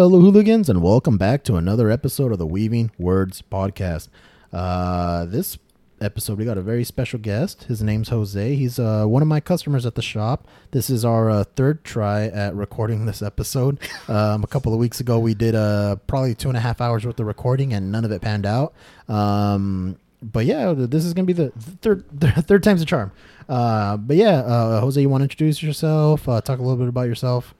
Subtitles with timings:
[0.00, 4.08] Hello, fellow hooligans, and welcome back to another episode of the Weaving Words podcast.
[4.50, 5.58] Uh, this
[6.00, 7.64] episode, we got a very special guest.
[7.64, 8.54] His name's Jose.
[8.54, 10.48] He's uh, one of my customers at the shop.
[10.70, 13.78] This is our uh, third try at recording this episode.
[14.08, 17.04] Um, a couple of weeks ago, we did uh, probably two and a half hours
[17.04, 18.72] worth of recording, and none of it panned out.
[19.06, 21.50] Um, but yeah, this is gonna be the
[21.82, 22.06] third
[22.46, 23.12] third time's a charm.
[23.50, 26.26] Uh, but yeah, uh, Jose, you want to introduce yourself?
[26.26, 27.54] Uh, talk a little bit about yourself.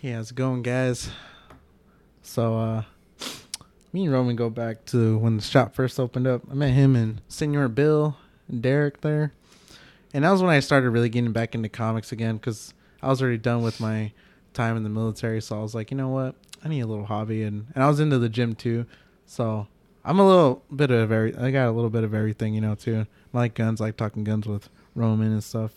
[0.00, 1.08] Yeah, how's it going, guys?
[2.22, 2.82] So, uh,
[3.92, 6.42] me and Roman go back to when the shop first opened up.
[6.50, 8.16] I met him and Senor Bill
[8.48, 9.32] and Derek there.
[10.14, 13.20] And that was when I started really getting back into comics again because I was
[13.20, 14.12] already done with my
[14.54, 15.40] time in the military.
[15.42, 16.34] So I was like, you know what?
[16.64, 17.42] I need a little hobby.
[17.42, 18.86] And, and I was into the gym too.
[19.26, 19.66] So
[20.04, 22.74] I'm a little bit of every, I got a little bit of everything, you know,
[22.74, 23.06] too.
[23.34, 25.72] I like guns, I like talking guns with Roman and stuff.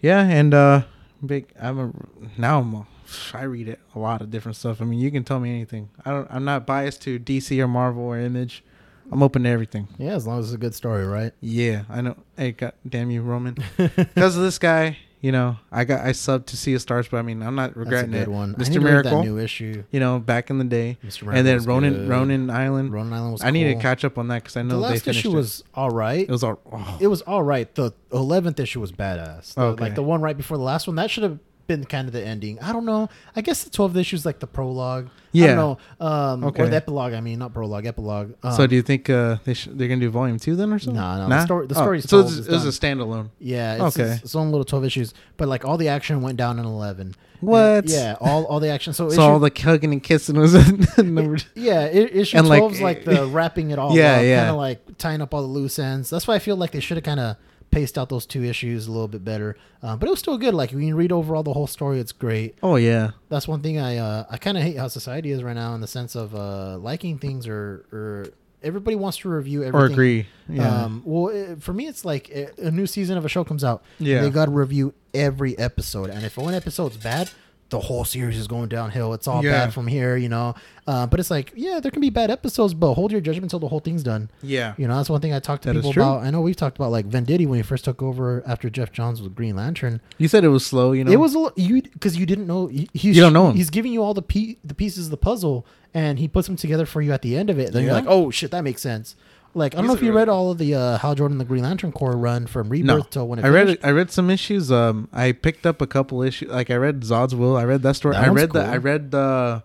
[0.00, 0.22] Yeah.
[0.22, 0.82] And, uh,
[1.24, 1.92] big, I'm a,
[2.38, 2.86] now I'm a,
[3.34, 4.80] I read it a lot of different stuff.
[4.80, 5.88] I mean, you can tell me anything.
[6.04, 6.26] I don't.
[6.30, 8.62] I'm not biased to DC or Marvel or Image.
[9.10, 9.88] I'm open to everything.
[9.96, 11.32] Yeah, as long as it's a good story, right?
[11.40, 12.16] Yeah, I know.
[12.36, 13.56] Hey, God damn you, Roman.
[13.76, 17.16] Because of this guy, you know, I got I subbed to Sea of Stars, but
[17.16, 18.36] I mean, I'm not regretting That's a good it.
[18.36, 18.54] one.
[18.54, 18.58] Mr.
[18.58, 19.82] need to read Miracle, that new issue.
[19.90, 21.32] you know, back in the day, Mr.
[21.34, 22.08] and then Ronin good.
[22.10, 22.92] Ronin Island.
[22.92, 23.42] Ronin Island was.
[23.44, 25.34] I need to catch up on that because I know the last issue it.
[25.34, 26.28] was all right.
[26.28, 26.60] It was all.
[26.70, 27.74] Oh, It was all right.
[27.74, 29.54] The eleventh issue was badass.
[29.54, 29.82] The- Okay.
[29.84, 31.38] Like the one right before the last one, that should have
[31.68, 32.58] been kind of the ending.
[32.60, 33.08] I don't know.
[33.36, 35.08] I guess the twelfth issue is like the prologue.
[35.30, 35.44] Yeah.
[35.44, 36.04] I don't know.
[36.04, 36.62] Um, Okay.
[36.64, 37.12] Or the epilogue.
[37.12, 37.86] I mean, not prologue.
[37.86, 38.32] Epilogue.
[38.42, 40.78] Um, so do you think uh, they sh- they're gonna do volume two then or
[40.80, 40.96] something?
[41.00, 42.80] No, Nah, nah, the story- the Oh, story's so told, it's, it's it was a
[42.80, 43.28] standalone.
[43.38, 43.86] Yeah.
[43.86, 44.10] It's, Okay.
[44.14, 47.14] It's, its own little twelve issues, but like all the action went down in eleven.
[47.40, 47.60] What?
[47.84, 48.16] And, yeah.
[48.20, 48.92] All all the action.
[48.94, 50.54] So, So issue, all the hugging and kissing was
[50.98, 51.36] number.
[51.54, 54.38] Yeah, i- issue And, like, twelve is like the wrapping it all Yeah, up, yeah.
[54.38, 56.08] kind of like tying up all the loose ends.
[56.10, 57.36] That's why I feel like they should have kind of
[57.70, 59.56] paced out those two issues a little bit better.
[59.82, 60.54] Uh, but it was still good.
[60.54, 62.56] Like when you read overall the whole story, it's great.
[62.62, 63.10] Oh yeah.
[63.28, 65.80] That's one thing I uh, I kind of hate how society is right now in
[65.80, 68.26] the sense of uh, liking things or or
[68.62, 69.80] everybody wants to review everything.
[69.90, 70.26] or agree.
[70.48, 70.84] Yeah.
[70.84, 73.62] Um, well, it, for me, it's like a, a new season of a show comes
[73.62, 73.82] out.
[73.98, 74.22] Yeah.
[74.22, 76.10] They got to review every episode.
[76.10, 77.30] And if one episode's bad,
[77.70, 79.12] the whole series is going downhill.
[79.12, 79.50] It's all Yeah.
[79.52, 80.54] bad from here, you know?
[80.86, 83.58] Uh, but it's like, yeah, there can be bad episodes, but hold your judgment until
[83.58, 84.30] the whole thing's done.
[84.42, 84.72] yeah.
[84.78, 86.22] You know, that's one thing I talked to That people about.
[86.22, 89.20] I know we've talked about like Venditti when he first took over after Geoff Johns
[89.20, 90.00] with Green Lantern.
[90.16, 90.92] You said it was slow.
[90.92, 91.12] You know.
[91.12, 93.56] It was a you because you didn't know he's, You don't know him.
[93.56, 96.56] He's giving you all the pe- the pieces of the puzzle, and he puts them
[96.56, 97.72] together for you at the end of it.
[97.74, 99.14] Then you're like, oh shit, that makes sense.
[99.54, 101.44] Like I don't He's know if you read all of the uh, Hal Jordan the
[101.44, 103.02] Green Lantern Corps run from Rebirth no.
[103.02, 103.66] till when it I read.
[103.66, 103.84] finished.
[103.84, 104.70] I read some issues.
[104.70, 106.50] Um, I picked up a couple issues.
[106.50, 107.56] Like I read Zod's Will.
[107.56, 108.14] I read that story.
[108.14, 108.60] That I read the.
[108.64, 109.62] I read the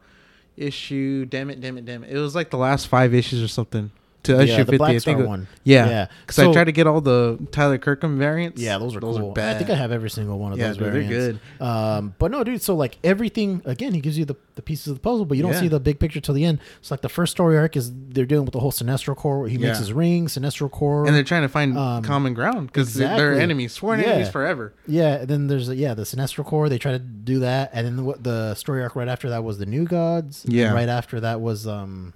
[0.55, 1.25] issue.
[1.25, 1.59] Damn it!
[1.61, 1.85] Damn it!
[1.85, 2.11] Damn it!
[2.11, 3.91] It was like the last five issues or something.
[4.23, 5.25] To issue yeah, the fifty, Black I Star think.
[5.25, 5.47] it- one.
[5.66, 5.88] Yeah.
[5.89, 6.07] yeah.
[6.22, 8.61] Because So- I tried to get all the Tyler Kirkham variants.
[8.61, 9.31] Yeah, those are those cool.
[9.31, 9.56] Are bad.
[9.56, 11.39] I think I have every single one of Yeah, those dude, they're good.
[11.59, 12.61] Um, but no, dude.
[12.61, 15.44] So like everything again, he gives you the, the pieces of the puzzle, but you
[15.44, 15.59] don't Yeah.
[15.59, 16.59] see the big picture till the end.
[16.81, 19.39] So like the first story arc is they're dealing with the whole Sinestro Corps.
[19.41, 22.67] Where he makes his ring, Sinestro Corps, And they're trying to find Um, common ground
[22.67, 24.73] because they're enemies, sworn enemies forever.
[24.88, 26.69] Yeah, and then there's yeah the Sinestro Corps.
[26.69, 29.57] They try to do that, and then what the story arc right after that was
[29.57, 30.45] the New Gods.
[30.47, 30.72] Yeah.
[30.73, 32.13] right after that was um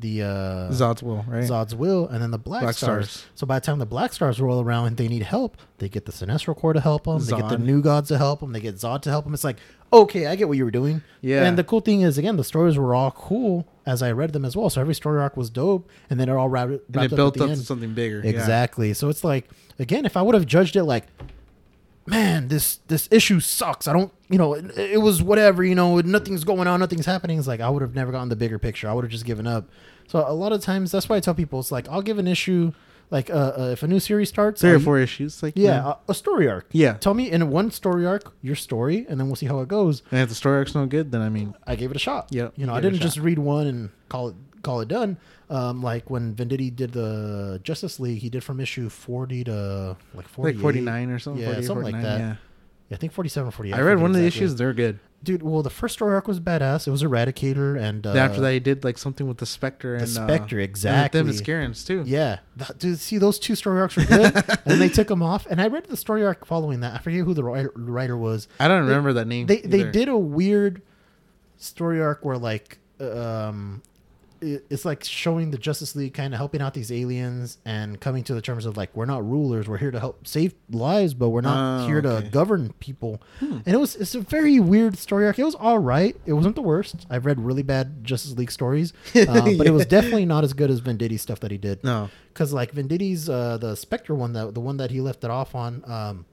[0.00, 1.44] the uh, Zod's Will, right?
[1.44, 3.10] Zod's Will, and then the Black, Black Stars.
[3.10, 3.26] Stars.
[3.34, 6.06] So by the time the Black Stars roll around and they need help, they get
[6.06, 7.24] the Sinestro Corps to help them.
[7.24, 8.52] They get the New Gods to help them.
[8.52, 9.34] They get Zod to help them.
[9.34, 9.56] It's like
[9.92, 11.02] okay, I get what you were doing.
[11.20, 11.44] Yeah.
[11.44, 14.44] And the cool thing is again the stories were all cool as I read them
[14.44, 14.70] as well.
[14.70, 17.16] So every story arc was dope, and then it all wrapped, wrapped and it up
[17.16, 17.60] built up end.
[17.60, 18.20] to something bigger.
[18.22, 18.30] yeah.
[18.30, 18.94] Exactly.
[18.94, 19.48] So it's like
[19.78, 21.04] again, if I would have judged it like,
[22.06, 23.88] man, this this issue sucks.
[23.88, 25.64] I don't, you know, it, it was whatever.
[25.64, 27.38] You know, nothing's going on, nothing's happening.
[27.38, 28.88] It's like I would have never gotten the bigger picture.
[28.88, 29.68] I would have just given up.
[30.10, 32.26] So a lot of times, that's why I tell people it's like I'll give an
[32.26, 32.72] issue,
[33.10, 35.94] like uh, uh, if a new series starts, 3 I'll- or four issues, like Yeah,
[36.08, 36.66] a, a story arc.
[36.72, 36.94] Yeah.
[36.94, 40.02] Tell me in one story arc your story, and then we'll see how it goes.
[40.10, 42.26] And if the story arc's no good, then I mean, I gave it a shot.
[42.30, 44.80] Yep, You know, I gave it a didn't just read one and call it call
[44.80, 45.16] it done.
[45.48, 50.26] Um, like when Venditti did the Justice League, he did from issue forty to like
[50.28, 51.42] forty, like 49 or something.
[51.42, 52.20] Yeah, 40 something like 49, that.
[52.20, 52.34] Yeah.
[52.92, 53.74] I think 47 or 48.
[53.74, 54.56] I read one of the issues.
[54.56, 54.98] They're good.
[55.22, 56.88] Dude, well, the first story arc was badass.
[56.88, 60.04] It was Eradicator and uh, after that, he did like something with the Spectre and
[60.04, 61.20] the Spectre, uh, exactly.
[61.20, 62.04] And them too.
[62.06, 62.98] Yeah, that, dude.
[62.98, 64.34] See, those two story arcs were good,
[64.64, 65.46] and they took them off.
[65.46, 66.94] And I read the story arc following that.
[66.94, 68.48] I forget who the writer, was.
[68.58, 69.46] I don't remember that name.
[69.46, 70.80] They they did a weird
[71.58, 73.82] story arc where like um
[74.42, 78.34] it's like showing the Justice League kind of helping out these aliens and coming to
[78.34, 81.40] the terms of like we're not rulers, we're here to help save lives, but we're
[81.40, 82.26] not Oh, here to okay.
[82.26, 82.30] Hmm.
[82.32, 83.22] govern people.
[83.40, 85.38] And it was it's a very weird story arc.
[85.38, 86.16] It was all right.
[86.26, 87.06] It wasn't the worst.
[87.10, 89.24] I've read really bad Justice League stories, uh,
[89.56, 91.82] but it was definitely not as good as Venditti's stuff that he did.
[91.84, 92.08] No.
[92.32, 95.54] because like Venditti's uh, the Spectre one that the one that he left it off
[95.54, 95.82] on.
[95.86, 96.24] Um,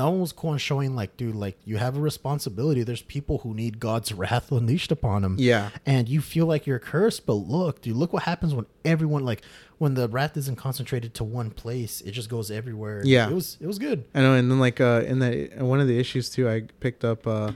[0.00, 2.82] that one was cool and showing like, dude, like you have a responsibility.
[2.82, 5.36] There's people who need God's wrath unleashed upon them.
[5.38, 5.70] Yeah.
[5.84, 9.42] and you feel like you're cursed, but look, dude, look what happens when everyone like
[9.78, 13.02] when the wrath isn't concentrated to one place, it just goes everywhere.
[13.04, 13.28] Yeah.
[13.28, 14.04] it was it was good.
[14.14, 17.04] I know, and then like uh, in the one of the issues too, I picked
[17.04, 17.52] up uh,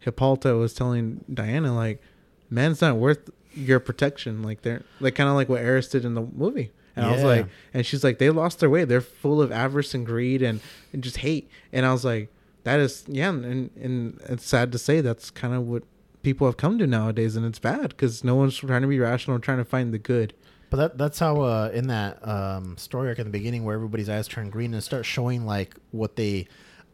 [0.00, 2.02] Hippolyta was telling Diana like,
[2.50, 4.42] man's not worth your protection.
[4.42, 6.70] Like they're like kind of like what Ares did in the movie.
[6.94, 8.84] And I was like, and she's like, they lost their way.
[8.84, 10.60] They're full of avarice and greed and,
[10.92, 11.48] and just hate.
[11.72, 12.28] And I was like,
[12.64, 15.82] that is yeah, and and it's sad to say that's kind of what
[16.22, 19.34] people have come to nowadays, and it's bad because no one's trying to be rational,
[19.34, 20.32] and trying to find the good.
[20.70, 24.08] But that that's how uh, in that um, story arc in the beginning where everybody's
[24.08, 26.46] eyes turn green and start showing like what they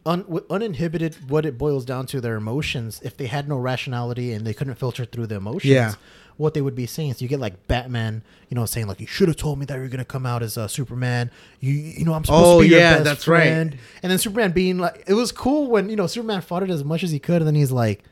[0.05, 4.45] un, uninhibited what it boils down to their emotions if they had no rationality and
[4.45, 5.93] they couldn't filter through the emotions Yeah.
[6.39, 9.05] What they would be saying so you get like batman you know saying like you
[9.05, 12.13] should have told me that you're gonna come out as uh, superman you you know
[12.13, 13.47] i'm supposed Oh, to be your yeah, best that's right.
[13.47, 16.83] and then superman being like it was cool when you know superman fought it as
[16.83, 18.03] much as he could and then he's like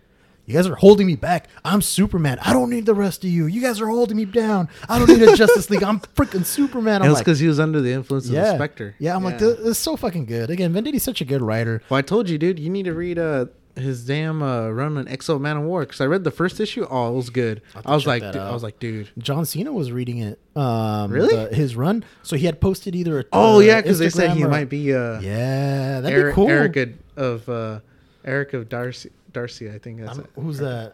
[0.46, 1.50] you guys are holding me back.
[1.66, 2.40] I'm Superman.
[2.42, 3.48] I don't need the rest of you.
[3.48, 4.70] You guys are holding me down.
[4.88, 5.84] I don't need a Justice League.
[5.84, 7.02] I'm freaking Superman.
[7.02, 8.96] it was like, because he was under the influence of the Spectre.
[8.98, 10.50] Yeah, I'm like, this, this is so fucking good.
[10.50, 11.82] Again, Venditti's such a good writer.
[11.90, 13.48] Well, I told you, dude, you need to read uh
[13.78, 16.86] his damn uh, run on X-O Manowar because I read the first issue.
[16.90, 17.62] Oh, it was good.
[17.86, 19.10] I was like, that dude, I was like, dude.
[19.18, 20.40] John Cena was reading it.
[20.56, 21.36] Um, Really?
[21.36, 22.04] the- his run.
[22.24, 23.20] So he had posted either.
[23.20, 26.34] A, Oh uh, yeah, because they said he or- might be uh Yeah, that'd Eric,
[26.34, 26.50] be cool.
[26.50, 27.80] Erica of uh
[28.26, 29.10] Aric of Dacia.
[29.34, 30.42] Darcy, I think that's I'm- it.
[30.42, 30.94] who's that?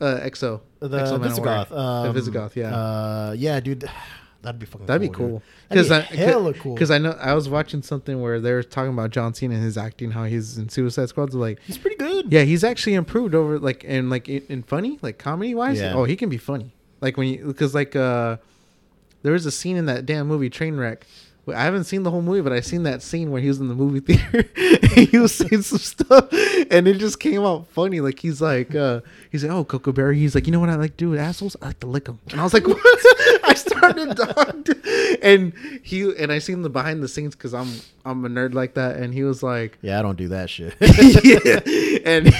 [0.00, 0.60] Uh, Exo.
[0.80, 1.22] The X-O Manowar.
[1.22, 1.72] Visigoth.
[1.72, 2.56] Um, the Visigoth.
[2.56, 2.74] Yeah.
[2.76, 3.90] Uh, yeah, dude.
[4.42, 4.86] That'd be fucking.
[4.86, 5.42] That'd be cool.
[5.68, 6.74] That'd Because be hella cool.
[6.74, 9.64] Because I know I was watching something where they were talking about John Cena and
[9.64, 11.32] his acting, how he's in Suicide Squad.
[11.32, 12.32] So like, he's pretty good.
[12.32, 15.80] yeah, he's actually improved over like and like in, in funny, like comedy wise.
[15.80, 15.94] Yeah.
[15.94, 16.72] Oh, he can be funny.
[17.00, 18.36] Like when you because like uh,
[19.22, 21.02] there was a scene in that damn movie Trainwreck.
[21.48, 23.68] I haven't seen the whole movie, but I seen that scene where he was in
[23.68, 24.46] the movie theater.
[24.54, 26.28] and he was saying some stuff,
[26.70, 28.00] and it just came out funny.
[28.00, 29.00] Like he's like, uh,
[29.32, 31.18] he's like, "Oh, Coco Berry." He's like, "You know what I like to do with
[31.20, 31.56] assholes?
[31.62, 32.76] I like to lick them." And I was like, "What?"
[33.48, 34.68] I started dog,
[35.22, 35.52] and
[35.82, 37.68] he and I seen the behind the scenes because I'm
[38.04, 40.74] I'm a nerd like that, and he was like, Yeah, I don't do that shit.
[41.24, 41.60] yeah.
[42.04, 42.32] And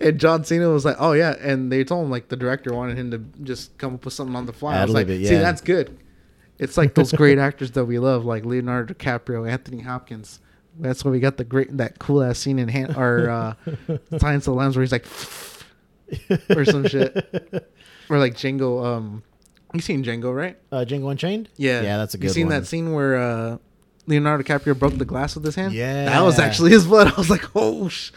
[0.00, 2.96] and John Cena was like, oh yeah, and they told him like the director wanted
[2.96, 4.76] him to just come up with something on the fly.
[4.76, 5.40] I was like, it, see, yeah.
[5.40, 5.98] that's good.
[6.58, 10.40] It's like those great actors that we love, like Leonardo DiCaprio, Anthony Hopkins.
[10.78, 13.54] That's why we got the great that cool ass scene in Han- or uh,
[14.18, 15.06] Silence of the Lambs where he's like,
[16.56, 17.70] or some shit,
[18.08, 18.84] or like Jingle.
[18.84, 19.22] Um,
[19.76, 20.56] you seen Django, right?
[20.72, 21.48] uh, Django Unchained.
[21.56, 22.28] Yeah, yeah, that's a good one.
[22.28, 22.60] You seen one.
[22.60, 23.58] that scene where uh,
[24.06, 25.72] Leonardo DiCaprio broke the glass with his hand?
[25.74, 26.04] Yeah.
[26.06, 27.08] that was actually his blood.
[27.14, 28.12] I was like, oh, sh-.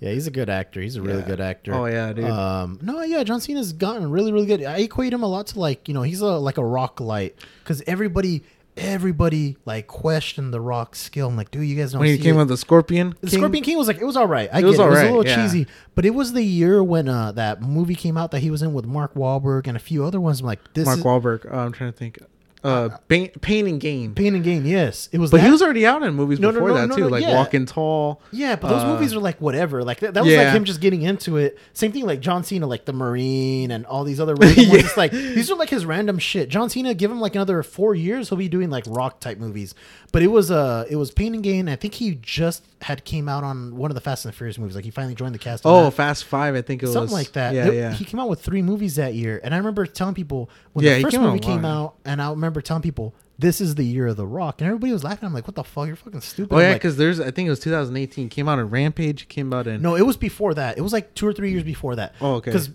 [0.00, 0.80] Yeah, he's a good actor.
[0.80, 1.26] He's a really Yeah.
[1.26, 1.74] good actor.
[1.74, 2.24] Oh, yeah, dude.
[2.24, 4.64] Um, no, yeah, John Cena's gotten really, really good.
[4.64, 7.36] I equate him a lot to like, you know, he's a like a rock light
[7.62, 8.42] because everybody,
[8.76, 11.28] everybody like questioned the rock skill.
[11.28, 12.00] I'm like, dude, you guys don't.
[12.00, 12.38] when he came it.
[12.38, 13.14] with the Scorpion.
[13.20, 13.38] The King?
[13.38, 14.48] Scorpion King was like it was all right.
[14.52, 14.82] I It was it.
[14.82, 15.36] It was a little yeah.
[15.36, 18.62] cheesy, but it was the year when uh, that movie came out that he was
[18.62, 20.40] in with Mark Wahlberg and a few other ones.
[20.40, 21.52] I'm like, this Mark is Wahlberg.
[21.52, 22.18] Uh, I'm trying to think.
[22.62, 24.14] Uh, Pain, Pain and Gain.
[24.14, 24.66] Pain and Gain.
[24.66, 25.30] Yes, it was.
[25.30, 25.44] But that.
[25.46, 27.34] he was already out in movies No, before no, that no, too, no, like yeah.
[27.34, 28.20] Walking Tall.
[28.32, 29.82] Yeah, but those Uh, movies are like whatever.
[29.82, 31.58] Like that, that was like him just getting into it.
[31.72, 34.72] Same thing like John Cena, like the Marine and all these other random ones.
[34.72, 34.80] Yeah.
[34.80, 36.48] It's like these are like his random shit.
[36.48, 39.74] John Cena, give him like another four years, he'll be doing like rock type movies.
[40.12, 41.68] But it was uh it was Pain and Gain.
[41.68, 44.58] I think he just had came out on one of the Fast and the Furious
[44.58, 44.74] movies.
[44.74, 45.62] Like he finally joined the cast.
[45.64, 45.90] Oh, that.
[45.92, 46.54] Fast Five.
[46.56, 47.54] I think it was something like that.
[47.54, 47.92] Yeah, There- yeah.
[47.92, 50.96] He came out with three movies that year, and I remember telling people when Yeah,
[50.96, 54.08] the first came movie came out, and I remember telling people this is the year
[54.08, 55.26] of the Rock, and everybody was laughing.
[55.26, 55.86] I'm like, what the fuck?
[55.86, 56.54] You're fucking stupid.
[56.54, 57.20] oh yeah, like, because there's.
[57.20, 58.28] I think it was 2018.
[58.28, 59.28] Came out in Rampage.
[59.28, 59.80] Came out in.
[59.80, 60.76] no, it was before that.
[60.76, 62.14] It was like two or three years before that.
[62.20, 62.50] Oh, okay.
[62.50, 62.70] Because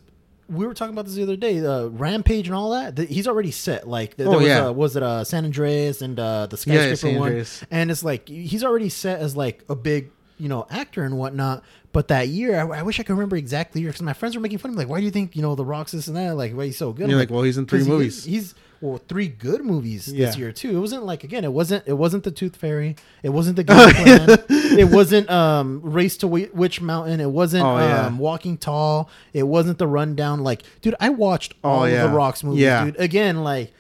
[0.48, 1.60] we were talking about this the other day.
[1.66, 2.96] Uh, Rampage and all that.
[2.96, 3.88] th- he's already set.
[3.88, 4.68] Like, th- Oh, there was, yeah.
[4.68, 7.46] uh, was it uh, San Andreas and uh, the Yeah, skyscraper San one?
[7.72, 11.64] And it's like he's already set as like a big, you know, actor and whatnot.
[11.94, 14.42] But that year, I, I wish I could remember exactly year because my friends were
[14.42, 14.84] making fun of me.
[14.84, 16.36] Like, why do you think you know the Rocks this and that?
[16.36, 17.04] Like, why he's so good?
[17.04, 18.18] And you're like, well, he's in three movies.
[18.20, 20.26] is- he's well, three good movies Yeah.
[20.28, 20.76] this year too.
[20.78, 23.90] It wasn't like again, it wasn't it wasn't the Tooth Fairy, it wasn't the Game
[23.92, 24.40] Plan,
[24.80, 28.08] it wasn't um Race to Wi- Witch Mountain, it wasn't Oh, yeah.
[28.08, 30.42] um Walking Tall, it wasn't the Rundown.
[30.44, 32.08] Like, dude, I watched all Oh, of yeah.
[32.08, 33.00] the Rock's movies, dude.
[33.00, 33.72] Again, like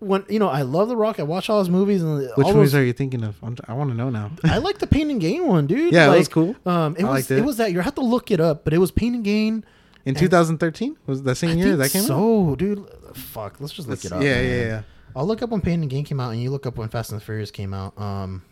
[0.00, 1.18] when you know, I love the Rock.
[1.18, 3.36] I watch all his movies and Which movies those, are you thinking of?
[3.42, 4.32] I'm, I want to know now.
[4.44, 5.94] I like the Pain and Gain one, dude.
[5.94, 6.54] Yeah, that was cool.
[6.66, 7.38] Um, it I was it.
[7.38, 7.44] it.
[7.44, 9.64] was that you have to look it up, but it was Pain and Gain.
[10.06, 12.08] In 2013 was that same I year that came out.
[12.08, 12.84] so, dude.
[13.14, 14.22] Fuck, let's just look Let's- it up.
[14.22, 14.44] yeah, man.
[14.50, 14.82] yeah, yeah.
[15.16, 17.12] I'll look up when Pain and Gain came out, and you look up when Fast
[17.12, 17.96] and the Furious came out.
[18.00, 18.42] Um,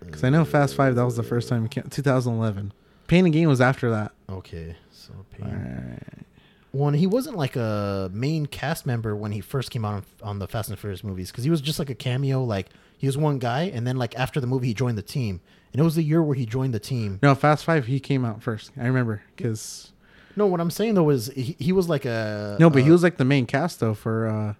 [0.00, 1.64] Because I know Fast Five that was the first time.
[1.64, 2.72] it came, 2011.
[3.06, 4.12] Pain and Gain was after that.
[4.28, 5.46] okay, so Pain.
[5.46, 6.26] Alright.
[6.72, 6.94] one.
[6.94, 10.48] He wasn't like a main cast member when he first came out on, on the
[10.48, 12.42] Fast and the Furious movies because he was just like a cameo.
[12.42, 12.68] Like
[12.98, 15.40] he was one guy, and then like after the movie, he joined the team,
[15.72, 17.18] and it was the year where he joined the team.
[17.22, 17.86] No, Fast Five.
[17.86, 18.72] He came out first.
[18.78, 19.91] I remember because
[20.36, 22.92] No, what I'm saying though is he, he was like a no, but he uh,
[22.92, 24.54] was like the main cast though for uh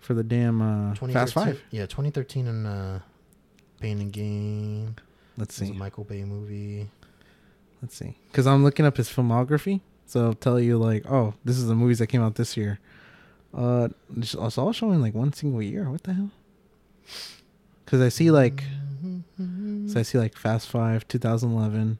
[0.00, 1.62] for the damn uh, Fast Five.
[1.70, 2.98] Yeah, 2013 and uh,
[3.80, 4.96] Pain and Gain.
[5.36, 5.78] Let's It was a see.
[5.78, 6.88] Michael Bay movie.
[7.80, 8.14] Let's see.
[8.30, 11.74] Because I'm looking up his filmography, so I'll tell you like, oh, this is the
[11.74, 12.78] movies that came out this year.
[13.52, 15.90] Uh, it's it's all showing like one single year.
[15.90, 16.30] What the hell?
[17.84, 18.64] Because I see like,
[19.86, 21.98] so I see like Fast Five, 2011,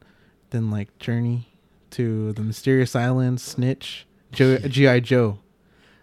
[0.49, 1.47] then like Journey
[1.95, 5.39] to the Mysterious Island, Snitch, GI Joe.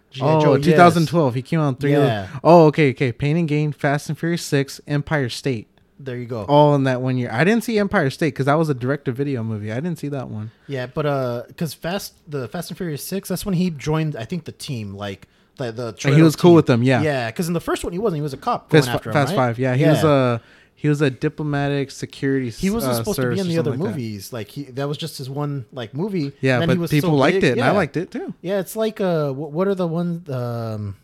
[0.09, 0.27] G.I.
[0.27, 0.65] oh, Joe, yes.
[0.65, 1.33] 2012.
[1.33, 1.93] He came out three.
[1.93, 2.27] Yeah.
[2.43, 3.11] oh, okay, okay.
[3.11, 5.67] Pain and Gain, Fast and Furious Six, Empire State.
[5.99, 6.43] There you go.
[6.45, 7.29] All in that one year.
[7.31, 9.71] I didn't see Empire State because that was a direct-to-video movie.
[9.71, 10.51] I didn't see that one.
[10.67, 14.15] Yeah, but uh, because Fast the Fast and Furious Six, that's when he joined.
[14.15, 15.87] I think the team, like the the.
[16.05, 17.01] And he was Toretto cool with them, yeah.
[17.01, 18.17] Yeah, because in the first one he wasn't.
[18.17, 19.35] He was a cop Fast, after him, Fast right?
[19.35, 19.75] Five, yeah.
[19.75, 20.41] He was a
[20.83, 22.49] he was a diplomatic security.
[22.49, 23.85] He wasn't uh, supposed to be in the other like that.
[23.85, 24.33] movies.
[24.33, 26.33] Like he, that was just his one like movie.
[26.41, 27.45] Yeah, and then he but people so liked big.
[27.45, 28.33] it, and I liked it too.
[28.41, 30.29] Yeah, it's like uh, what, what are the ones?
[30.29, 30.97] Um,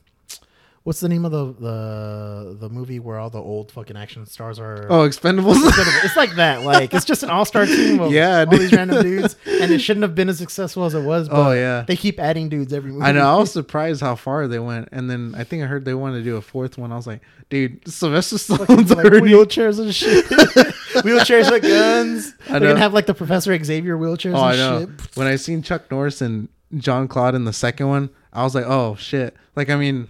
[0.89, 4.57] what's the name of the the the movie where all the old fucking action stars
[4.57, 4.87] are?
[4.89, 5.57] Oh, Expendables.
[6.03, 6.63] it's like that.
[6.63, 8.61] Like it's just an all star team of Yeah, all dude.
[8.61, 11.27] these random dudes, and it shouldn't have been as successful as it was.
[11.29, 11.85] Oh, but Oh, yeah.
[11.87, 13.05] they keep adding dudes every movie.
[13.05, 13.21] I know.
[13.21, 16.17] I was surprised how far they went, and then I think I heard they wanted
[16.17, 16.91] to do a fourth one.
[16.91, 19.27] I was like, dude, Sylvester Stallone's like already.
[19.31, 20.25] wheelchairs and shit.
[21.05, 22.33] wheelchairs with guns.
[22.49, 24.79] I They're gonna have like the Professor Xavier wheelchairs Oh, I know.
[24.79, 25.15] shit.
[25.17, 28.95] When I seen Chuck Norris and Jean-Claude in the second one, I was like, oh
[28.95, 29.35] shit.
[29.55, 30.07] Like, I mean,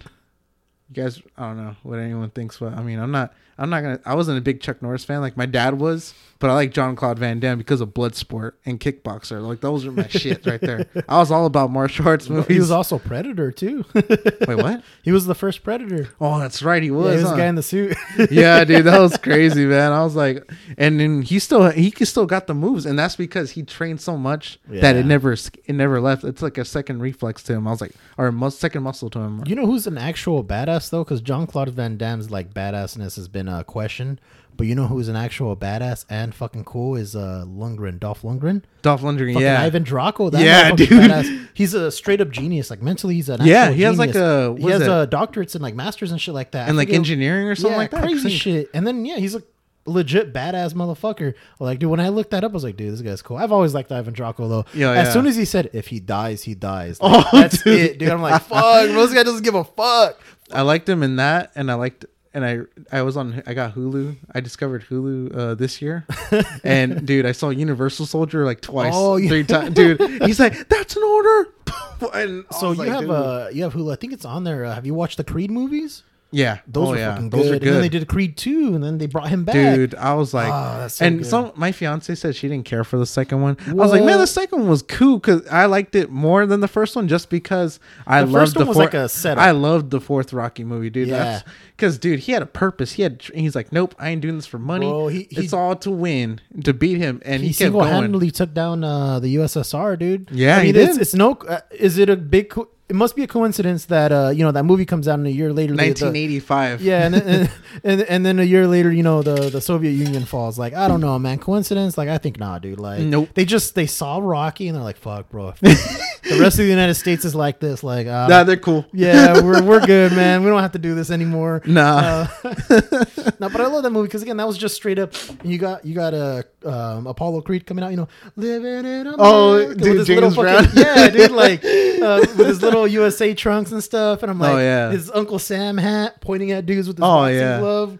[0.90, 3.82] you guys, I don't know what anyone thinks, but I mean, I'm not, I'm not
[3.82, 4.00] gonna.
[4.04, 7.18] I wasn't a big Chuck Norris fan, like my dad was, but I like Jean-Claude
[7.18, 9.40] Van Damme because of Bloodsport and Kickboxer.
[9.46, 10.86] Like those are my shit right there.
[11.08, 12.48] I was all about martial arts movies.
[12.48, 13.84] He was also Predator too.
[13.94, 14.82] Wait, what?
[15.04, 16.08] he was the first Predator.
[16.20, 17.06] Oh, that's right, he Yeah, was.
[17.12, 17.30] he was huh?
[17.30, 17.96] the guy in the suit.
[18.30, 19.92] yeah, dude, that was crazy, man.
[19.92, 23.52] I was like, and then he still he still got the moves, and that's because
[23.52, 26.24] he trained so much that it never it never left.
[26.24, 27.68] It's like a second reflex to him.
[27.68, 29.42] I was like, or a mus- second muscle to him.
[29.46, 31.04] You know who's an actual badass though?
[31.04, 34.20] Because Jean-Claude Van Damme's like badassness has been uh, questioned.
[34.60, 38.62] But you know who's an actual badass and fucking cool is uh Lundgren, Dolph Lundgren.
[38.82, 40.30] Dolph Lundgren, Fucking yeah, Ivan Drago.
[40.30, 40.90] That Yeah, dude.
[40.90, 41.48] Badass.
[41.54, 42.68] He's a straight up genius.
[42.68, 44.88] Like mentally, he's an Yeah, he has, like, a- he has it?
[44.90, 46.68] uh, doctorates and like masters and shit like that.
[46.68, 48.02] And like engineering or something yeah, like that.
[48.02, 48.68] crazy shit.
[48.74, 49.42] And then yeah, he's a
[49.86, 51.32] legit badass motherfucker.
[51.58, 53.38] Like, dude, when I looked that up, I was like, dude, this guy's cool.
[53.38, 54.66] I've always liked Ivan Drago though.
[54.74, 55.12] Yeah, as yeah.
[55.14, 56.98] soon as he said, if he dies, he dies.
[57.00, 57.78] Oh, that's dude.
[57.78, 58.10] it, dude.
[58.10, 60.20] I'm like, fuck, bro, this guy doesn't give a fuck.
[60.52, 62.04] I liked him in that, and I liked.
[62.32, 62.60] And I
[62.92, 64.16] I was on I got Hulu.
[64.32, 66.06] I discovered Hulu uh, this year,
[66.64, 69.28] and dude, I saw Universal Soldier like twice, Oh, yeah.
[69.28, 69.74] three times.
[69.74, 71.48] Dude, he's like, "That's an order."
[72.14, 73.10] and So you like, have dude.
[73.10, 73.92] uh you have Hulu.
[73.92, 74.64] I think it's on there.
[74.64, 76.04] Uh, have you watched the Creed movies?
[76.32, 77.10] Yeah, Those oh, are yeah.
[77.14, 77.50] fucking Those good.
[77.50, 77.98] are And then they good.
[78.00, 79.54] did Creed two, and then they brought him back.
[79.54, 79.94] dude.
[79.96, 81.26] I was like, that's so and good.
[81.26, 83.56] some my fiance said she didn't care for the second one.
[83.66, 86.60] I was like, man, the second one was cool because I liked it more than
[86.60, 89.08] the first one, just because I The loved first the one was four- like a
[89.08, 89.42] setup.
[89.42, 91.08] I loved the fourth Rocky movie, dude.
[91.08, 91.40] Yeah.
[91.76, 92.92] because dude, he had a purpose.
[92.92, 94.86] He had he's like, nope, I ain't doing this for money.
[94.86, 98.30] Bro, he- he- it's all to win, to beat him, and he, he, single handedly
[98.30, 100.28] took down uh, the USSR, dude.
[100.30, 101.02] Yeah, I he mean, it's, did.
[101.02, 101.32] it's no.
[101.34, 102.50] Uh, is it a big?
[102.50, 105.26] Co- it must be a coincidence that uh, you know that movie comes out and
[105.26, 105.74] a year later.
[105.74, 106.82] the- the- 1985.
[106.82, 107.50] yeah, and then, and,
[107.84, 110.58] and and then a year later, you know, the the Soviet Union falls.
[110.58, 111.38] Like, I don't know, man.
[111.38, 111.96] Coincidence?
[111.96, 112.80] Like, I think nah, dude.
[112.80, 113.28] Like, Nope.
[113.34, 115.54] They just they saw Rocky and they're like, fuck, bro.
[115.60, 117.84] the rest of the United States is like this.
[117.84, 118.84] Like, uh, nah, they're cool.
[118.92, 120.42] yeah, we're we're good, man.
[120.42, 121.62] We don't have to do this anymore.
[121.64, 122.26] Nah.
[122.42, 122.50] Uh,
[123.38, 125.14] no, but I love that movie because again, that was just straight up.
[125.44, 127.92] You got you got a um, Apollo Creed coming out.
[127.92, 129.16] You know, living in America.
[129.20, 130.66] Oh, dude, James little Brown.
[130.74, 134.22] yeah, dude, like uh, with his little USA trunks and stuff.
[134.22, 134.90] And I'm like, Oh, yeah.
[134.90, 137.58] his Uncle Sam hat pointing at dudes with his Oh, boxing yeah.
[137.60, 137.98] glove,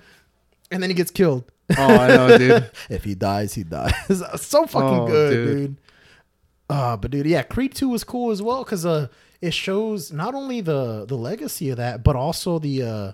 [0.71, 1.45] and then he gets killed.
[1.79, 2.71] Oh, I know, dude.
[2.91, 3.95] if he dies, he dies.
[4.37, 5.57] so fucking Oh, good, dude.
[5.57, 5.77] dude.
[6.69, 9.09] Uh, but dude, yeah, Creed Two was cool as well because uh,
[9.41, 13.13] it shows not only the the legacy of that, but also the uh,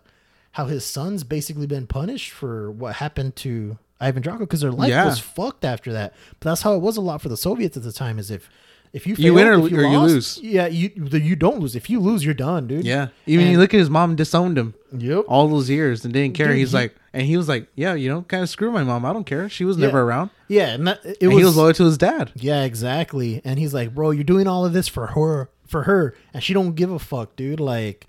[0.53, 4.91] how his son's basically been punished for what happened to Ivan Drago because their life
[4.91, 5.07] Yeah.
[5.07, 6.15] was fucked after that.
[6.39, 8.19] But that's how it was a lot for the Soviets at the time.
[8.19, 8.51] Is if
[8.97, 10.39] if you You win or- if or you lose.
[10.43, 11.77] Yeah, you you don't lose.
[11.77, 12.85] If you lose, you're done, dude.
[12.85, 13.09] Yeah.
[13.27, 14.75] Even And- you look at his mom disowned him.
[14.99, 15.25] Yep.
[15.29, 16.47] all those years and didn't care.
[16.49, 18.83] Dude, He's he- like, and he was like, yeah, you know, kind of screw my
[18.83, 19.05] mom.
[19.05, 19.47] I don't care.
[19.51, 19.87] She was Yeah.
[19.87, 20.31] never around.
[20.49, 22.33] Yeah, and that, it and was, he was loyal to his dad.
[22.35, 23.43] Yeah, exactly.
[23.45, 26.55] And he's like, "Bro, you're doing all of this for her, for her, and she
[26.55, 28.07] don't give a fuck, dude." Like,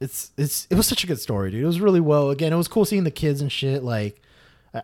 [0.00, 1.62] it's it's it was such a good story, dude.
[1.62, 2.30] It was really well.
[2.30, 3.84] Again, it was cool seeing the kids and shit.
[3.84, 4.20] Like,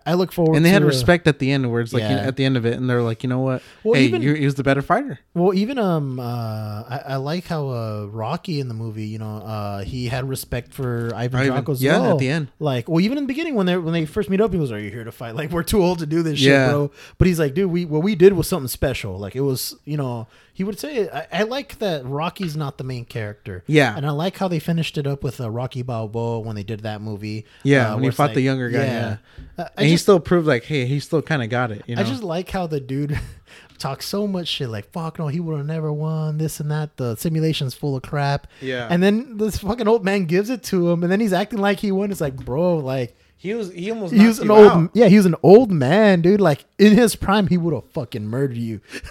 [0.06, 0.56] I, look forward.
[0.56, 2.44] and they to, had respect at the end, where it's like you know, at the
[2.44, 3.62] end of it, and they're like, you know what?
[3.84, 5.18] Well, hey, even- he was the better fighter.
[5.34, 9.36] Well, even um, uh, I, I like how uh, Rocky in the movie, you know,
[9.38, 12.12] uh, he had respect for Ivan Ivan, Drago as yeah, well.
[12.12, 12.48] at the end.
[12.58, 14.72] like, well, even in the beginning when they when they first meet up, he goes,
[14.72, 15.34] "Are you here to fight?
[15.34, 16.66] Like, we're too old to do this Yeah.
[16.66, 19.18] shit, bro." But he's like, "Dude, we what we did was something special.
[19.18, 22.84] Like, it was, you know." He would say, I, "I like that Rocky's not the
[22.84, 23.96] main character." Yeah.
[23.96, 26.80] and I like how they finished it up with uh, Rocky Balboa when they did
[26.80, 27.46] that movie.
[27.62, 29.16] Yeah, uh, when he fought the younger guy, yeah.
[29.58, 31.82] Uh, I And he still proved like, hey, he still kind of got it.
[31.86, 33.18] You know, I just like how the dude
[33.78, 36.96] talks so much shit like fuck no he would have never won this and that
[36.98, 38.86] the simulation's full of crap Yeah.
[38.88, 41.80] and then this fucking old man gives it to him and then he's acting like
[41.80, 45.08] he won it's like bro like he was he almost he was an old yeah
[45.08, 46.40] he was an old man dude.
[46.40, 48.80] Like in his prime he would have fucking murdered you.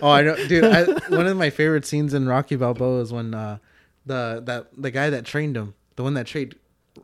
[0.00, 0.64] Oh, I know, dude.
[0.64, 3.58] I, one of my favorite scenes in Rocky Balboa is when uh,
[4.06, 6.54] the that the guy that trained him, the one that trained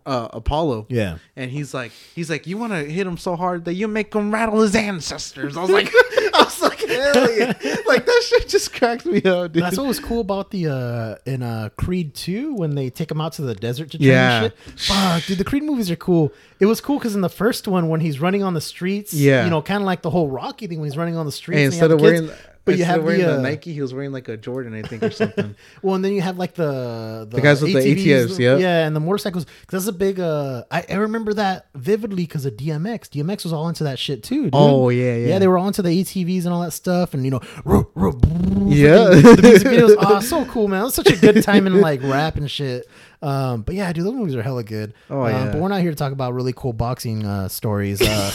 [0.07, 3.65] uh, Apollo, yeah and he's like, he's like, you want to hit him so hard
[3.65, 5.57] that you make him rattle his ancestors.
[5.57, 5.89] I was like,
[6.35, 7.53] I was like, hell yeah,
[7.87, 9.63] like that shit just cracks me up, dude.
[9.63, 13.21] that's what was cool about the uh in uh Creed 2 when they take him
[13.21, 14.43] out to the desert to train Yeah.
[14.43, 14.57] shit.
[14.81, 16.33] Fuck, dude, the Creed movies are cool.
[16.61, 19.45] It was cool because in the first one when he's running on the streets, Yeah.
[19.45, 21.59] you know, kind of like the whole Rocky thing when he's running on the streets.
[21.59, 22.31] Hey, instead of kids, wearing,
[22.64, 24.83] but you have wearing the, the, uh, Nike, he was wearing like a Jordan, I
[24.83, 25.54] think, or something.
[25.83, 28.94] Well, and then you have like the the, guys with the ATVs, yeah, yeah, and
[28.97, 29.44] the motorcycles.
[29.66, 30.21] Cause that's a big.
[30.21, 33.09] Uh, I, I remember that vividly because of DMX.
[33.09, 34.44] DMX was all into that shit too.
[34.44, 34.50] Dude.
[34.52, 35.26] Oh, yeah, yeah.
[35.28, 35.38] yeah.
[35.38, 39.11] They were all into the ATVs and all that stuff, and you know, Yeah.
[39.11, 39.97] the music videos.
[39.99, 40.80] Oh, so cool, man!
[40.83, 42.87] It was such a good time in like rap and shit.
[43.25, 44.92] Um, but yeah, dude, those movies are hella good.
[45.09, 45.53] Oh, Um, yeah.
[45.53, 48.03] But we're not here to talk about really cool boxing uh, stories.
[48.03, 48.31] Uh,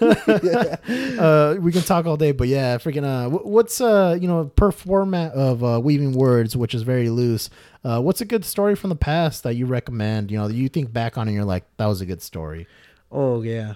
[1.20, 3.04] uh, we can talk all day, but yeah, freaking.
[3.04, 7.50] Uh, what's uh, you know, per format of uh, weaving words, which is very loose.
[7.84, 10.30] Uh, what's a good story from the past that you recommend?
[10.30, 12.66] You know, that you think back on and you're like, that was a good story.
[13.12, 13.74] Oh yeah.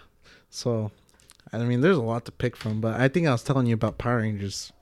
[0.51, 0.91] So,
[1.53, 3.75] I mean, there's a lot to pick from, but I think I was telling you
[3.75, 4.73] about Power Rangers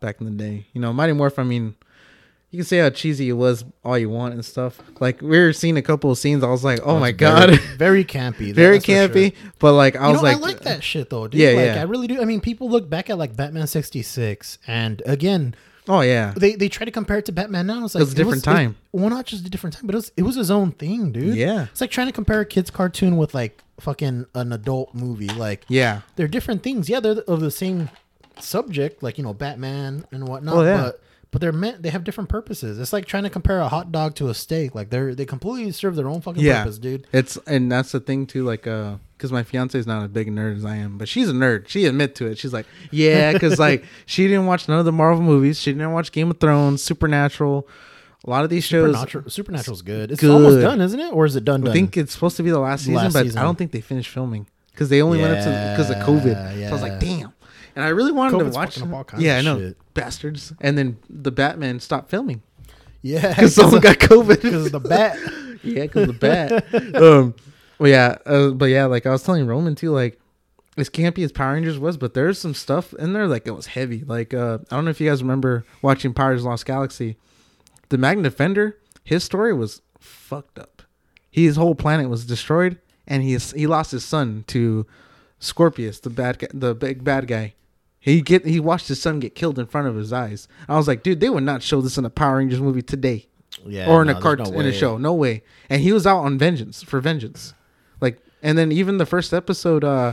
[0.00, 0.66] back in the day.
[0.74, 1.38] You know, Mighty Morph.
[1.38, 1.76] I mean,
[2.50, 4.80] you can say how cheesy it was, all you want and stuff.
[5.00, 7.50] Like we were seeing a couple of scenes, I was like, oh, my it's god,
[7.50, 8.52] very, very campy.
[8.52, 9.08] very for sure.
[9.08, 9.34] campy.
[9.58, 11.40] But like, I You was know, like, I like that shit though, dude.
[11.40, 11.80] Yeah, like, yeah.
[11.80, 12.22] I really do.
[12.22, 15.54] I mean, people look back at like Batman '66, and again,
[15.88, 17.84] oh yeah, they they try to compare it to Batman now.
[17.84, 18.76] It's like was a different time.
[18.94, 21.12] It, well, not just a different time, but it was it was his own thing,
[21.12, 21.36] dude.
[21.36, 21.66] Yeah.
[21.70, 25.28] it's like trying to compare a kids cartoon with like fucking an adult movie.
[25.28, 26.88] Like, yeah, they're different things.
[26.88, 27.90] Yeah, they're of the same
[28.40, 30.56] subject, like you know Batman and whatnot.
[30.56, 30.82] Oh, yeah.
[30.82, 32.78] But but they're meant they have different purposes.
[32.78, 34.74] It's like trying to compare a hot dog to a steak.
[34.74, 36.62] Like they're they completely serve their own fucking Yeah.
[36.62, 37.06] purpose, dude.
[37.12, 38.44] It's and that's the thing too.
[38.44, 41.08] Like, uh, because my fiance is not as big a nerd as I am, but
[41.08, 41.66] she's a nerd.
[41.68, 42.38] She admit to it.
[42.38, 45.60] She's like, yeah, because like she didn't watch none of the Marvel movies.
[45.60, 47.66] She didn't watch Game of Thrones, Supernatural.
[48.24, 48.90] A lot of these shows.
[48.94, 50.10] Supernatural, Supernatural's good.
[50.10, 50.30] It's Good.
[50.30, 51.12] almost done, isn't it?
[51.12, 51.66] Or is it done?
[51.66, 53.38] I think it's supposed to be the last season, Last but season.
[53.38, 56.58] I don't think they finished filming because they only went up to because of COVID.
[56.58, 56.66] Yeah.
[56.66, 57.17] So I was like, yeah.
[57.17, 57.17] damn.
[57.78, 58.82] And I really wanted COVID's to watch.
[58.82, 59.94] up all kinds yeah, I know, shit.
[59.94, 60.52] bastards.
[60.60, 62.42] And then the Batman stopped filming
[63.02, 64.42] yeah, because someone got COVID.
[64.42, 65.16] because of the bat.
[65.62, 66.74] yeah, because the bat.
[67.00, 67.36] um,
[67.78, 70.18] well, yeah, uh, but yeah, like I was telling Roman too, like
[70.76, 73.66] as campy as Power Rangers was, but there's some stuff in there like it was
[73.66, 74.02] heavy.
[74.04, 77.16] Like uh, I don't know if you guys remember watching Power Rangers Lost Galaxy.
[77.90, 80.82] The Magna Defender, his story was fucked up.
[81.30, 84.84] His whole planet was destroyed, and he he lost his son to
[85.38, 87.54] Scorpius, the bad guy, the big bad guy.
[88.08, 90.48] He get he watched his son get killed in front of his eyes.
[90.68, 93.26] I was like, dude, they would not show this in a Power Rangers movie today
[93.66, 94.96] Yeah, or in no, a there's cart no in a show.
[94.98, 95.42] No way.
[95.68, 97.54] And he was out on vengeance for vengeance.
[98.00, 100.12] Like and then even the first episode, uh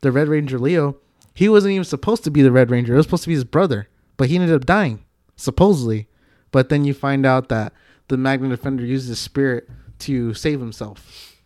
[0.00, 0.96] the Red Ranger Leo,
[1.34, 2.94] he wasn't even supposed to be the Red Ranger.
[2.94, 3.88] It was supposed to be his brother.
[4.16, 5.04] But he ended up dying,
[5.36, 6.08] supposedly.
[6.50, 7.72] But then you find out that
[8.08, 9.68] the Magna Defender used his spirit
[10.00, 11.36] to save himself.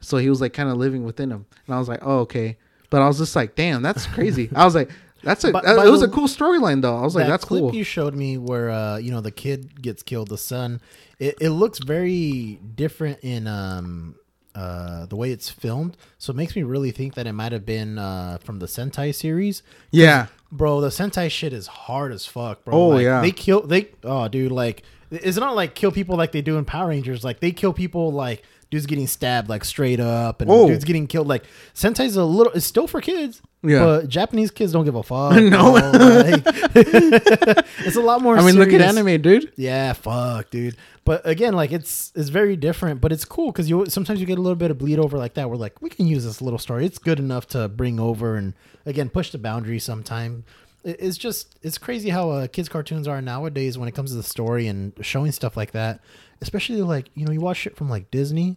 [0.00, 1.46] So he was like kind of living within him.
[1.66, 2.58] And I was like, oh, okay.
[2.90, 4.50] But I was just like, damn, that's crazy.
[4.54, 4.90] I was like,
[5.22, 5.54] that's that-
[5.86, 6.96] it was a cool storyline though.
[6.96, 7.74] I was like, that that's clip cool.
[7.74, 10.80] you showed me where uh you know the kid gets killed the son
[11.18, 14.16] it, it looks very different in um
[14.54, 17.64] uh the way it's filmed so it makes me really think that it might have
[17.64, 20.26] been uh from the sentai series yeah.
[20.50, 23.20] bro the sentai shit is hard as fuck bro Oh, Like, yeah.
[23.22, 26.64] they kill they oh dude like it's not like kill people like they do in
[26.66, 30.68] power rangers like they kill people like dudes getting stabbed like straight up and Oh.
[30.68, 33.78] dudes getting killed like sentai's a little it's still for kids Yeah.
[33.84, 35.72] but japanese kids don't give a fuck No.
[35.72, 36.42] Like,
[36.74, 38.96] it's a lot more I mean, look at serious.
[38.96, 39.52] anime, dude.
[39.56, 40.76] Yeah, fuck, dude.
[41.04, 44.38] But again, like it's it's very different, but it's cool because you sometimes you get
[44.38, 45.50] a little bit of bleed over like that.
[45.50, 46.86] We're like, we can use this little story.
[46.86, 48.54] It's good enough to bring over and
[48.86, 49.78] again push the boundary.
[49.78, 50.44] Sometime
[50.84, 54.22] it's just it's crazy how uh, kids cartoons are nowadays when it comes to the
[54.22, 56.00] story and showing stuff like that.
[56.40, 58.56] Especially like you know you watch shit from like Disney,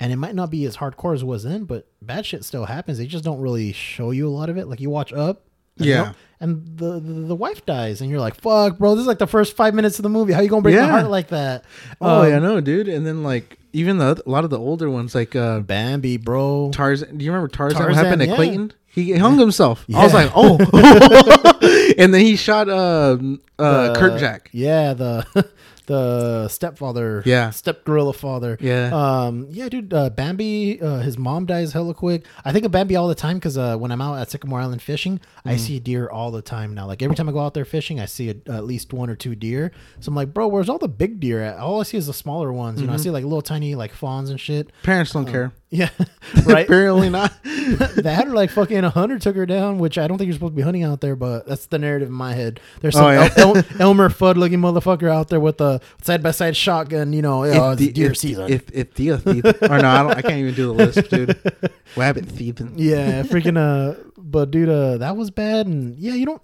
[0.00, 2.64] and it might not be as hardcore as it was then, but bad shit still
[2.66, 2.98] happens.
[2.98, 4.68] They just don't really show you a lot of it.
[4.68, 5.42] Like you watch Up,
[5.78, 6.12] and Yeah.
[6.40, 9.26] and the, the the wife dies, and you're like, "Fuck, bro, this is like the
[9.26, 10.32] first five minutes of the movie.
[10.32, 11.64] How you gonna break my heart like that?"
[12.00, 12.88] Oh Um, yeah, no, dude.
[12.88, 16.70] And then like even the a lot of the older ones, like uh Bambi, bro.
[16.72, 17.18] Tarzan.
[17.18, 17.78] Do you remember Tarzan?
[17.78, 18.34] Tarzan, what happened to yeah.
[18.36, 18.72] Clayton?
[18.86, 19.84] He hung himself.
[19.94, 20.56] I was like, oh.
[21.98, 23.18] and then he shot uh,
[23.58, 24.46] uh The- Kerchak.
[24.52, 25.46] Yeah, the
[25.86, 27.22] the stepfather.
[27.24, 27.50] Yeah.
[27.50, 28.58] step gorilla father.
[28.60, 28.90] Yeah.
[28.94, 29.46] Um.
[29.50, 29.92] Yeah, dude.
[29.92, 30.80] Uh, Bambi.
[30.80, 32.24] Uh, his mom dies hella quick.
[32.44, 34.82] I think of Bambi all the time because uh, when I'm out at Sycamore Island
[34.82, 35.50] fishing, Mm.
[35.52, 36.86] I see deer all the time now.
[36.86, 39.14] Like every time I go out there fishing, I see a, at least one or
[39.14, 39.70] two deer.
[40.00, 41.58] So I'm like, bro, where's all the big deer at?
[41.58, 42.80] All I see is the smaller ones.
[42.80, 44.70] You know, I see like little tiny like fawns and shit.
[44.82, 45.52] Parents don't care.
[45.68, 45.88] Yeah.
[46.44, 46.64] right.
[46.64, 47.32] Apparently not.
[47.42, 50.34] they had her like fucking a hunter took her down, which I don't think you're
[50.34, 52.60] supposed to be hunting out there, but that's the narrative in my head.
[52.80, 53.28] There's some Oh, yeah.
[53.36, 57.12] El- El- Elmer Fudd looking motherfucker out there with a side by side shotgun.
[57.12, 58.48] You know, oh, it's the- deer if, season.
[58.50, 60.10] If if the thief, or no, I don't.
[60.12, 61.72] I can't even do the list, dude.
[61.96, 62.74] Rabbit thieving.
[62.76, 66.42] yeah, freaking uh, but dude, uh, that was bad, and yeah, you don't.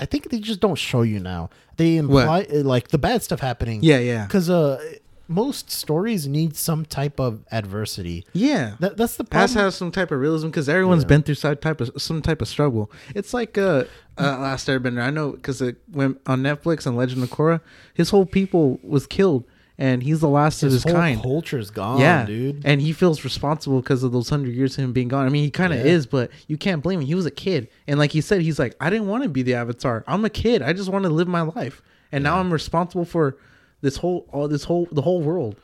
[0.00, 1.50] I think they just don't show you now.
[1.76, 3.80] They imply uh, like the bad stuff happening.
[3.84, 4.82] Yeah, yeah, because uh,
[5.26, 8.26] most stories need some type of adversity.
[8.34, 8.74] yeah.
[8.80, 9.64] That, that's the has problem.
[9.64, 11.08] have some type of realism because everyone's Yeah.
[11.08, 12.90] been through some type of some type of struggle.
[13.14, 13.84] It's like uh,
[14.18, 15.02] uh Last Airbender.
[15.02, 17.60] I know because it went on Netflix and Legend of Korra.
[17.94, 19.44] His whole people was killed,
[19.78, 21.22] and he's the last of His his whole kind.
[21.22, 22.60] culture's gone, yeah, dude.
[22.64, 25.24] and he feels responsible because of those hundred years of him being gone.
[25.26, 25.86] I mean, he kind of Yeah.
[25.92, 27.06] is, but you can't blame him.
[27.06, 29.42] He was a kid, and like he said, he's like, I didn't want to be
[29.42, 30.04] the Avatar.
[30.06, 30.60] I'm a kid.
[30.62, 31.80] I just want to live my life,
[32.12, 33.36] and now I'm responsible for
[33.84, 35.56] this whole all this whole the whole world.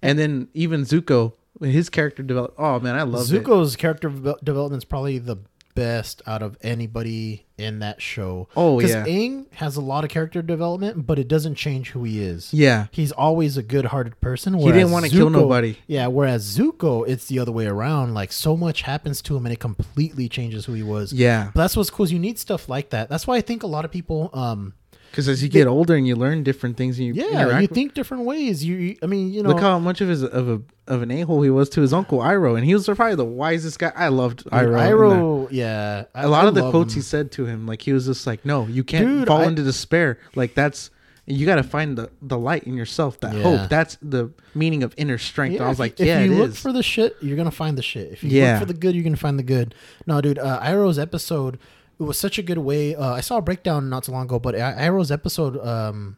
[0.00, 2.54] And then even Zuko, his character developed.
[2.58, 3.26] Oh man, I love.
[3.26, 5.36] Zuko's character development is probably the
[5.74, 8.48] best out of anybody in that show.
[8.56, 9.04] Oh, because yeah.
[9.06, 12.54] Aang has a lot of character development, but it doesn't change who he is.
[12.54, 14.54] Yeah, He's always a good-hearted person.
[14.54, 15.76] He didn't wanna kill nobody.
[15.88, 18.14] Yeah, whereas Zuko, it's the other way around.
[18.14, 21.12] Like so much happens to him, and it completely changes who he was.
[21.12, 21.50] yeah.
[21.54, 22.06] But that's what's cool.
[22.08, 23.08] You need stuff like that.
[23.08, 24.74] That's why I think a lot of people, um,
[25.14, 27.94] Because as you get older and you learn different things, and you yeah, you think
[27.94, 28.64] different ways.
[28.64, 31.12] You, you- I mean, you know, Look how much of his of a of an
[31.12, 33.92] a hole he was to his uncle Iroh, and he was probably the wisest guy.
[33.94, 34.66] I loved Iroh.
[34.66, 34.92] in.
[34.92, 36.98] Iroh, yeah, I- a lot I of the quotes him.
[36.98, 39.46] he said to him, like he was just like, "No, you can't Dude, fall I-
[39.46, 40.18] into despair.
[40.34, 40.90] Like that's
[41.26, 43.42] you got to find the the light in yourself, that Yeah.
[43.44, 43.70] hope.
[43.70, 46.58] That's the meaning of inner strength." I was like, you- "Yeah, if you look is."
[46.60, 48.12] for the shit, you're gonna find the shit.
[48.12, 48.54] If you Yeah.
[48.54, 49.74] look for the good, you're gonna find the good.
[50.08, 51.58] No, dude, uh, Iroh's episode
[51.98, 52.94] it was such a good way.
[52.94, 56.16] Uh, I saw a breakdown not so long ago, but Iroh's episode um,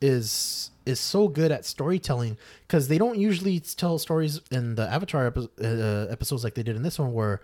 [0.00, 5.26] is is so good at storytelling because they don't usually tell stories in the Avatar
[5.26, 7.40] epi- uh, episodes like they did in this one, where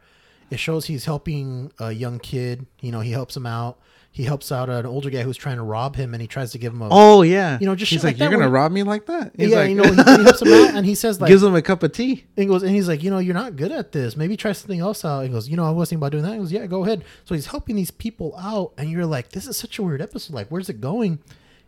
[0.51, 2.67] it shows he's helping a young kid.
[2.81, 3.79] You know, he helps him out.
[4.17, 6.59] He helps out an older guy who's trying to rob him, and he tries to
[6.59, 6.89] give him a.
[6.91, 9.33] oh yeah, You know, just he's like, like "You're gonna where- rob me like that?"
[9.37, 11.43] He's yeah, like, you know, he, he helps him out, and he says like, gives
[11.43, 12.25] him a cup of tea.
[12.35, 14.17] and goes, and he's like, you know, you're not good at this.
[14.17, 15.21] Maybe try something else out.
[15.25, 16.33] He goes, you know, I was thinking about doing that.
[16.33, 17.05] He goes, yeah, go ahead.
[17.27, 20.33] So he's helping these people out, and you're like, this is such a weird episode.
[20.33, 21.19] Like, where's it going?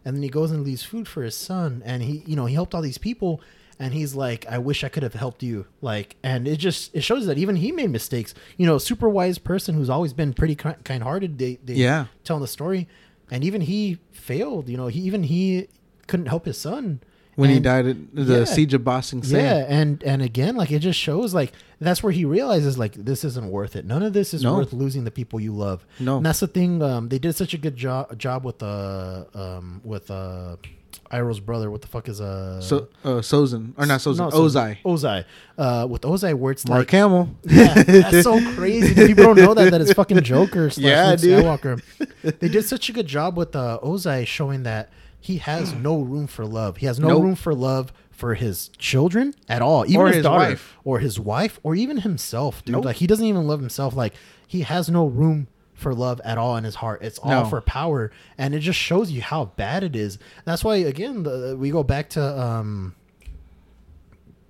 [0.06, 2.54] And then he goes and leaves food for his son, and he, you know, he
[2.54, 3.42] helped all these people,
[3.78, 5.66] and he's like, I wish I could have helped you.
[5.80, 8.34] Like, and it just it shows that even he made mistakes.
[8.56, 11.38] You know, super wise person who's always been pretty kind hearted.
[11.38, 12.06] They, they Yeah.
[12.24, 12.88] telling the story,
[13.30, 14.68] and even he failed.
[14.68, 15.68] You know, he even he
[16.06, 17.00] couldn't help his son
[17.36, 18.44] When he died at the yeah.
[18.44, 22.24] siege of Bossing yeah, and and again, like it just shows like that's where he
[22.24, 23.84] realizes like this isn't worth it.
[23.84, 24.56] None of this is No.
[24.56, 25.86] worth losing the people you love.
[26.00, 26.16] No.
[26.16, 26.82] and that's the thing.
[26.82, 30.56] Um, they did such a good job job with uh um with uh
[31.10, 31.70] Iroh's brother.
[31.70, 35.24] What the fuck is uh So uh, Sozin or not Sozin, no, Ozai, Ozai.
[35.56, 37.28] Uh, with Ozai, where it's Mark like Hamill.
[37.44, 38.94] yeah, that's so crazy.
[39.06, 41.44] People don't know that that it's fucking Joker slash Yeah, Luke dude.
[41.44, 41.82] Skywalker.
[42.40, 46.26] They did such a good job with uh, Ozai showing that he has no room
[46.26, 46.76] for love.
[46.78, 47.22] He has no Nope.
[47.22, 50.76] room for love for his children at all, even Or his, his daughter wife.
[50.84, 52.74] or his wife or even himself, dude.
[52.74, 52.84] Nope.
[52.84, 53.94] Like he doesn't even love himself.
[53.94, 54.14] Like
[54.46, 55.46] he has no room
[55.78, 57.02] for love at all in his heart.
[57.02, 57.44] It's all No.
[57.46, 60.18] for power, and it just shows you how bad it is.
[60.44, 62.94] That's why again the, we go back to um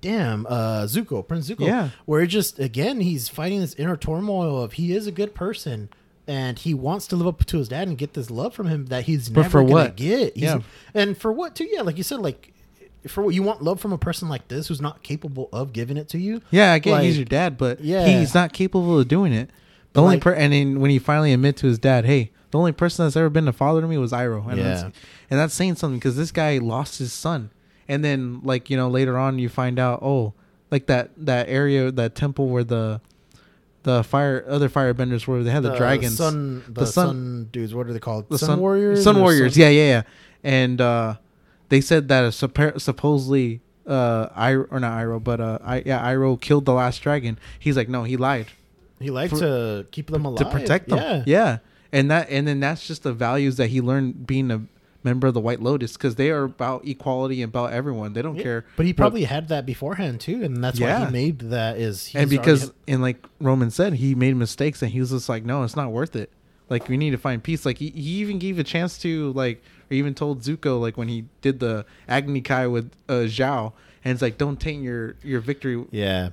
[0.00, 1.88] damn uh zuko prince zuko Yeah.
[2.06, 5.88] where it just again he's fighting this inner turmoil of he is a good person
[6.28, 8.86] and he wants to live up to his dad and get this love from him
[8.86, 10.58] that he's But never gonna get He's- Yeah.
[10.94, 12.52] and for what too yeah like you said like
[13.08, 15.96] for what you want love from a person like this who's not capable of giving
[15.96, 18.06] it to you Yeah, I get Like, he's your dad, but Yeah.
[18.06, 19.50] he's not capable of doing it.
[19.98, 22.58] The only like- per and then when he finally admit to his dad, hey, the
[22.58, 24.64] only person that's ever been a father to me was Iroh, and Yeah.
[24.64, 27.50] that's, and that's saying something because this guy lost his son,
[27.88, 30.32] and then like you know later on you find out oh
[30.70, 33.00] like that that area that temple where the
[33.84, 36.16] the fire other firebenders were they had the, dragons.
[36.16, 38.28] sun the, The sun, sun- dudes what are they called?
[38.28, 39.54] The sun, warriors sun warriors.
[39.54, 40.02] sun- yeah yeah yeah.
[40.44, 41.14] And uh
[41.70, 46.64] they said that supposedly uh, I or not Iroh, but uh, I yeah, Iroh killed
[46.66, 47.38] the last dragon.
[47.58, 48.46] He's like, no, he lied
[49.00, 50.98] He liked For- to keep them alive to protect them.
[50.98, 51.22] Yeah.
[51.26, 51.58] yeah,
[51.92, 54.62] and that and then that's just the values that he learned being a
[55.04, 58.12] member of the White Lotus because they are about equality and about everyone.
[58.14, 58.42] They don't Yeah.
[58.42, 58.64] care.
[58.76, 61.78] But he probably had that beforehand too, and that's why he made that.
[61.78, 65.28] Is and because already- and like Roman said, he made mistakes and he was just
[65.28, 66.30] like, no, it's not worth it.
[66.68, 67.64] Like we need to find peace.
[67.64, 71.08] Like he, he even gave a chance to like, or even told Zuko like when
[71.08, 73.72] he did the Agni Kai with uh, Zhao,
[74.04, 75.82] and it's like, don't taint your your victory.
[75.92, 76.30] yeah,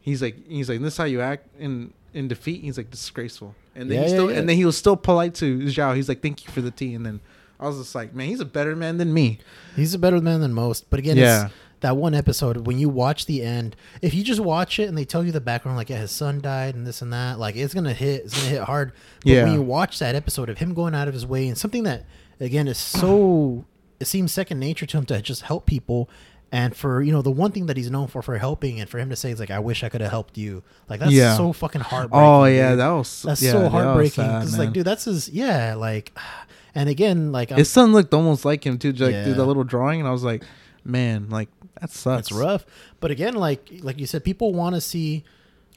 [0.00, 2.62] He's like, he's like, this is how you act in in defeat.
[2.62, 4.38] He's like disgraceful, and then Yeah, he yeah, still yeah.
[4.38, 5.94] and then he was still polite to Zhao.
[5.94, 7.20] He's like, thank you for the tea, and then.
[7.62, 9.38] I was just like, man, he's a better man than me.
[9.76, 10.88] he's a better man than most.
[10.88, 11.44] But again, Yeah.
[11.44, 13.76] it's that one episode when you watch the end.
[14.00, 16.40] If you just watch it and they tell you the background, like yeah, his son
[16.40, 18.24] died and this and that, like it's gonna hit.
[18.24, 18.92] It's gonna hit hard.
[19.22, 19.44] But Yeah.
[19.44, 22.06] when you watch that episode of him going out of his way and something that
[22.40, 23.66] again is so
[24.00, 26.08] it seems second nature to him to just help people.
[26.52, 28.98] And for you know the one thing that he's known for for helping, and for
[28.98, 31.36] him to say, "It's like I wish I could have helped you." Like that's Yeah.
[31.36, 32.26] so fucking heartbreaking.
[32.28, 32.78] Oh yeah, dude.
[32.80, 34.24] that was That's yeah, so heartbreaking.
[34.24, 35.28] Because like, dude, that's his.
[35.28, 36.10] Yeah, like,
[36.74, 39.24] and again, like, I'm, His son looked almost like him too, like Yeah.
[39.24, 40.42] through the little drawing, and I was like,
[40.84, 42.22] man, like that sucks.
[42.30, 42.66] it's rough.
[42.98, 45.22] But again, like, like you said, people want to see,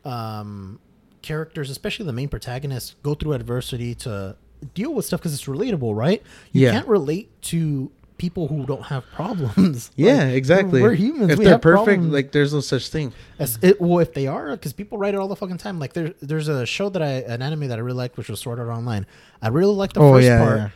[0.06, 0.80] um,
[1.22, 4.36] characters, especially the main protagonist, go through adversity to
[4.74, 6.22] deal with stuff because it's relatable, right?
[6.52, 6.72] You Yeah.
[6.72, 7.92] can't relate to
[8.24, 9.92] people who don't have problems.
[9.96, 10.82] Yeah, Like, exactly.
[10.82, 11.32] We're humans.
[11.34, 12.14] If we they're perfect, problems.
[12.14, 13.12] like there's no such thing.
[13.38, 15.78] As it, well, if they are, because people write it all the fucking time.
[15.80, 18.40] Like there, there's a show that I, an anime that I really liked, which was
[18.40, 19.06] Sword Art Online.
[19.42, 20.70] I really liked the Oh, first yeah, part, yeah.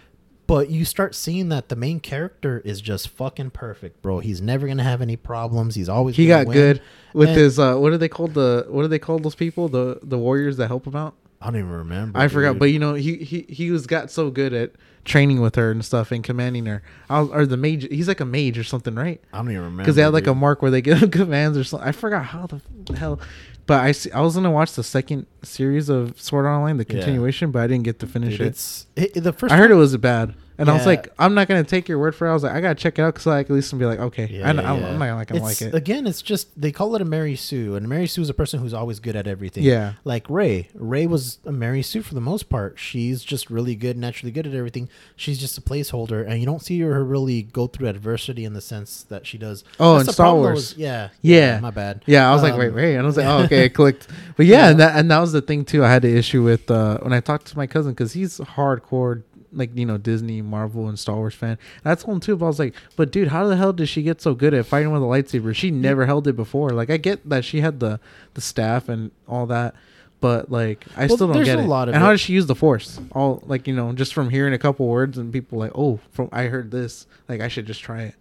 [0.46, 4.20] but you start seeing that the main character is just fucking perfect, bro.
[4.20, 5.76] He's never gonna have any problems.
[5.76, 6.54] He's always He got win.
[6.58, 6.82] good
[7.14, 9.70] with And- his uh what are they called the what do they call those people
[9.70, 11.14] the the warriors that help him out?
[11.41, 12.17] I don't even remember.
[12.19, 14.71] I forgot, but you know he he he was got so good at
[15.06, 16.82] training with her and stuff and commanding her.
[17.10, 19.21] I was, or the mage, he's like a mage or something, right?
[19.32, 21.63] I don't even remember Because they had like a mark where they give commands or
[21.63, 21.88] something.
[21.88, 22.62] I forgot how the
[22.97, 23.19] hell.
[23.67, 26.95] But I see, I was gonna watch the second series of Sword Online, the Yeah.
[27.00, 28.47] continuation, but I didn't get to finish Dude, it.
[28.50, 29.54] it's it, the first.
[29.54, 32.15] I heard it was bad, and I was like, I'm not gonna take your word
[32.15, 32.32] for it.
[32.32, 34.00] I was like, I gotta check it out because like at least I'm be like,
[34.00, 34.88] okay, Yeah, I, yeah, I'm, yeah.
[34.89, 35.76] I'm not like It's- like it.
[35.76, 38.60] Again, it's just they call it a Mary Sue, and Mary Sue is a person
[38.60, 39.63] who's always good at everything.
[39.63, 39.93] Yeah.
[40.04, 40.70] like Rey.
[40.74, 42.80] Rey was a Mary Sue for the most part.
[42.80, 44.89] She's just really good, naturally good at everything.
[45.15, 48.62] She's just a placeholder, and you don't see her really go through adversity in the
[48.62, 49.63] sense that she does.
[49.80, 50.54] Oh, That's in Star Wars.
[50.56, 51.60] was- yeah, Yeah.
[51.60, 52.04] my bad.
[52.06, 52.96] Yeah, I was like, Um, wait, wait.
[52.96, 54.08] And I was like, oh, okay, it clicked.
[54.36, 54.70] But yeah, Yeah.
[54.72, 55.84] and that and that was the thing too.
[55.86, 59.24] I had the issue with uh, when I talked to my cousin because he's hardcore,
[59.58, 61.58] like you know, Disney, Marvel, and Star Wars fan.
[61.84, 63.88] And I told him too, but I was like, but dude, how the hell did
[63.88, 65.54] she get so good at fighting with a lightsaber?
[65.56, 66.70] She never held it before.
[66.70, 68.00] Like, I get that she had the
[68.36, 69.76] the staff and all that.
[70.20, 71.67] But like, I Well, still don't get a it.
[71.67, 72.13] lot of and how it.
[72.13, 73.00] does she use the Force?
[73.12, 76.30] All like you know, just from hearing a couple words and people like, oh, from
[76.32, 77.06] I heard this.
[77.30, 78.15] Like, I should just try it.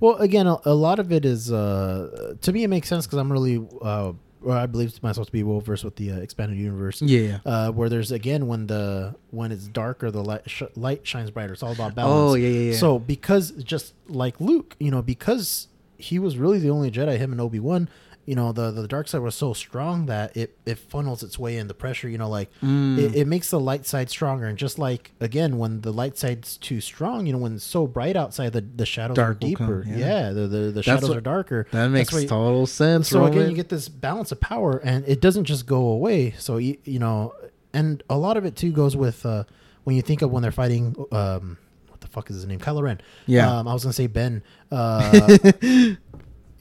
[0.00, 3.18] Well, again, a, a lot of it is uh, to me it makes sense because
[3.18, 6.58] I'm really, uh, or I believe myself to be well versed with the uh, expanded
[6.58, 7.02] universe.
[7.02, 7.38] Yeah.
[7.44, 11.52] Uh, where there's again when the when it's darker, the light sh- light shines brighter.
[11.52, 12.14] It's all about balance.
[12.14, 12.76] Oh yeah, yeah, yeah.
[12.76, 17.32] So because just like Luke, you know, because he was really the only Jedi, him
[17.32, 17.88] and Obi Wan,
[18.24, 21.56] you know, the the dark side was so strong that it it funnels its way
[21.58, 22.08] in the pressure.
[22.08, 22.96] You know, like Mm.
[22.98, 24.46] it, it makes the light side stronger.
[24.46, 27.86] And just like again, when the light side's too strong, you know, when it's so
[27.86, 29.82] bright outside, the the shadows Dark are deeper.
[29.82, 30.06] come, yeah.
[30.28, 30.30] yeah.
[30.32, 31.66] the the, the shadows what- are darker.
[31.72, 33.08] that makes you- total sense.
[33.08, 33.50] so again, Roman.
[33.50, 36.32] you get this balance of power, and it doesn't just go away.
[36.38, 37.34] So you, you know,
[37.74, 39.44] and a lot of it too goes with uh,
[39.82, 40.94] when you think of when they're fighting.
[41.10, 41.58] Um,
[41.88, 42.58] what the fuck is his name?
[42.60, 43.00] Kylo Ren.
[43.26, 43.50] Yeah.
[43.58, 44.42] Um, I was gonna say Ben.
[44.70, 45.38] Uh,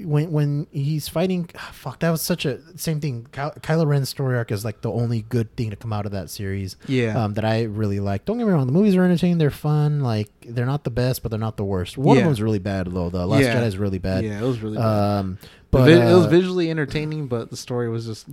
[0.05, 3.27] when when he's fighting, ah, fuck, that was such a same thing.
[3.31, 6.11] Ky- Kylo Ren's story arc is like the only good thing to come out of
[6.13, 6.75] that series.
[6.87, 7.21] Yeah.
[7.23, 8.25] Um, that I really like.
[8.25, 9.37] Don't get me wrong, the movies are entertaining.
[9.37, 10.01] They're fun.
[10.01, 11.97] Like they're not the best, but they're not the worst.
[11.97, 12.25] One of Yeah.
[12.27, 13.09] them's really bad though.
[13.09, 13.55] The Last Yeah.
[13.55, 14.23] Jedi is really bad.
[14.23, 14.85] Yeah, it was really bad.
[15.19, 15.37] Um,
[15.71, 18.27] but it was uh, visually entertaining, but the story was just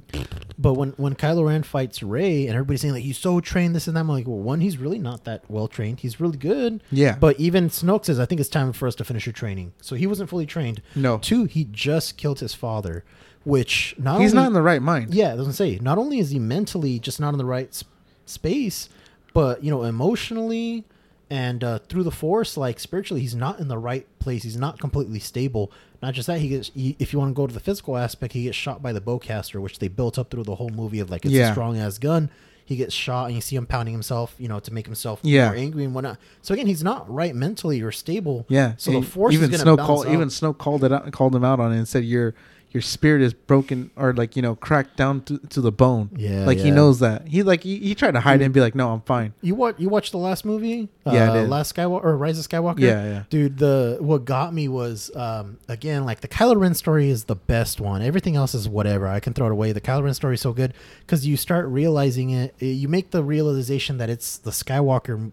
[0.59, 3.87] but when when Kylo Ren fights Rey and everybody's saying like he's so trained this
[3.87, 6.01] and that, I'm like, well, one, he's really not that well trained.
[6.01, 6.83] He's really good.
[6.91, 7.17] yeah.
[7.19, 9.73] But even Snoke says, I think it's time for us to finish your training.
[9.81, 10.83] So he wasn't fully trained.
[10.95, 13.05] no, Two, he just killed his father,
[13.45, 15.15] which not he's only, not in the right mind.
[15.15, 17.85] yeah, gonna say not only is he mentally just not in the right s-
[18.27, 18.89] space,
[19.33, 20.85] but you know emotionally
[21.31, 24.43] and uh, through the force, like spiritually, he's not in the right place.
[24.45, 25.71] He's not completely stable.
[26.03, 26.71] Not just that, he gets.
[26.75, 29.01] He, if you want to go to the physical aspect, he gets shot by the
[29.01, 31.99] bowcaster, which they built up through the whole movie of like it's a strong ass
[31.99, 32.31] gun.
[32.65, 35.47] He gets shot, and you see him pounding himself, you know, to make himself Yeah.
[35.47, 36.19] more angry and whatnot.
[36.43, 38.45] So again, he's not right mentally or stable.
[38.51, 38.75] Yeah.
[38.77, 41.61] So the force even is Snoke called even Snoke called it out, called him out
[41.61, 42.35] on it and said you're
[42.71, 46.11] your spirit is broken or like you know cracked down to, to the bone.
[46.17, 47.29] Yeah, like he knows that.
[47.29, 49.33] He like he, he tried to hide it and be like, no, I'm fine.
[49.41, 50.89] You watch you watched the last movie?
[51.07, 51.49] Yeah, I uh, did.
[51.49, 52.81] Last Skywalker or Rise of Skywalker.
[52.81, 53.23] Yeah, yeah.
[53.31, 57.37] Dude, the what got me was um again like the Kylo Ren story is the
[57.37, 58.03] best one.
[58.03, 59.09] Everything else is whatever.
[59.09, 59.73] I can throw it away.
[59.73, 62.55] The Kylo Ren story is so good because you start realizing it.
[62.61, 65.33] You make the realization that it's the Skywalker,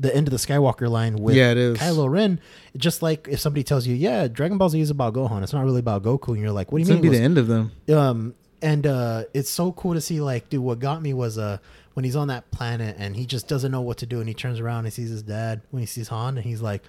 [0.00, 1.78] the end of the Skywalker line with Yeah, it is.
[1.78, 2.40] Kylo Ren.
[2.76, 5.42] Just like if somebody tells you, yeah, Dragon Ball Z is about Gohan.
[5.42, 7.10] It's not really about Goku, and you're like, what do It's you gonna mean?
[7.12, 7.72] be it the end of them.
[7.94, 10.20] um, and uh, it's so cool to see.
[10.20, 11.58] Like, dude, what got me was uh
[11.94, 14.34] when he's on that planet and he just doesn't know what to do, and he
[14.34, 16.82] turns around and sees his dad when he sees Han, and he's like,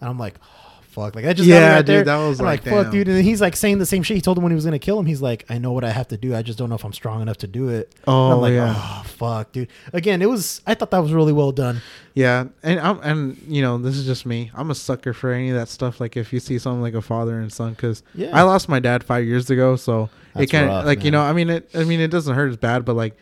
[0.00, 0.34] and I'm like.
[0.42, 1.14] Oh, Fuck!
[1.14, 2.04] Like I just Yeah, right dude, there.
[2.04, 3.08] that was I'm like, fuck, dude.
[3.08, 4.98] And he's like saying the same shit he told him when he was gonna kill
[5.00, 5.06] him.
[5.06, 6.34] He's like, I know what I have to do.
[6.36, 7.94] I just don't know if I'm strong enough to do it.
[7.94, 8.74] And Oh, I'm like, yeah.
[8.76, 9.68] oh fuck, dude.
[9.94, 10.60] Again, it was.
[10.66, 11.80] I thought that was really well done.
[12.14, 14.50] Yeah, and I'm and you know this is just me.
[14.54, 15.98] I'm a sucker for any of that stuff.
[15.98, 18.36] Like if you see something like a father and son, because Yeah.
[18.38, 21.22] I lost my dad five years ago, so That's it of like you know.
[21.22, 21.70] I mean, it.
[21.74, 23.16] I mean, it doesn't hurt as bad, but like,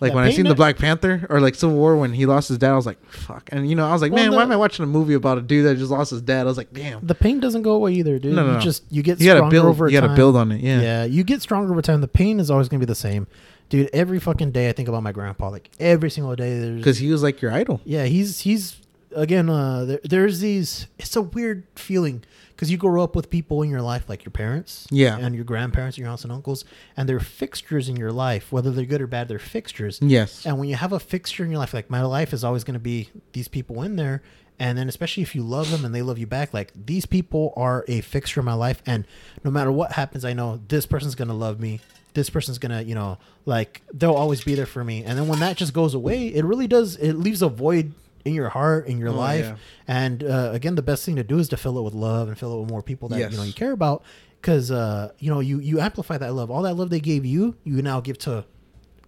[0.00, 2.48] like That when I seen the Black Panther or like Civil War when he lost
[2.48, 3.48] his dad, I was like, fuck.
[3.52, 5.14] And you know, I was like, Well, man, the- why am I watching a movie
[5.14, 6.42] about a dude that just lost his dad?
[6.42, 7.04] I was like, damn.
[7.04, 8.34] The pain doesn't go away either, dude.
[8.34, 8.60] No, no, you no.
[8.60, 9.66] just you get You gotta stronger build.
[9.66, 10.60] over You gotta build on it.
[10.60, 10.80] Yeah.
[10.80, 12.00] Yeah, you get stronger over time.
[12.00, 13.26] The pain is always gonna be the same,
[13.68, 13.90] dude.
[13.92, 15.48] Every fucking day I think about my grandpa.
[15.50, 17.80] Like every single day, Because he was like your idol.
[17.84, 18.76] yeah, he's he's
[19.16, 19.48] again.
[19.50, 20.86] Uh, there, there's these.
[20.98, 22.22] It's a weird feeling
[22.58, 25.16] because you grow up with people in your life like your parents, Yeah.
[25.16, 26.64] and your grandparents, your aunts and uncles,
[26.96, 28.50] and they're fixtures in your life.
[28.50, 30.00] Whether they're good or bad, they're fixtures.
[30.02, 30.44] Yes.
[30.44, 32.74] And when you have a fixture in your life, like my life is always going
[32.74, 34.22] to be these people in there.
[34.58, 37.52] And then, especially if you love them and they love you back, like these people
[37.54, 38.82] are a fixture in my life.
[38.86, 39.06] And
[39.44, 41.78] no matter what happens, I know this person's going to love me.
[42.14, 45.04] This person's going to, you know, like they'll always be there for me.
[45.04, 47.92] And then when that just goes away, it really does, it leaves a void
[48.24, 49.44] in your heart, in your Oh, life.
[49.46, 49.56] yeah.
[49.86, 52.38] And uh, again, the best thing to do is to fill it with love and
[52.38, 53.32] fill it with more people that, Yes.
[53.32, 54.02] you know, you care about.
[54.40, 56.50] Because, uh, you know, you, you amplify that love.
[56.50, 58.44] All that love they gave you, you now give to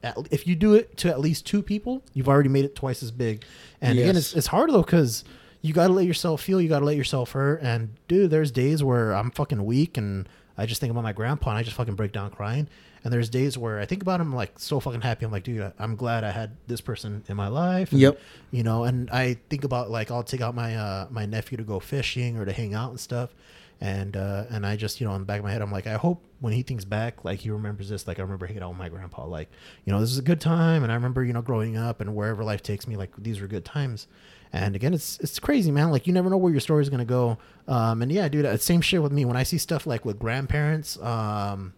[0.03, 3.03] at, if you do it to at least two people, you've already made it twice
[3.03, 3.45] as big.
[3.81, 5.25] And again, it's, it's hard though because
[5.61, 7.61] you got to let yourself feel, you got to let yourself hurt.
[7.63, 10.27] And dude, there's days where I'm fucking weak and
[10.59, 12.69] I just think about my grandpa and I just fucking break down crying.
[13.03, 15.25] And there's days where I think about him like so fucking happy.
[15.25, 17.93] I'm like, dude, I'm glad I had this person in my life.
[17.93, 18.21] And, Yep.
[18.51, 21.65] You know, and I think about like I'll take out my uh, my nephew to
[21.65, 23.35] go fishing or to hang out and stuff.
[23.81, 25.87] And uh, and I just you know in the back of my head I'm like
[25.87, 28.69] I hope when he thinks back like he remembers this like I remember hanging out
[28.69, 29.49] with my grandpa like
[29.87, 32.15] you know this is a good time and I remember you know growing up and
[32.15, 34.07] wherever life takes me like these were good times
[34.53, 37.39] and again it's it's crazy man like you never know where your story's gonna go
[37.69, 40.19] um and yeah dude uh, same shit with me when I see stuff like with
[40.19, 41.73] grandparents um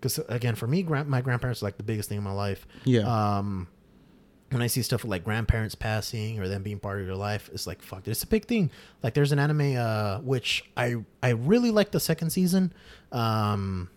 [0.00, 2.66] because again for me grand, my grandparents are like the biggest thing in my life
[2.84, 3.38] Yeah.
[3.38, 3.66] um
[4.50, 7.66] when I see stuff like grandparents passing or them being part of your life, it's
[7.66, 8.70] like fuck, it's a big thing.
[9.02, 12.72] Like there's an anime uh which I I really like the second season.
[13.12, 13.90] Um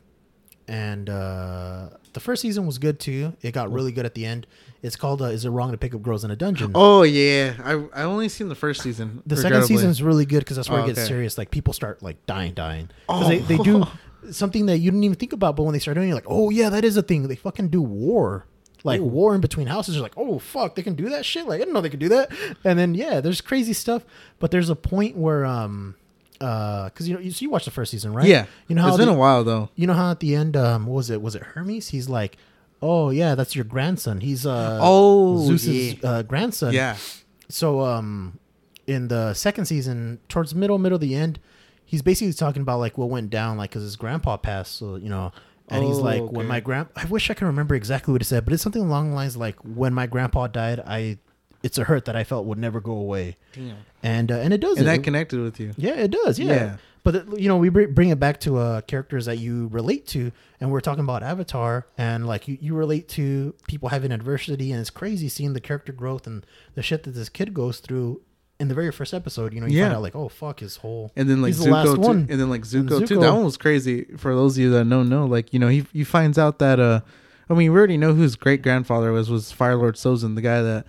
[0.71, 3.33] and uh the first season was good too.
[3.41, 4.47] It got really good at the end.
[4.81, 6.71] It's called uh, Is It Wrong to Pick Up Girls in a Dungeon?
[6.75, 7.53] oh yeah.
[7.63, 9.21] I I only seen the first season.
[9.25, 11.07] the second season is really good because that's where Oh, it gets okay.
[11.07, 11.37] serious.
[11.37, 12.89] Like people start like dying, dying.
[13.07, 13.27] Oh.
[13.27, 13.85] they, they do
[14.31, 16.25] something that you didn't even think about, but when they start doing it, you're like,
[16.27, 17.27] oh yeah, that is a thing.
[17.27, 18.45] They fucking do war.
[18.83, 19.05] Like Ooh.
[19.05, 21.45] war in between houses, you're like, oh fuck, they can do that shit.
[21.47, 22.31] Like I didn't know they could do that.
[22.63, 24.03] And then yeah, there's crazy stuff,
[24.39, 25.95] but there's a point where um,
[26.41, 28.27] uh, because you know you, so you watched the first season, right?
[28.27, 28.45] Yeah.
[28.67, 29.69] You know how it's been a while though.
[29.75, 31.21] you know how at the end, um, what was it?
[31.21, 31.89] Was it Hermes?
[31.89, 32.37] He's like,
[32.81, 34.21] oh yeah, that's your grandson.
[34.21, 36.09] He's uh, Oh, Zeus's yeah.
[36.09, 36.73] uh, grandson.
[36.73, 36.97] Yeah.
[37.49, 38.39] So um
[38.87, 41.39] in the second season, towards middle, middle of the end,
[41.85, 44.75] he's basically talking about like what went down, like because his grandpa passed.
[44.77, 45.31] So you know,
[45.69, 48.25] and he's Oh, like, when my grand, I wish I could remember exactly what he
[48.25, 51.19] said, but it's something along the lines like, when my grandpa died, I,
[51.63, 53.77] it's a hurt that I felt would never go away, Damn.
[54.03, 54.77] And uh, and it does.
[54.77, 54.91] And it.
[54.91, 55.73] that connected with you.
[55.77, 56.39] Yeah, it does.
[56.39, 56.53] Yeah.
[56.53, 56.77] Yeah.
[57.03, 60.05] But it- you know, we br- bring it back to uh, characters that you relate
[60.07, 64.71] to, and we're talking about Avatar, and like you, you relate to people having adversity,
[64.71, 66.45] and it's crazy seeing the character growth and
[66.75, 68.21] the shit that this kid goes through
[68.59, 69.51] in the very first episode.
[69.51, 69.85] You know, you Yeah.
[69.85, 72.01] find out like, oh fuck, his whole And then like He's the last Zuko too.
[72.01, 72.27] one.
[72.29, 73.19] And then like And Zuko, too.
[73.19, 75.25] That one was crazy for those of you that don't know.
[75.25, 77.01] Like, you know, he he finds out that uh
[77.49, 80.41] I mean we already know who his great grandfather was was Fire Lord Sozin, the
[80.41, 80.85] guy that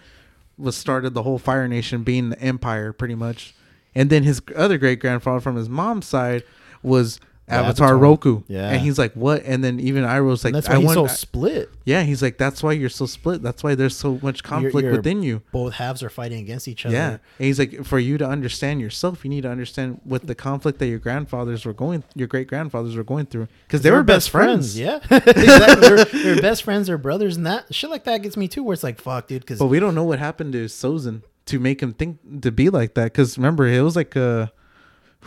[0.56, 3.54] was started the whole Fire Nation being the empire pretty much.
[3.94, 6.44] And then his other great grandfather from his mom's side
[6.82, 7.20] was
[7.52, 7.96] Avatar, Avatar.
[7.98, 8.42] Roku.
[8.48, 8.70] Yeah.
[8.70, 9.42] And he's like, What?
[9.44, 11.70] And then even Iroh's like and that's why I he's want so split.
[11.84, 13.42] Yeah, he's like, That's why you're so split.
[13.42, 15.42] That's why there's so much conflict you're- within you.
[15.52, 16.94] Both halves are fighting against each other.
[16.94, 20.34] Yeah, and he's like, for you to understand yourself, you need to understand what the
[20.34, 24.02] conflict that your grandfathers were going, your great grandfathers were going through, because they were
[24.02, 24.78] best friends.
[24.78, 25.88] Yeah, exactly.
[25.88, 26.86] They're, they're best friends.
[26.86, 28.62] They're brothers, and that shit like that gets me too.
[28.62, 31.58] Where it's like, fuck, dude, because But we don't know what happened to Sozin to
[31.58, 33.04] make him think to be like that.
[33.04, 34.52] Because remember, it was like a,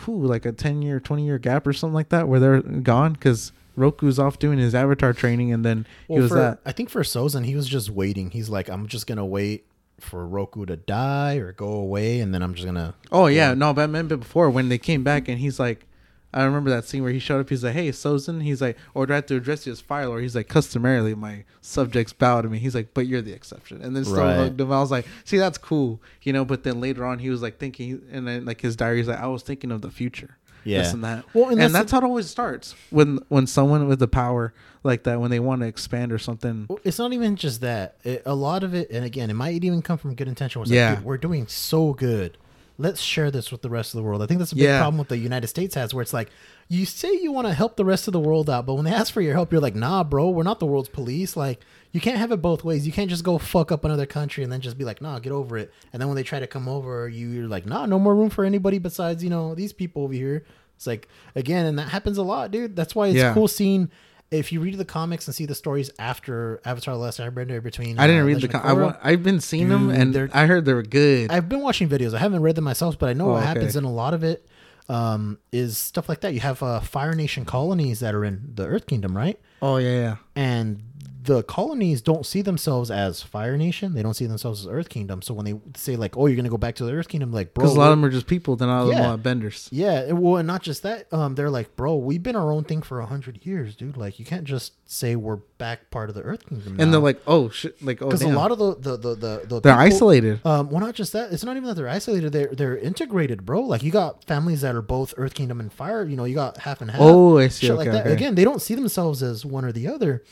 [0.04, 3.12] whew, like a ten year, twenty year gap or something like that, where they're gone.
[3.14, 6.60] Because Roku's off doing his Avatar training, and then Well, he was for, that.
[6.64, 8.30] I think for Sozin, he was just waiting.
[8.30, 9.66] He's like, I'm just gonna wait
[10.00, 12.94] for Roku to die or go away, and then I'm just gonna.
[13.10, 15.86] Oh yeah, no, but I remember before when they came back, and he's like,
[16.34, 17.48] I remember that scene where he showed up.
[17.48, 20.06] He's like, "Hey, Sozin." He's like, "Or do I have to address you as fire
[20.08, 23.80] lord?" He's like, "Customarily, my subjects bow to me." He's like, "But you're the exception."
[23.80, 24.36] And then still Right.
[24.36, 24.70] hugged him.
[24.70, 26.44] I was like, "See, that's cool," you know.
[26.44, 29.20] But then later on, he was like thinking, and then like his diary, he's like,
[29.20, 30.78] "I was thinking of the future." Yeah.
[30.82, 31.24] This and that.
[31.32, 34.08] Well, and and, that's that's, the- how it always starts when when someone with the
[34.08, 34.52] power
[34.82, 36.66] like that, when they want to expand or something.
[36.68, 37.96] Well, It's not even just that.
[38.02, 40.60] It, a lot of it, and again, it might even come from good intention.
[40.60, 40.88] Was Yeah.
[40.90, 42.36] like, Dude, we're doing so good.
[42.78, 44.22] Let's share this with the rest of the world.
[44.22, 44.78] I think that's a big Yeah.
[44.80, 46.28] problem with the United States has, where it's like
[46.68, 48.90] you say you want to help the rest of the world out, but when they
[48.92, 51.36] ask for your help, you're like, Nah, bro, we're not the world's police.
[51.36, 51.60] Like,
[51.92, 52.86] you can't have it both ways.
[52.86, 55.32] You can't just go fuck up another country and then just be like, Nah, get
[55.32, 55.72] over it.
[55.92, 58.28] And then when they try to come over, you, you're like, Nah, no more room
[58.30, 60.44] for anybody besides you know these people over here.
[60.76, 62.76] It's like again, and that happens a lot, dude.
[62.76, 63.32] That's why it's Yeah.
[63.32, 63.90] cool seeing
[64.30, 67.98] if you read the comics and see the stories after Avatar: The Last Airbender between.
[67.98, 68.46] I didn't uh, read the.
[68.48, 70.74] Legend of Com- I Korra, wa- I've been seeing them, and they're- I heard they
[70.74, 71.30] were good.
[71.30, 72.14] I've been watching videos.
[72.14, 73.46] I haven't read them myself, but I know Oh, what okay.
[73.48, 74.46] happens in a lot of it.
[74.88, 76.32] Um, is stuff like that.
[76.32, 79.38] You have uh, Fire Nation colonies that are in the Earth Kingdom, right?
[79.62, 80.16] oh yeah, yeah.
[80.36, 80.82] And
[81.26, 83.94] the colonies don't see themselves as Fire Nation.
[83.94, 85.20] They don't see themselves as Earth Kingdom.
[85.22, 87.52] So when they say like, "Oh, you're gonna go back to the Earth Kingdom," like,
[87.52, 88.56] bro, Because a lot of them are just people.
[88.56, 89.08] Then all of them Yeah.
[89.08, 89.68] want benders.
[89.70, 91.12] Yeah, and- well, and not just that.
[91.12, 93.96] Um, they're like, bro, we've been our own thing for a hundred years, dude.
[93.96, 96.76] Like, you can't just say we're back part of the Earth Kingdom.
[96.78, 99.40] And they're like, oh shit, like oh, because a lot of the the the the,
[99.48, 100.40] the they're people- isolated.
[100.46, 101.32] Um, well, not just that.
[101.32, 102.32] It's not even that they're isolated.
[102.32, 103.60] They're they're integrated, bro.
[103.62, 106.04] Like you got families that are both Earth Kingdom and Fire.
[106.04, 107.00] You know, you got half and half.
[107.00, 107.66] Oh, I see.
[107.66, 108.06] shit Okay, like that.
[108.06, 108.12] okay.
[108.14, 110.22] Again, they don't see themselves as one or the other.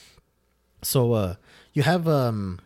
[0.85, 1.35] So uh,
[1.73, 2.61] you have um,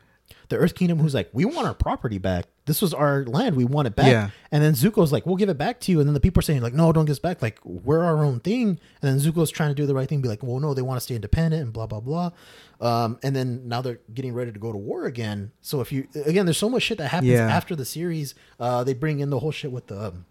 [0.48, 2.46] the Earth Kingdom who's like, we want our property back.
[2.66, 3.56] This was our land.
[3.56, 4.08] We want it back.
[4.08, 4.28] Yeah.
[4.52, 6.00] And then Zuko's like, we'll give it back to you.
[6.00, 7.40] And then the people are saying like, no, don't give us back.
[7.40, 8.68] Like we're our own thing.
[8.68, 10.98] And then Zuko's trying to do the right thing, be like, well, no, they want
[10.98, 12.30] to stay independent and blah blah blah.
[12.82, 15.52] Um, and then now they're getting ready to go to war again.
[15.62, 17.48] So if you again, there's so much shit that happens Yeah.
[17.48, 18.34] after the series.
[18.60, 20.08] Uh, they bring in the whole shit with the.
[20.08, 20.26] Um,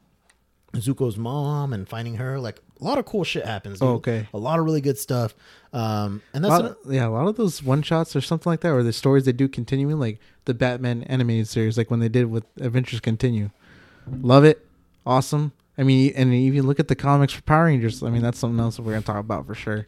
[0.76, 3.80] Zuko's mom and finding her like a lot of cool shit happens.
[3.80, 3.88] dude.
[3.88, 4.28] Oh, okay.
[4.34, 5.34] a lot of really good stuff.
[5.74, 8.50] Um, and A that's lot of- yeah, a lot of those one shots or something
[8.50, 12.00] like that, or the stories they do continuing, like the Batman animated series, like when
[12.00, 13.50] they did with Adventures Continue.
[14.22, 14.66] Love it,
[15.06, 15.52] awesome.
[15.78, 18.02] I mean, and even look at the comics for Power Rangers.
[18.02, 19.86] I mean, that's something else that we're gonna talk about for sure.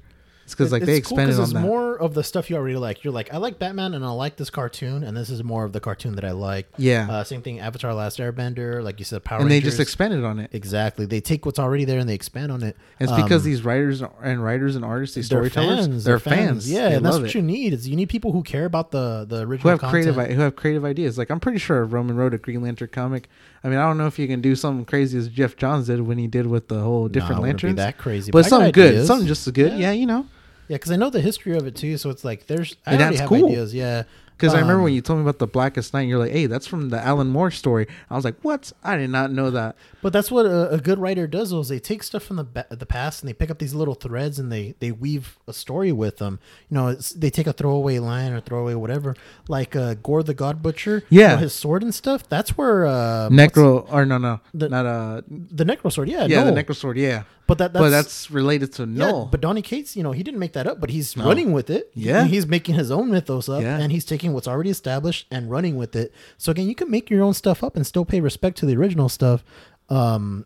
[0.49, 1.61] It's because like they it's cool expanded 'cause on it's that.
[1.61, 3.03] more of the stuff you already like.
[3.03, 5.73] You're like, I like Batman and I like this cartoon, and this is more of
[5.73, 6.67] the cartoon that I like.
[6.77, 10.23] yeah, Uh, same thing, Avatar: Last Airbender, like you said, Power and they just expanded
[10.25, 10.49] on it.
[10.51, 11.05] exactly.
[11.05, 12.75] They take what's already there and they expand on it.
[12.99, 16.03] It's because Um, these writers and writers and artists, these they're storytellers, fans.
[16.03, 16.69] they're fans.
[16.71, 17.35] Yeah, They and that's what it.
[17.35, 17.73] you need.
[17.73, 19.59] Is you need people who care about the the original.
[19.59, 20.33] who have creative content.
[20.33, 21.17] i- who have creative ideas.
[21.19, 23.29] Like I'm pretty sure Roman wrote a Green Lantern comic.
[23.63, 26.01] I mean, I don't know if you can do something crazy as Geoff Johns did
[26.01, 27.75] when he did with the whole different Nah, lanterns.
[27.75, 29.73] that crazy, but got something good, something just as good.
[29.73, 29.77] Yeah.
[29.79, 30.25] Yeah, you know.
[30.69, 31.97] Yeah, because I know the history of it too.
[31.97, 33.47] So it's like there's I And already that's have cool.
[33.49, 33.73] ideas.
[33.73, 34.03] Yeah,
[34.37, 36.45] Because I remember Um, when you told me about the Blackest Night, you're like, "Hey,
[36.45, 38.71] that's from the Alan Moore story." I was like, "What?
[38.85, 41.51] I did not know that." But that's what a, a good writer does.
[41.51, 43.95] Is they take stuff from the ba- the past and they pick up these little
[43.95, 46.39] threads and they they weave a story with them.
[46.69, 49.13] You know, it's, they take a throwaway line or throwaway whatever,
[49.49, 51.03] like uh, Gore the God Butcher.
[51.09, 51.31] you Yeah.
[51.33, 52.29] know, his sword and stuff.
[52.29, 56.07] That's where uh, Necro or no, no, The- not uh, the Necro sword.
[56.07, 56.51] Yeah, yeah, no.
[56.53, 56.95] the Necro sword.
[56.97, 59.25] Yeah, But that that's, but that's related to yeah, no.
[59.25, 61.25] but Donny Cates, you know, he didn't make that up, but he's No.
[61.25, 61.91] running with it.
[61.95, 62.23] Yeah.
[62.25, 63.77] he's making his own mythos up, Yeah.
[63.79, 66.13] and he's taking what's already established and running with it.
[66.37, 68.75] So again, you can make your own stuff up and still pay respect to the
[68.77, 69.43] original stuff.
[69.89, 70.45] Um,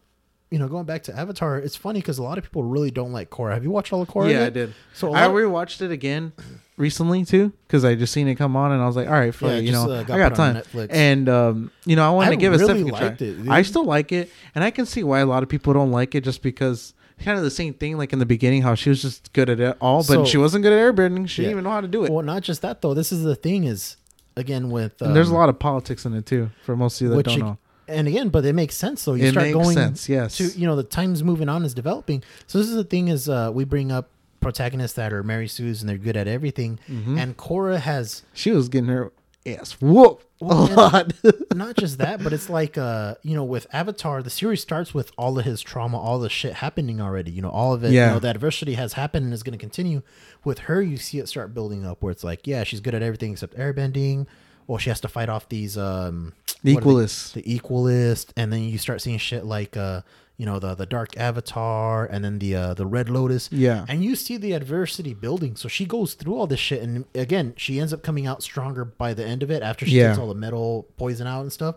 [0.54, 3.12] you know, going back to Avatar, it's funny because a lot of people really don't
[3.12, 3.54] like Korra.
[3.56, 4.26] Have you watched all of Korra?
[4.30, 4.44] yeah, yet?
[4.48, 4.74] I did.
[4.94, 6.32] So I rewatched it again
[6.78, 9.34] recently too because I just seen it come on and I was like, all right,
[9.34, 10.64] for Yeah, you just, know, uh, got I got time.
[10.92, 13.28] And um, you know, I wanted I to give really it a liked try.
[13.28, 13.50] it.
[13.50, 16.14] I still like it, and I can see why a lot of people don't like
[16.16, 16.94] it, just because
[17.24, 17.98] kind of the same thing.
[17.98, 20.38] Like in the beginning, how she was just good at it all, but So- she
[20.38, 21.28] wasn't good at airbending.
[21.30, 21.48] She Yeah.
[21.48, 22.12] didn't even know how to do it.
[22.12, 22.94] well, not just that though.
[22.94, 23.98] This is the thing is,
[24.36, 26.50] again with um, and there's a lot of politics in it too.
[26.66, 27.58] For most of you that don't you- know,
[27.88, 29.14] and again, but it makes sense though.
[29.16, 30.08] You it start makes going sense.
[30.10, 30.38] Yes.
[30.38, 32.24] to you know the times moving on is developing.
[32.48, 34.10] So this is the thing is uh, we bring up
[34.40, 37.18] protagonists that are Mary Sue's and they're good at everything, Mhm.
[37.20, 39.12] and Korra has she was getting her
[39.46, 41.14] ass whooped Well, a lot.
[41.56, 45.12] not just that, but it's like uh, you know, with Avatar, the series starts with
[45.18, 47.32] all of his trauma, all the shit happening already.
[47.32, 47.92] You know, all of it.
[47.92, 48.08] Yeah.
[48.08, 50.02] You know, the adversity has happened and is going to continue.
[50.44, 53.02] With her, you see it start building up, where it's like, yeah, she's good at
[53.02, 54.28] everything except airbending.
[54.68, 56.34] Well, she has to fight off these um,
[56.64, 57.34] The what are they- Equalists.
[57.34, 60.02] the equalist, and then you start seeing shit like uh,
[60.38, 63.50] you know, the the dark avatar, and then the uh, the red lotus.
[63.52, 63.86] Yeah.
[63.88, 65.56] And you see the adversity building.
[65.56, 66.82] So she goes through all this shit.
[66.82, 69.98] And again, she ends up coming out stronger by the end of it after she
[70.00, 70.08] Yeah.
[70.10, 71.76] takes all the metal poison out and stuff.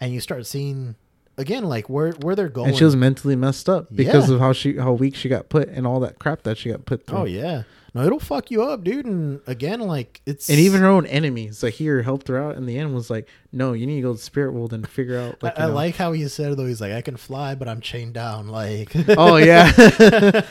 [0.00, 0.94] And you start seeing
[1.36, 2.68] again, like where where they're going.
[2.68, 4.34] and she was mentally messed up because Yeah.
[4.36, 6.84] of how she how weak she got put and all that crap that she got
[6.86, 7.18] put through.
[7.18, 7.62] oh yeah,
[7.96, 9.06] no, it'll fuck you up, dude.
[9.06, 12.66] And again, like it's And even her own enemies, like here, helped her out in
[12.66, 12.94] the end.
[12.94, 15.42] Was like, no, you need to go to the spirit world and figure out.
[15.42, 16.66] Like, I, I like how he said though.
[16.66, 18.48] He's like, I can fly, but I'm chained down.
[18.48, 19.72] Like, oh yeah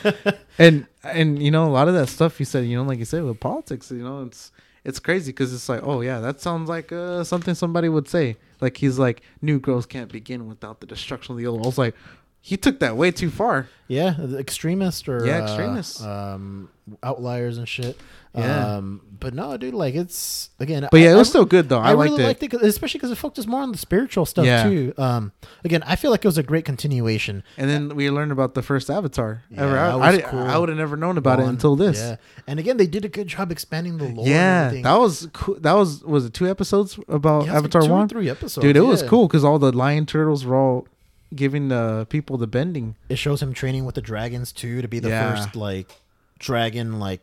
[0.58, 3.04] and and you know a lot of that stuff you said you know like you
[3.04, 4.52] said with politics you know it's
[4.84, 8.36] it's crazy because it's like oh yeah that sounds like uh, something somebody would say
[8.60, 11.78] like he's like new growth can't begin without the destruction of the old i was
[11.78, 11.94] like
[12.40, 15.44] he took that way too far yeah, the extremists or Yeah,
[16.02, 16.70] uh, um,
[17.02, 17.98] outliers and shit.
[18.34, 18.76] Yeah.
[18.76, 20.86] Um, but no, dude, like it's again.
[20.90, 22.42] but yeah I- it was I- still good though i, I, liked really it liked
[22.42, 24.62] it, 'cause- especially because it focused more on the spiritual stuff Yeah.
[24.64, 24.92] too.
[24.98, 25.32] Um,
[25.64, 27.42] again, I feel like it was a great continuation.
[27.56, 30.40] and then we learned about the first avatar Yeah, ever i, cool.
[30.40, 32.16] I would have never known about it until this Yeah,
[32.46, 34.26] and again, they did a good job expanding the lore.
[34.28, 37.88] yeah that was cool that was was it two episodes about Yeah, like avatar or
[37.88, 38.62] 1 three episodes.
[38.62, 40.86] dude it was cool because all the lion turtles were all
[41.34, 44.98] giving the people the bending It shows him training with the dragons too to be
[44.98, 45.90] the first like
[46.38, 47.20] dragon like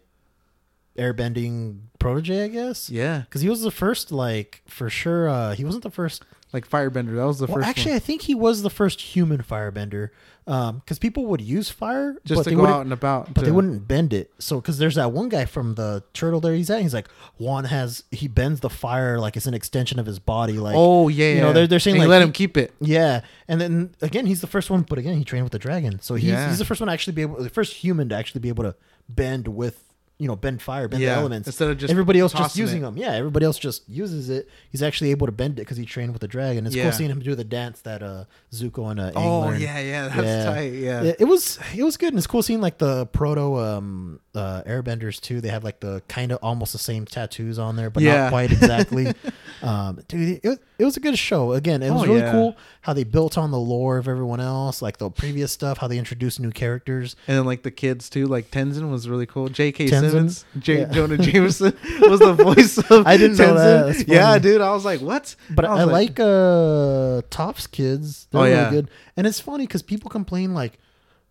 [0.97, 2.89] airbending protege, I guess.
[2.89, 5.29] yeah Because he was the first, like for sure.
[5.29, 6.23] Uh, he wasn't the first.
[6.53, 7.95] Like firebender that was the well, first actually, one.
[7.97, 10.09] I think he was the first human firebender.
[10.45, 13.45] Um, because people would use fire, just but to they go out and about but
[13.45, 14.29] they wouldn't bend it.
[14.39, 16.81] So, because there's that one guy from the turtle there, he's at.
[16.81, 20.53] He's like, Juan has he bends the fire like it's an extension of his body.
[20.59, 23.21] Like, oh yeah you know, they're- they're saying, And like, let him keep it Yeah,
[23.47, 24.81] and then again, he's the first one.
[24.81, 26.49] But again, he trained with the dragon, so he's Yeah.
[26.49, 28.65] he's the first one to actually be able, the first human to actually be able
[28.65, 28.75] to
[29.07, 31.47] bend with you know bend fire, bend yeah the elements.
[31.47, 32.85] instead of just everybody else just using it.
[32.85, 32.97] them.
[32.97, 34.47] Yeah, everybody else just uses it.
[34.69, 36.65] He's actually able to bend it because he trained with the dragon.
[36.65, 36.83] It's Yeah.
[36.83, 39.61] cool seeing him do the dance that uh Zuko and uh, Aang oh learned.
[39.61, 40.45] yeah yeah that's Yeah.
[40.45, 43.57] tight yeah It, it was it was good, and it's cool seeing like the proto
[43.59, 45.41] um uh airbenders too.
[45.41, 48.51] They have like the kind of almost the same tattoos on there, but not quite
[48.51, 49.13] exactly.
[49.63, 51.53] um, dude, it, it was a good show.
[51.53, 52.31] Again, it was Oh, really yeah.
[52.31, 55.87] cool how they built on the lore of everyone else, like the previous stuff, how
[55.87, 57.15] they introduced new characters.
[57.27, 59.87] and then like the kids too like Tenzin was really cool J.K.
[59.87, 60.01] Tenzin?
[60.11, 60.91] Simmons J- Yeah.
[60.91, 63.95] Jonah Jameson was the voice of I didn't know that.
[63.95, 64.07] Tenzin.
[64.07, 68.27] Yeah dude I was like what But was I like uh Toph's kids.
[68.31, 68.69] They're Oh, really yeah.
[68.69, 70.79] good, and it's funny because people complain like.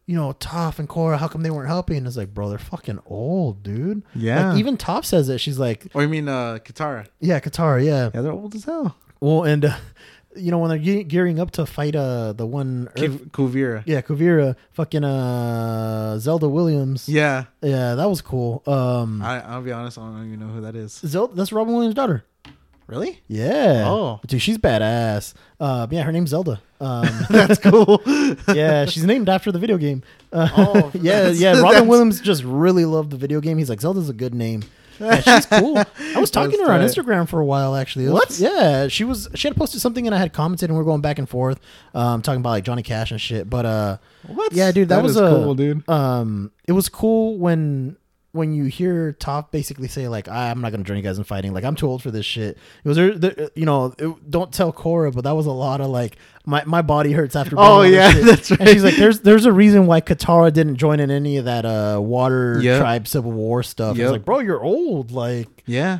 [0.04, 1.98] You know, Toph and Korra, how come they weren't helping?
[1.98, 4.02] And it's like, bro, they're fucking old, dude.
[4.16, 4.48] Yeah.
[4.50, 5.38] Like, even Toph says it.
[5.38, 8.10] She's like, or you mean uh Katara yeah, Katara, yeah.
[8.12, 9.76] yeah they're old as hell Well, and uh,
[10.34, 14.56] you know when they're ge- gearing up to fight uh the one, Kuvira yeah, Kuvira,
[14.72, 18.62] fucking uh Zelda Williams, yeah, yeah that was cool.
[18.66, 21.72] Um, I, I'll be honest I don't even know who that is Zelda, that's Robin
[21.74, 22.24] Williams' daughter.
[22.88, 23.84] really Yeah.
[23.86, 24.20] Oh.
[24.26, 25.34] dude, she's badass.
[25.60, 26.60] Uh, yeah, her name's Zelda.
[26.80, 28.02] Um, that's cool
[28.54, 30.02] yeah, she's named after the video game.
[30.32, 31.50] Uh, Oh, yeah, that's- yeah.
[31.52, 33.58] Robin that's- Williams just really loved the video game.
[33.58, 34.62] He's like, Zelda's a good name.
[35.00, 35.78] Yeah, she's cool.
[36.16, 36.80] I was talking to her on.
[36.80, 38.04] Instagram for a while, actually.
[38.06, 38.38] It was- What?
[38.38, 39.28] Yeah, she was.
[39.34, 41.60] She had posted something, and I had commented, and we are going back and forth,
[41.94, 43.48] um, talking about like Johnny Cash and shit.
[43.50, 47.38] But uh, what yeah, dude, that, was is a cool dude Um, it was cool
[47.38, 47.96] when
[48.32, 51.52] when you hear Toph basically say like, "I'm not gonna join you guys in fighting.
[51.52, 54.52] Like, I'm too old for this shit." It was there, there- you know, it, don't
[54.52, 56.16] tell Korra, but that was a lot of like,
[56.46, 57.56] my, my body hurts after.
[57.58, 58.68] Oh, yeah, that's And right.
[58.70, 62.00] she's like, "There's there's a reason why Katara didn't join in any of that uh
[62.00, 62.80] water Yep.
[62.80, 64.10] tribe civil war stuff." I was Yep.
[64.12, 65.10] like, "Bro, you're old.
[65.12, 65.98] Like, yeah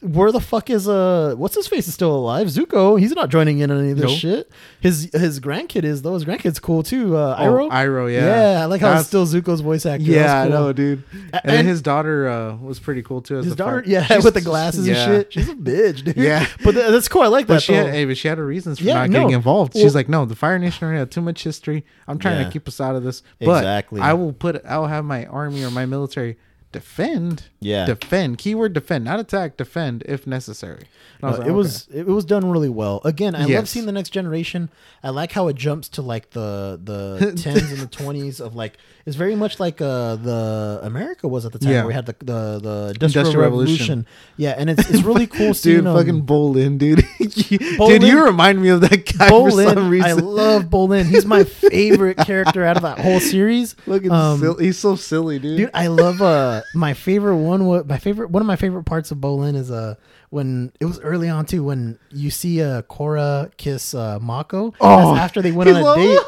[0.00, 2.48] where the fuck is uh what's his face is still alive?
[2.48, 4.18] Zuko, he's not joining in on any of this Nope.
[4.18, 4.50] shit.
[4.80, 6.14] His his grandkid is though.
[6.14, 7.16] His grandkid's cool too.
[7.16, 7.70] Uh, Oh, Iroh.
[7.70, 8.54] Iroh, yeah.
[8.54, 10.02] yeah, I like how it's still Zuko's voice actor.
[10.04, 11.04] Yeah, That's I know, dude.
[11.32, 13.38] And, and- his daughter uh, was pretty cool too.
[13.38, 14.96] As His daughter, yeah, She's- with the glasses yeah.
[14.96, 15.32] and shit.
[15.32, 16.16] She's a bitch, dude.
[16.16, 16.44] Yeah.
[16.64, 17.22] but th- that's cool.
[17.22, 17.54] I like that.
[17.54, 19.20] But she had, hey, but she had her reasons for Yeah, not no.
[19.20, 19.74] getting involved.
[19.74, 21.84] Well- She's like, no, the Fire Nation already had too much history.
[22.08, 22.46] I'm trying Yeah.
[22.46, 23.22] to keep us out of this.
[23.40, 24.00] But Exactly.
[24.00, 26.36] I will put, I will have my army or my military
[26.78, 27.44] defend.
[27.60, 27.86] Yeah.
[27.86, 28.38] Defend.
[28.38, 29.56] Keyword defend, not attack.
[29.56, 30.84] Defend if necessary.
[31.22, 31.50] Uh, like, it okay.
[31.50, 33.00] was it was done really well.
[33.04, 34.70] Again, I love seeing the next generation.
[35.02, 38.78] I like how it jumps to like the the tens and the twenties of like
[39.08, 41.78] it's very much like uh the America was at the time Yeah.
[41.78, 43.88] where we had the the, the industrial, Industrial revolution.
[44.04, 44.06] Revolution.
[44.36, 47.02] Yeah, and it's it's really cool seeing Dude, um, fucking Bolin, dude.
[47.18, 49.90] dude, you remind me of that guy for some Bolin.
[49.90, 50.10] reason.
[50.10, 51.06] I love Bolin.
[51.06, 53.74] He's my favorite character out of that whole series.
[53.86, 54.64] Look, Um, silly.
[54.66, 55.56] he's so silly, dude.
[55.56, 57.60] Dude, I love uh my favorite one.
[57.88, 59.94] My favorite one of my favorite parts of Bolin is uh
[60.30, 64.74] when it was early on too when you see uh Korra kiss uh Mako.
[64.80, 66.18] Oh, after they went on a love- date.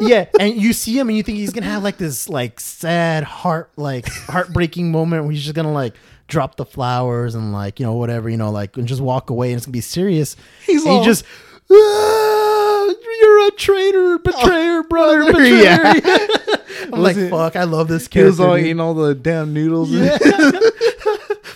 [0.00, 3.24] Yeah, and you see him and you think he's gonna have like this like sad
[3.24, 5.94] heart like heartbreaking moment where he's just gonna like
[6.28, 9.52] drop the flowers and like you know whatever you know like and just walk away
[9.52, 10.36] and it's gonna be serious.
[10.66, 11.24] He's and he just.
[11.70, 12.86] "Ah,
[13.20, 15.62] you're a traitor, betrayer, brother, betrayer.
[15.62, 15.92] yeah.
[16.92, 18.30] I'm like, it- fuck, I love this he character.
[18.30, 18.66] was all dude.
[18.66, 19.92] eating all the damn noodles.
[19.92, 20.50] and- Yeah.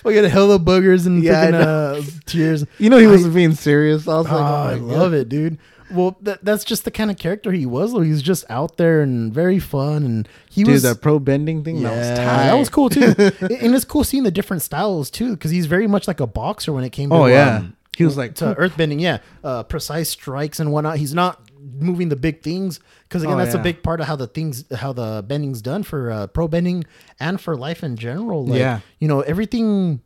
[0.03, 2.65] we got a hell of boogers and Yeah, freaking uh, tears.
[2.79, 4.07] You know he wasn't being serious.
[4.07, 5.57] I was Oh, like, oh, I love it, dude.
[5.93, 7.93] Well, that, that's just the kind of character he was.
[7.93, 11.63] Though he's just out there and very fun, and he Dude, was that pro bending
[11.63, 12.25] thing, yeah, that was tight.
[12.45, 13.13] that was cool too.
[13.61, 16.71] and it's cool seeing the different styles too, because he's very much like a boxer
[16.73, 17.09] when it came.
[17.09, 17.57] to Oh, yeah.
[17.57, 20.97] um, He was like, to earthbending, yeah, uh, precise strikes and whatnot.
[20.97, 24.15] He's not moving the big things because again, Oh, that's a big part of how
[24.15, 26.85] the things, how the bending's done for uh, pro bending
[27.19, 28.45] and for life in general.
[28.45, 28.79] Like, Yeah.
[28.99, 30.01] you know, everything.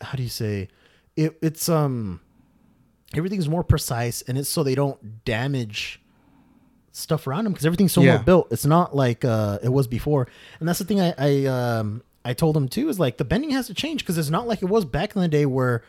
[0.00, 0.68] How do you say?
[1.16, 2.20] It, it's um,
[3.14, 6.00] everything's more precise, and it's so they don't damage
[6.92, 8.16] stuff around them because everything's so Yeah.
[8.16, 8.48] well built.
[8.50, 10.26] It's not like uh, it was before,
[10.60, 13.50] and that's the thing I I um I told him too is like the bending
[13.50, 15.82] has to change because it's not like it was back in the day where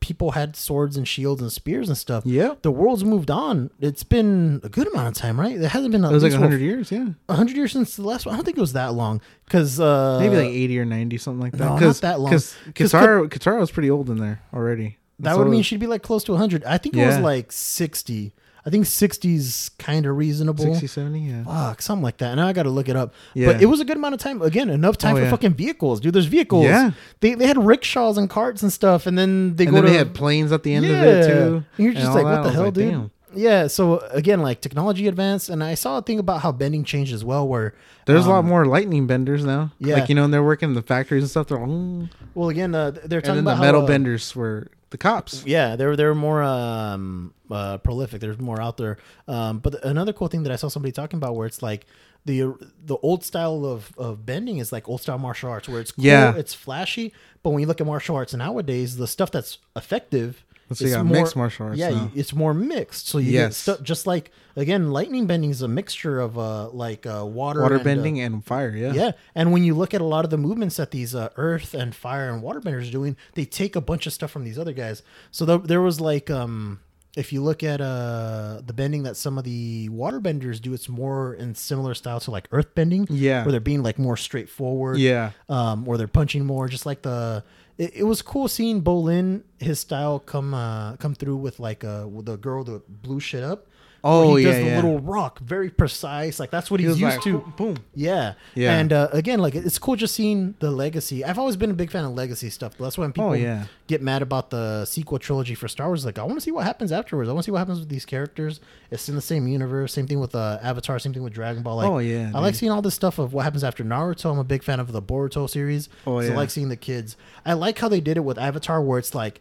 [0.00, 2.24] people had swords and shields and spears and stuff.
[2.26, 2.54] Yeah.
[2.62, 3.70] the world's moved on.
[3.80, 5.56] It's been a good amount of time, right?
[5.56, 6.04] It hasn't been.
[6.04, 7.08] It was like 100 years, yeah.
[7.30, 8.34] hundred years since the last one.
[8.34, 11.40] I don't think it was that long because uh, Maybe like 80 or 90, something
[11.40, 11.58] like that.
[11.58, 12.30] no, not that long.
[12.32, 14.98] 'cause 'Cause Katara, Katara was pretty old in there already.
[15.20, 16.64] That So would mean she'd be like close to hundred.
[16.64, 18.32] I think it was like sixty.
[18.64, 20.64] I think 60's kind of reasonable.
[20.64, 21.44] 60, 70, yeah.
[21.44, 22.34] Fuck, something like that.
[22.34, 23.14] Now I got to look it up.
[23.32, 23.52] Yeah.
[23.52, 24.42] But it was a good amount of time.
[24.42, 25.30] Again, enough time Oh, for yeah.
[25.30, 26.12] fucking vehicles, dude.
[26.14, 26.64] There's vehicles.
[26.64, 26.90] Yeah.
[27.20, 29.90] They, they had rickshaws and carts and stuff, and then they and go then to
[29.92, 31.00] they had planes at the end yeah.
[31.00, 31.64] of it too.
[31.76, 32.90] And you're just all like, what the hell, like, dude?
[32.90, 33.10] damn.
[33.36, 33.68] Yeah.
[33.68, 37.24] So again, like technology advanced, and I saw a thing about how bending changed as
[37.24, 37.46] well.
[37.46, 37.72] Where
[38.06, 39.70] There's a lot um, more lightning benders now.
[39.78, 39.94] yeah.
[39.94, 41.46] Like, you know, and they're working in the factories and stuff.
[41.46, 44.34] They're all, and Well, again, uh, they're talking then about the metal how, uh, benders
[44.34, 45.44] were the cops.
[45.46, 48.20] Yeah, they're they're more um, uh, prolific.
[48.20, 48.98] There's more out there.
[49.28, 51.86] Um, but another cool thing that I saw somebody talking about, where it's like
[52.24, 55.92] the the old style of, of bending is like old style martial arts, where it's
[55.92, 56.34] cool, Yeah.
[56.36, 57.12] it's flashy.
[57.42, 61.06] But when you look at martial arts nowadays, the stuff that's effective, See, it's got
[61.06, 62.10] mixed martial arts Yeah, now.
[62.14, 63.06] it's more mixed.
[63.08, 63.56] So you get Yes.
[63.56, 67.74] stuff just like again, lightning bending is a mixture of uh like uh, water, Water
[67.76, 68.92] and, uh, bending and fire, yeah.
[68.92, 71.72] yeah, and when you look at a lot of the movements that these uh, earth
[71.74, 74.72] and fire and waterbenders are doing, they take a bunch of stuff from these other
[74.72, 75.02] guys.
[75.30, 76.80] So the, there was like, um,
[77.16, 81.34] if you look at uh, the bending that some of the waterbenders do, it's more
[81.34, 83.06] in similar style to like earth bending.
[83.10, 83.42] Yeah.
[83.42, 84.98] where they're being like more straightforward.
[84.98, 85.30] Yeah.
[85.48, 87.42] um, or they're punching more, just like the.
[87.78, 92.06] It, it was cool seeing Bolin his style come uh, come through with like uh,
[92.22, 93.66] the girl that blew shit up.
[94.06, 94.76] Oh, he yeah, does the yeah.
[94.76, 96.38] little rock, very precise.
[96.40, 97.38] Like that's what He he's was used like, to.
[97.56, 97.76] boom.
[97.94, 98.34] Yeah.
[98.54, 98.78] Yeah.
[98.78, 101.24] And uh, again, like it's cool just seeing the legacy.
[101.24, 103.64] I've always been a big fan of legacy stuff, but that's when people Oh, yeah.
[103.88, 106.04] get mad about the sequel trilogy for Star Wars.
[106.06, 107.28] Like, I want to see what happens afterwards.
[107.28, 108.60] I want to see what happens with these characters.
[108.90, 109.92] It's in the same universe.
[109.94, 110.98] Same thing with uh, Avatar.
[110.98, 111.76] Same thing with Dragon Ball.
[111.76, 112.60] Like, Oh, yeah, I like dude.
[112.60, 114.30] seeing all this stuff of what happens after Naruto.
[114.30, 115.88] I'm a big fan of the Boruto series.
[116.06, 116.36] Oh, So I yeah.
[116.36, 117.16] like seeing the kids.
[117.44, 119.40] I like how they did it with Avatar, where it's like.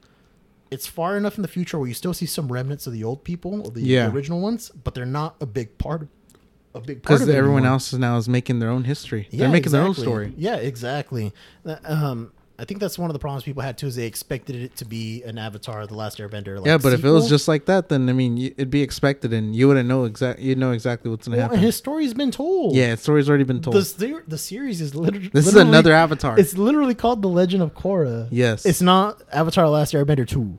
[0.72, 3.24] It's far enough in the future where you still see some remnants of the old
[3.24, 4.12] people, the Yeah.
[4.12, 6.08] original ones, but they're not a big part,
[6.74, 7.74] of a big part Because everyone anymore.
[7.74, 9.28] else is now is making their own history.
[9.32, 10.34] They're making their own story.
[10.38, 11.34] Yeah, exactly.
[11.66, 14.56] Uh, Um, I think that's one of the problems people had too is they expected
[14.56, 16.58] it to be an Avatar, the Last Airbender.
[16.58, 19.34] Like yeah, but if it was just like that, then I mean, it'd be expected,
[19.34, 21.60] and you wouldn't know exactly—you'd know exactly what's gonna well, happen.
[21.60, 22.76] his story's been told.
[22.76, 23.76] yeah, the story's already been told.
[23.76, 26.40] the the series is literally this is literally- another Avatar.
[26.40, 28.28] It's literally called The Legend of Korra.
[28.32, 28.66] yes.
[28.66, 30.58] it's not Avatar: The Last Airbender two.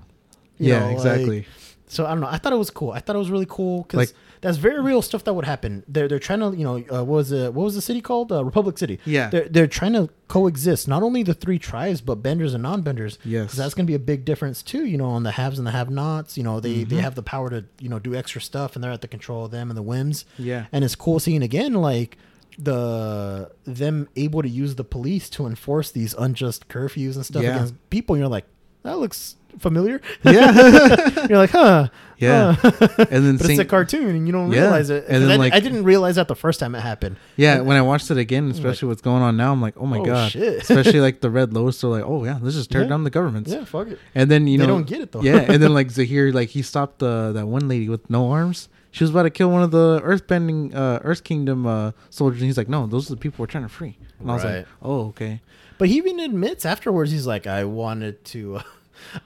[0.58, 1.46] Yeah, know, like- exactly.
[1.88, 2.26] So I don't know.
[2.26, 2.90] I thought it was cool.
[2.90, 5.82] I thought it was really cool because Like- that's very real stuff that would happen.
[5.88, 7.54] They're they're trying to you know uh, what was it?
[7.54, 8.30] What was the city called?
[8.32, 8.98] Uh, Republic City.
[9.04, 9.30] Yeah.
[9.30, 10.88] They're they're trying to coexist.
[10.88, 13.18] Not only the three tribes, but benders and non-benders.
[13.24, 13.50] Yes.
[13.50, 14.84] 'Cause that's going to be a big difference too.
[14.84, 16.36] You know, on the haves and the have-nots.
[16.36, 16.88] You know, they Mm-hmm.
[16.96, 19.44] they have the power to you know do extra stuff, and they're at the control
[19.44, 20.24] of them and the whims.
[20.38, 20.66] Yeah.
[20.72, 22.16] And it's cool seeing again like
[22.58, 27.54] the them able to use the police to enforce these unjust curfews and stuff Yeah.
[27.56, 28.14] against people.
[28.14, 28.46] And you're like,
[28.82, 30.00] that looks familiar.
[30.22, 31.26] Yeah.
[31.28, 31.88] You're like, huh?
[32.18, 32.52] Yeah.
[32.58, 32.70] huh.
[33.10, 34.62] and then but it's a cartoon, and you don't Yeah.
[34.62, 35.04] realize it.
[35.08, 37.16] And then, I, like- I didn't realize that the first time it happened.
[37.36, 39.98] yeah, when I watched it again, especially what's going on now, I'm like, oh my
[39.98, 40.30] Oh, god.
[40.32, 40.62] shit.
[40.62, 42.88] especially like the Red Lotus, they're like, oh yeah, let's just tear Yeah.
[42.88, 43.48] down the government.
[43.48, 43.98] Yeah, fuck it.
[44.14, 45.20] And then you know, They don't get it, though.
[45.22, 48.68] Yeah, and then like Zahir, like he stopped the that one lady with no arms.
[48.92, 52.40] She was about to kill one of the Earthbending, uh, Earth Kingdom uh, soldiers.
[52.40, 53.98] And he's like, no, those are the people we're trying to free.
[54.20, 54.56] And I was Right.
[54.58, 55.42] like, oh okay.
[55.76, 58.60] But he even admits afterwards, he's like, I wanted to.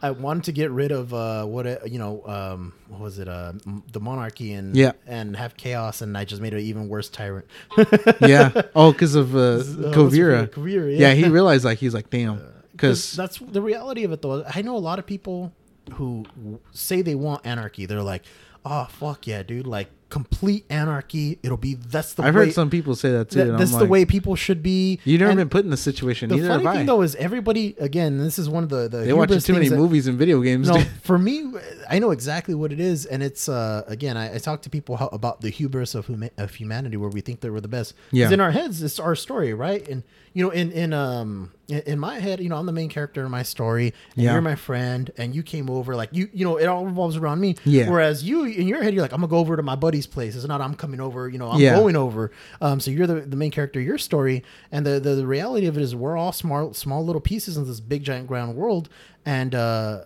[0.02, 2.22] I wanted to get rid of uh, what uh, you know.
[2.26, 3.28] Um, what was it?
[3.28, 3.52] Uh,
[3.92, 4.92] the monarchy and Yeah.
[5.06, 7.46] and have chaos, and I just made an even worse tyrant.
[8.20, 8.62] Yeah.
[8.74, 10.50] Oh, because of uh, Uh, what's it Kuvira.
[10.52, 10.68] called?
[10.68, 11.12] Yeah.
[11.14, 14.44] he realized like he's like, damn, Because because that's the reality of it, though.
[14.54, 15.52] I know a lot of people
[15.94, 16.24] who
[16.72, 17.86] say they want anarchy.
[17.86, 18.22] They're like,
[18.64, 19.66] "Oh fuck yeah, dude!
[19.66, 21.38] Like complete anarchy.
[21.42, 23.40] It'll be that's the I've way, heard some people say that too.
[23.42, 24.98] and that's the way people should be.
[25.04, 26.28] You've never And been put in this situation.
[26.28, 26.76] The funny have I.
[26.78, 28.18] thing though is everybody again.
[28.18, 30.68] This is one of the the they watch too many that- movies and video games.
[30.68, 31.52] no, for me,
[31.88, 34.96] I know exactly what it is, and it's uh, again, I, I talk to people
[34.96, 37.94] how, about the hubris of, huma- of humanity, where we think that we're the best.
[38.10, 38.30] Yeah.
[38.30, 39.86] in our heads, it's our story, right?
[39.88, 40.02] And
[40.34, 43.30] you know, in in um, in, my head, you know, I'm the main character in
[43.30, 44.32] my story, and Yeah.
[44.32, 47.40] you're my friend, and you came over, like you, you know, it all revolves around
[47.40, 47.54] me.
[47.64, 47.88] Yeah.
[47.88, 50.34] Whereas you, in your head, you're like, I'm gonna go over to my buddy's place.
[50.36, 51.28] It's not I'm coming over.
[51.28, 51.76] You know, I'm Yeah.
[51.76, 52.30] going over.
[52.60, 54.42] Um, so you're the, the main character of your story,
[54.72, 57.66] and the, the the reality of it is we're all small small little pieces in
[57.66, 58.88] this big giant ground world,
[59.24, 60.04] and uh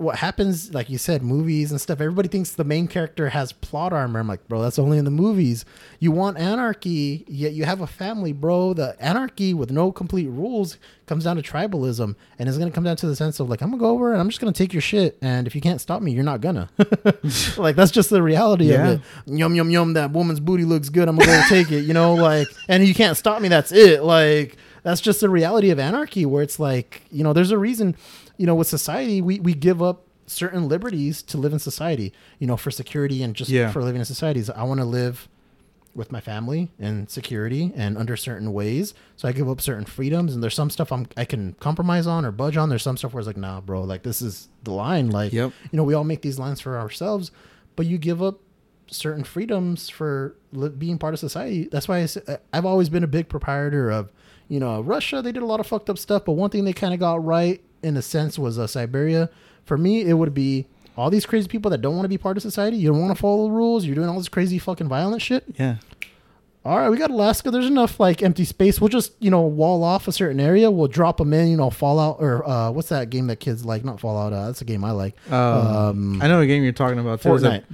[0.00, 3.92] what happens, like you said, movies and stuff, everybody thinks the main character has plot
[3.92, 4.18] armor.
[4.18, 5.66] I'm like, bro, that's only in the movies.
[5.98, 8.72] You want anarchy, yet you have a family, bro.
[8.72, 12.14] The anarchy with no complete rules comes down to tribalism.
[12.38, 13.90] And it's going to come down to the sense of, like, I'm going to go
[13.90, 15.18] over and I'm just going to take your shit.
[15.20, 17.60] And if you can't stop me, you're not going to.
[17.60, 18.88] like, that's just the reality Yeah.
[18.88, 19.06] of it.
[19.38, 21.08] Yum, yum, yum, that woman's booty looks good.
[21.08, 23.48] I'm going to go take it, you know, like, and you can't stop me.
[23.48, 24.02] That's it.
[24.02, 27.94] Like, that's just the reality of anarchy where it's like, you know, there's a reason
[28.40, 32.46] you know, with society, we, we give up certain liberties to live in society, you
[32.46, 33.70] know, for security and just Yeah.
[33.70, 34.48] for living in societies.
[34.48, 35.28] I want to live
[35.94, 38.94] with my family and security and under certain ways.
[39.16, 42.24] So I give up certain freedoms and there's some stuff I'm, I can compromise on
[42.24, 42.68] or budge on.
[42.68, 45.10] There's some stuff where it's like, nah, bro, like this is the line.
[45.10, 45.52] Like, Yep.
[45.72, 47.32] you know, we all make these lines for ourselves,
[47.76, 48.38] but you give up
[48.86, 51.68] certain freedoms for li- being part of society.
[51.70, 52.06] That's why
[52.52, 54.12] I've always been a big proprietor of,
[54.48, 55.20] you know, Russia.
[55.22, 57.24] They did a lot of fucked up stuff, but one thing they kind of got
[57.24, 59.30] right in a sense was uh, Siberia.
[59.64, 60.66] For me, it would be
[60.96, 62.76] all these crazy people that don't want to be part of society.
[62.76, 63.84] You don't want to follow the rules.
[63.84, 65.44] You're doing all this crazy fucking violent shit.
[65.58, 65.76] Yeah.
[66.62, 67.50] All right, we got Alaska.
[67.50, 68.82] There's enough like empty space.
[68.82, 70.70] We'll just you know wall off a certain area.
[70.70, 71.48] We'll drop them in.
[71.48, 73.82] You know, Fallout or uh, what's that game that kids like?
[73.82, 74.34] Not Fallout.
[74.34, 75.14] Uh, that's a game I like.
[75.32, 77.22] Um, I know a game you're talking about.
[77.22, 77.30] too.
[77.30, 77.64] Fortnite.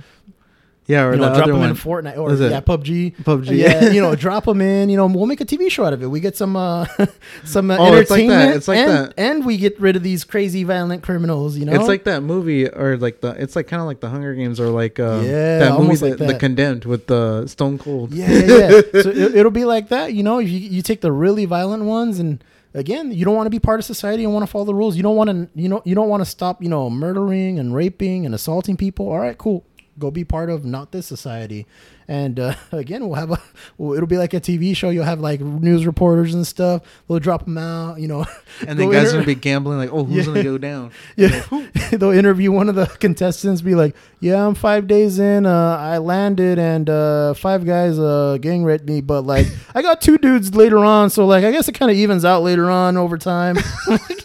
[0.89, 1.71] Yeah, or You know, the drop other them one.
[1.71, 3.17] in Fortnite or yeah, PUBG.
[3.25, 3.57] PUBG.
[3.57, 4.89] Yeah, you know, drop them in.
[4.89, 6.07] You know, we'll make a TV show out of it.
[6.07, 6.87] We get some uh,
[7.45, 8.33] some uh, Oh, it's like that.
[8.33, 9.15] entertainment, It's like and, that.
[9.17, 11.57] and we get rid of these crazy violent criminals.
[11.59, 13.31] You know, It's like that movie, or like the.
[13.31, 16.19] It's like kind of like the Hunger Games, or like uh, Yeah, that movie, like
[16.19, 16.41] The that.
[16.41, 18.13] Condemned with the Stone Cold.
[18.13, 18.69] Yeah, yeah, yeah.
[19.03, 20.39] so it, it'll be like that, you know.
[20.39, 23.81] You you take the really violent ones, and again, you don't want to be part
[23.81, 24.97] of society and want to follow the rules.
[24.97, 27.75] You don't want to, you know, you don't want to stop, you know, murdering and
[27.75, 29.09] raping and assaulting people.
[29.09, 29.65] All right, cool.
[29.99, 31.67] Go be part of not this society.
[32.09, 33.39] And uh, again, we'll have a.
[33.79, 34.91] Well, it'll be like a TV show.
[34.91, 36.83] You'll have like news reporters and stuff.
[37.09, 38.27] They'll drop them out, you know.
[38.67, 40.25] And then guys inter- gonna be gambling like, oh, who's Yeah.
[40.25, 40.91] gonna go down?
[41.17, 41.43] Yeah,
[41.91, 43.61] they'll interview one of the contestants.
[43.63, 45.47] Be like, "Yeah, I'm five days in.
[45.47, 49.01] Uh, I landed, and uh, five guys uh, gang raped me.
[49.01, 51.97] But like, I got two dudes later on, so like, I guess it kind of
[51.97, 53.57] evens out later on over time.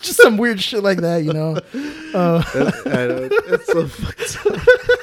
[0.01, 1.55] Just some weird shit like that, you know.
[2.13, 2.43] Uh,
[2.85, 4.37] know, it's so fucked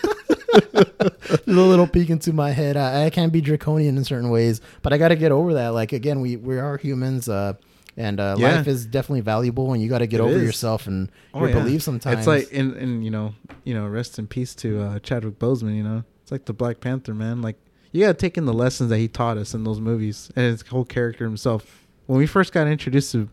[0.06, 0.16] up.
[0.58, 2.76] A little peek into my head.
[2.76, 5.68] I, I can be draconian in certain ways, but I got to get over that.
[5.68, 7.28] Like again, we we are humans.
[7.28, 7.54] Uh,
[7.96, 8.56] and uh, Yeah.
[8.58, 10.44] life is definitely valuable, and you got to get It over is.
[10.44, 11.54] yourself and Oh, your yeah.
[11.56, 11.84] beliefs.
[11.84, 13.34] Sometimes It's like, and, and you know,
[13.64, 15.76] you know, rest in peace to uh, Chadwick Boseman.
[15.76, 17.42] You know, it's like the Black Panther man.
[17.42, 17.56] Like
[17.90, 20.62] you gotta take in the lessons that he taught us in those movies and his
[20.62, 21.86] whole character himself.
[22.06, 23.28] When we first got introduced to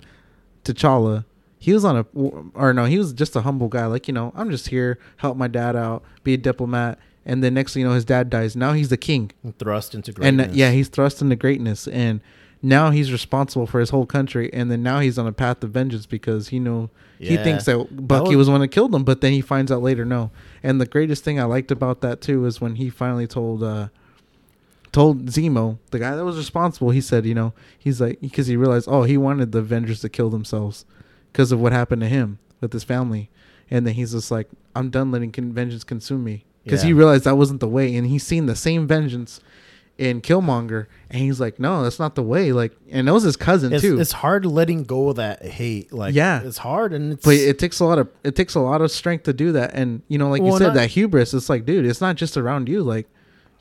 [0.64, 1.26] T'Challa,
[1.60, 2.06] he was on a
[2.56, 3.86] or no, he was just a humble guy.
[3.86, 6.98] Like you know, I'm just here help my dad out, be a diplomat.
[7.26, 8.56] And then next thing you know, his dad dies.
[8.56, 9.32] Now he's the king.
[9.58, 10.48] thrust into and greatness.
[10.48, 12.22] uh, yeah, he's thrust into greatness, and
[12.62, 14.52] now he's responsible for his whole country.
[14.54, 18.08] And then now he's on a path of vengeance because he know he thinks that
[18.08, 20.30] Bucky was- was, the one that killed him, but then he finds out later no.
[20.62, 23.88] And the greatest thing I liked about that too is when he finally told uh
[24.92, 26.92] told Zemo, the guy that was responsible.
[26.92, 30.10] He said, you know, he's like because he realized oh he wanted the Avengers to
[30.10, 30.86] kill themselves
[31.32, 33.30] because of what happened to him with his family,
[33.70, 37.38] and then he's just like I'm done letting vengeance consume me because he realized that
[37.38, 39.40] wasn't the way, and he's seen the same vengeance
[39.98, 42.52] in Killmonger, and he's like, no, that's not the way.
[42.52, 43.98] Like, and that was his cousin it's, too.
[44.00, 45.94] it's hard letting go of that hate.
[45.94, 46.42] Like, Yeah.
[46.44, 48.92] it's hard, and it's but it takes a lot of it takes a lot of
[48.92, 51.34] strength to do that, and you know, like Well, you said, that hubris.
[51.34, 52.84] It's like, dude, it's not just around you.
[52.84, 53.08] Like,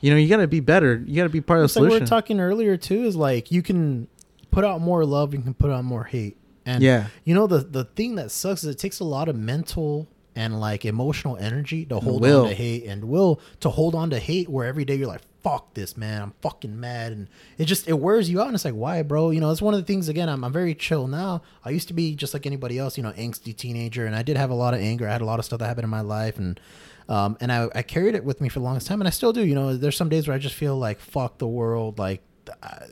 [0.01, 1.01] you know, you got to be better.
[1.05, 2.03] You got to be part of the like we solution.
[2.03, 3.05] were talking earlier too.
[3.05, 4.07] Is like you can
[4.51, 6.35] put out more love, you can put out more hate,
[6.65, 9.37] and yeah, you know the the thing that sucks is it takes a lot of
[9.37, 12.43] mental and like emotional energy to hold will.
[12.43, 15.21] on to hate and will to hold on to hate where every day you're like
[15.41, 16.23] fuck this man.
[16.23, 17.11] I'm fucking mad.
[17.11, 17.27] And
[17.59, 19.29] it just it wears you out and it's like why bro?
[19.29, 21.43] You know it's one of the things again i'm, I'm very chill now.
[21.63, 24.37] I used to be just like anybody else you know angsty teenager and i did
[24.37, 25.07] have a lot of anger.
[25.07, 26.59] I had a lot of stuff that happened in my life and
[27.07, 29.31] um, and I, I carried it with me for the longest time and i still
[29.33, 29.77] do you know.
[29.77, 32.23] There's some days where i just feel like fuck the world like
[32.63, 32.87] I,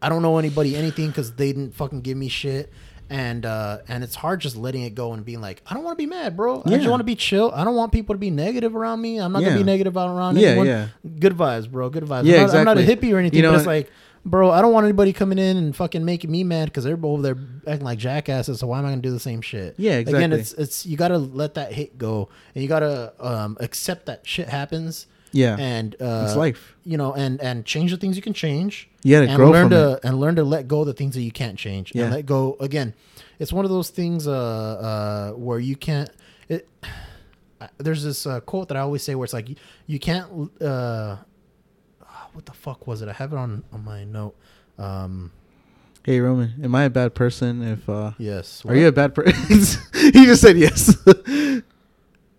[0.00, 2.72] I don't know anybody anything because they didn't fucking give me shit.
[3.10, 5.96] And uh and it's hard just letting it go and being like i don't want
[5.96, 6.62] to be mad bro.
[6.66, 7.50] I just want to be chill.
[7.54, 9.18] I don't want people to be negative around me.
[9.18, 10.66] I'm not gonna be negative around Yeah, anyone.
[10.66, 10.88] yeah.
[11.18, 11.88] good vibes bro.
[11.88, 12.24] Good vibes.
[12.24, 13.90] Yeah, I'm, not, I'm not a hippie or anything You know, but it's like
[14.24, 17.22] bro i don't want anybody coming in and fucking making me mad because they're over
[17.22, 17.36] there
[17.66, 19.74] acting like jackasses so why am i gonna do the same shit?
[19.78, 20.24] Yeah, exactly.
[20.24, 24.26] again it's it's you gotta let that hit go and you gotta um accept that
[24.26, 25.56] shit happens Yeah.
[25.58, 26.74] and uh it's life.
[26.84, 29.92] you know and and change the things you can change Yeah, and grow learn to
[29.92, 30.00] it.
[30.04, 32.04] and learn to let go of the things that you can't change Yeah.
[32.04, 32.94] and let go again
[33.38, 36.10] it's one of those things uh uh where you can't
[36.48, 36.66] it
[37.78, 39.56] there's this uh, quote that i always say where it's like you,
[39.86, 40.28] you can't
[40.62, 41.16] uh
[42.32, 44.34] what the fuck was it i have it on on my note
[44.78, 45.30] um
[46.04, 49.82] Hey Roman, am I a bad person if uh yes are you a bad person?
[49.94, 50.96] he just said yes.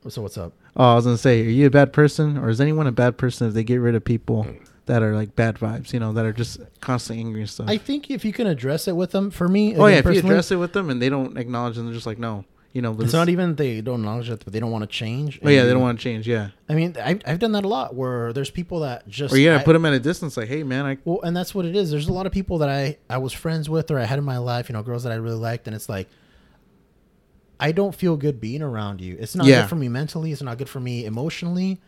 [0.08, 2.62] so what's up oh, I was gonna say, are you a bad person or is
[2.62, 4.48] anyone a bad person if they get rid of people
[4.86, 7.68] that are like bad vibes, you know, that are just constantly angry and stuff?
[7.70, 10.06] i think if you can address it with them for me oh again, yeah, if
[10.06, 12.46] you personally, address it with them and they don't acknowledge and they're just like, no,
[12.72, 14.88] you know, it's this- not even they don't acknowledge it but they don't want to
[14.88, 16.28] change Oh yeah, they don't want to change.
[16.28, 19.34] Yeah, I mean, I've, I've done that a lot where there's people that just.
[19.34, 20.38] or you gotta I- put them at a distance.
[20.38, 21.92] Like, hey man, I Well, and that's what it is.
[21.92, 24.26] There's a lot of people that I, I was friends with or I had in
[24.26, 25.68] my life, you know, girls that I really liked.
[25.68, 26.08] And it's like,
[27.60, 29.18] I don't feel good being around you.
[29.20, 29.62] It's not Yeah.
[29.62, 30.32] good for me mentally.
[30.32, 31.80] It's not good for me emotionally.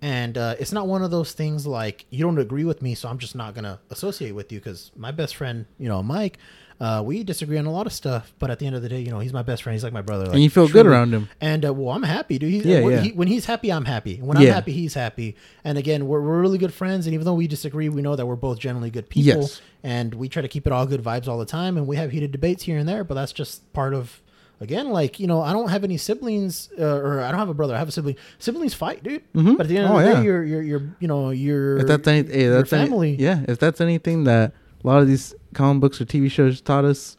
[0.00, 3.08] And uh, it's not one of those things like, you don't agree with me, so
[3.08, 4.60] I'm just not going to associate with you.
[4.60, 6.38] Because my best friend, you know, Mike,
[6.80, 8.32] uh, we disagree on a lot of stuff.
[8.38, 9.74] But at the end of the day, you know, he's my best friend.
[9.74, 10.26] He's like my brother.
[10.26, 11.28] Like, and you feel good around him.
[11.40, 12.52] And uh, well, I'm happy, dude.
[12.52, 13.00] He's, Yeah, when, yeah.
[13.00, 14.18] He, when he's happy, I'm happy.
[14.18, 15.34] When I'm happy, he's happy.
[15.64, 17.08] And again, we're, we're really good friends.
[17.08, 19.40] And even though we disagree, we know that we're both generally good people.
[19.42, 19.60] Yes.
[19.82, 21.76] And we try to keep it all good vibes all the time.
[21.76, 24.22] And we have heated debates here and there, but that's just part of.
[24.60, 27.54] Again, like you know, I don't have any siblings, uh, or I don't have a
[27.54, 27.74] brother.
[27.74, 28.16] I have a sibling.
[28.40, 29.22] Siblings fight, dude.
[29.32, 29.56] Mhm.
[29.56, 30.16] But at the end Oh, of the yeah.
[30.16, 31.78] day, you're, you're, you're, you know, you're.
[31.78, 33.16] If that's any, hey, your that's any- family.
[33.18, 33.44] yeah.
[33.46, 34.52] If that's anything that
[34.82, 37.16] a lot of these comic books or TV shows taught us,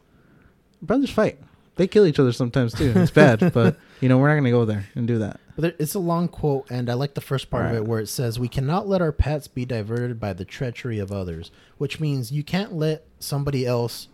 [0.81, 1.39] brothers fight.
[1.77, 2.91] They kill each other sometimes too.
[2.93, 5.39] It's bad, but you know we're not gonna go there and do that.
[5.55, 8.01] But there, it's a long quote, and I like the first part of it where
[8.01, 12.01] it says, "We cannot let our pets be diverted by the treachery of others," which
[12.01, 14.09] means you can't let somebody else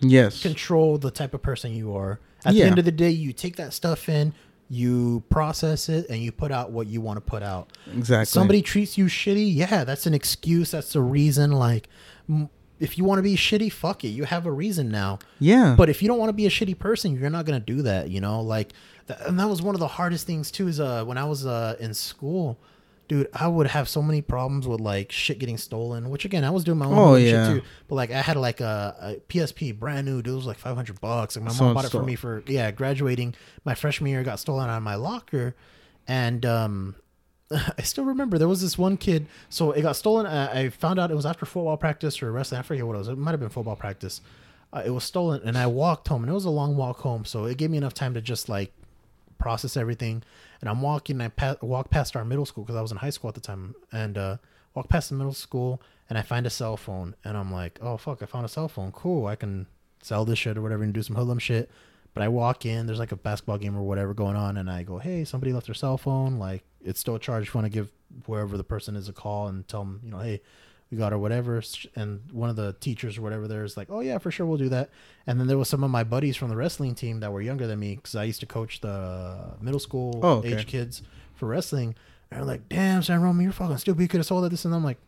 [0.00, 0.40] Yes.
[0.40, 2.20] control the type of person you are.
[2.44, 2.64] At Yeah.
[2.64, 4.32] the end of the day, you take that stuff in,
[4.68, 7.72] you process it, and you put out what you want to put out.
[7.94, 8.26] Exactly.
[8.26, 10.70] Somebody treats you shitty, yeah, that's an excuse.
[10.70, 11.52] That's a reason.
[11.52, 11.88] Like,
[12.28, 14.08] m- if you want to be shitty, fuck it.
[14.08, 15.18] You have a reason now.
[15.38, 15.74] Yeah.
[15.76, 18.10] But if you don't want to be a shitty person, you're not gonna do that.
[18.10, 18.72] You know, like,
[19.06, 20.68] th- and that was one of the hardest things too.
[20.68, 22.58] Is uh, when I was uh in school,
[23.10, 26.10] dude, I would have so many problems with like shit getting stolen.
[26.10, 27.48] Which again, I was doing my own Oh, yeah.
[27.48, 27.68] shit too.
[27.88, 30.22] But like, I had like a, a PSP, brand new.
[30.22, 31.34] Dude, it was like 500 bucks.
[31.34, 33.34] Like my Someone mom bought it for me for yeah, graduating
[33.64, 34.22] my freshman year.
[34.22, 35.54] Got stolen out of my locker,
[36.08, 36.94] and um.
[37.52, 39.26] I still remember there was this one kid.
[39.48, 40.24] So it got stolen.
[40.24, 42.60] I, I found out it was after football practice or wrestling.
[42.60, 43.08] I forget what it was.
[43.08, 44.20] It might have been football practice.
[44.72, 47.24] Uh, it was stolen, and I walked home, and it was a long walk home.
[47.24, 48.72] So it gave me enough time to just like
[49.38, 50.22] process everything.
[50.60, 51.16] And I'm walking.
[51.16, 53.34] And I pa- walk past our middle school because I was in high school at
[53.34, 54.36] the time, and uh,
[54.74, 57.96] walk past the middle school, and I find a cell phone, and I'm like, oh
[57.96, 58.92] fuck, I found a cell phone.
[58.92, 59.66] Cool, I can
[60.02, 61.70] sell this shit or whatever and do some hoodlum shit.
[62.12, 64.82] But I walk in, there's like a basketball game or whatever going on, and I
[64.82, 66.38] go, hey, somebody left their cell phone.
[66.38, 67.46] Like it's still a charge.
[67.46, 67.92] If you want to give
[68.26, 70.40] wherever the person is a call and tell them, you know, hey,
[70.90, 71.62] we got or whatever.
[71.94, 74.58] And one of the teachers or whatever there is like, oh yeah, for sure, we'll
[74.58, 74.90] do that.
[75.26, 77.66] And then there was some of my buddies from the wrestling team that were younger
[77.66, 80.54] than me because I used to coach the middle school Oh, okay.
[80.54, 81.02] age kids
[81.34, 81.94] for wrestling.
[82.30, 84.02] And they're like, damn, San Roman, you're fucking stupid.
[84.02, 84.98] You could have sold it this and I'm like,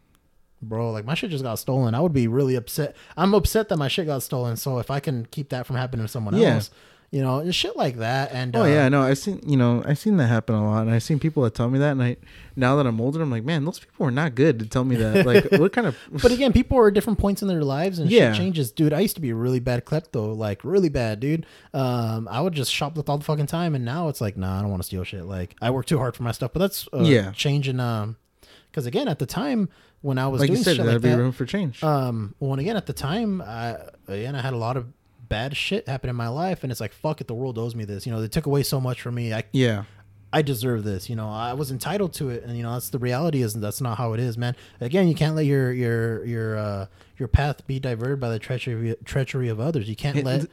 [0.61, 1.95] bro, like my shit just got stolen.
[1.95, 2.95] I would be really upset.
[3.17, 4.57] I'm upset that my shit got stolen.
[4.57, 6.55] So if I can keep that from happening to someone Yeah.
[6.55, 6.71] else,
[7.13, 8.33] you know, shit like that.
[8.33, 10.83] And Oh uh, yeah, no, I've seen you know I've seen that happen a lot,
[10.87, 12.17] and I've seen people that tell me that, and I
[12.57, 14.97] now that I'm older, I'm like, man, those people are not good to tell me
[14.97, 15.25] that.
[15.27, 15.97] Like, what kind of?
[16.23, 18.33] But again, people are at different points in their lives and Yeah.
[18.33, 18.73] shit changes.
[18.73, 21.45] Dude, I used to be a really bad klepto, like really bad, dude.
[21.75, 24.63] Um, I would just shoplift all the fucking time, and now it's like, nah, I
[24.63, 25.25] don't want to steal shit.
[25.27, 27.33] Like, I work too hard for my stuff, but that's uh, Yeah.
[27.33, 27.79] changing.
[27.79, 28.17] Um,
[28.71, 29.69] because again, at the time
[30.01, 31.85] when I was like you doing said, shit there'd like be that, room for change.
[31.85, 33.77] um, well, and again, at the time, I
[34.09, 34.87] again, I had a lot of
[35.33, 37.87] bad shit happened in my life, and it's like, fuck it, the world owes me
[37.87, 38.05] this.
[38.05, 39.33] You know, they took away so much from me.
[39.33, 39.85] I yeah,
[40.31, 41.09] I deserve this.
[41.09, 43.41] You know, I was entitled to it, and you know that's the reality.
[43.41, 44.55] Is that's not how it is, man.
[44.79, 48.95] Again, you can't let your your your uh, your path be diverted by the treachery
[49.07, 49.89] treachery of others.
[49.89, 50.47] You can't let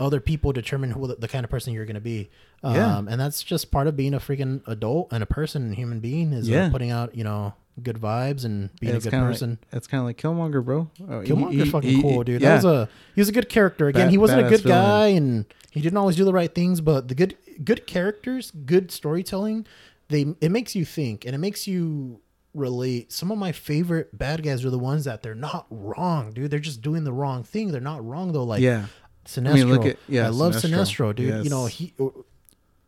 [0.00, 2.30] other people determine who the, the kind of person you're going to be.
[2.62, 2.98] Um, Yeah.
[2.98, 6.32] and that's just part of being a freaking adult and a person, and human being
[6.32, 6.70] is uh, Yeah.
[6.70, 9.50] putting out you know good vibes and being Yeah, a it's good person.
[9.50, 10.90] Like, it's kind of like Killmonger, bro.
[11.08, 12.42] Oh, Killmonger's he- fucking he- cool, dude.
[12.42, 13.88] Yeah, That was a he was a good character.
[13.88, 14.78] Again, Bad- he wasn't a good villain.
[14.78, 16.80] guy, and he didn't always do the right things.
[16.80, 19.66] But the good good characters, good storytelling,
[20.08, 22.20] they it makes you think, and it makes you
[22.52, 23.12] relate.
[23.12, 26.50] Some of my favorite bad guys are the ones that they're not wrong, dude.
[26.50, 27.70] They're just doing the wrong thing.
[27.70, 28.44] They're not wrong though.
[28.44, 28.86] Like yeah,
[29.26, 29.50] Sinestro.
[29.50, 31.10] I mean, look at- yeah, I love Sinestro.
[31.12, 31.44] Sinestro, dude.
[31.44, 32.24] You know, he o-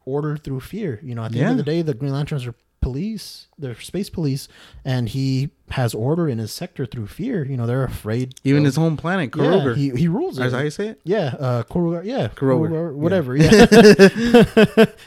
[0.04, 0.98] ordered through fear.
[1.02, 3.46] You know, at the end of the day, the Green Lanterns are police.
[3.58, 4.48] They're space police,
[4.84, 7.44] and he has order in his sector through fear.
[7.44, 8.34] You know, they're afraid.
[8.44, 10.44] Even of- his home planet, yeah, he he rules it.
[10.44, 11.00] Is how you say it?
[11.04, 11.62] Yeah, uh,
[12.02, 13.36] yeah, Korugar, whatever.
[13.36, 13.48] Yeah,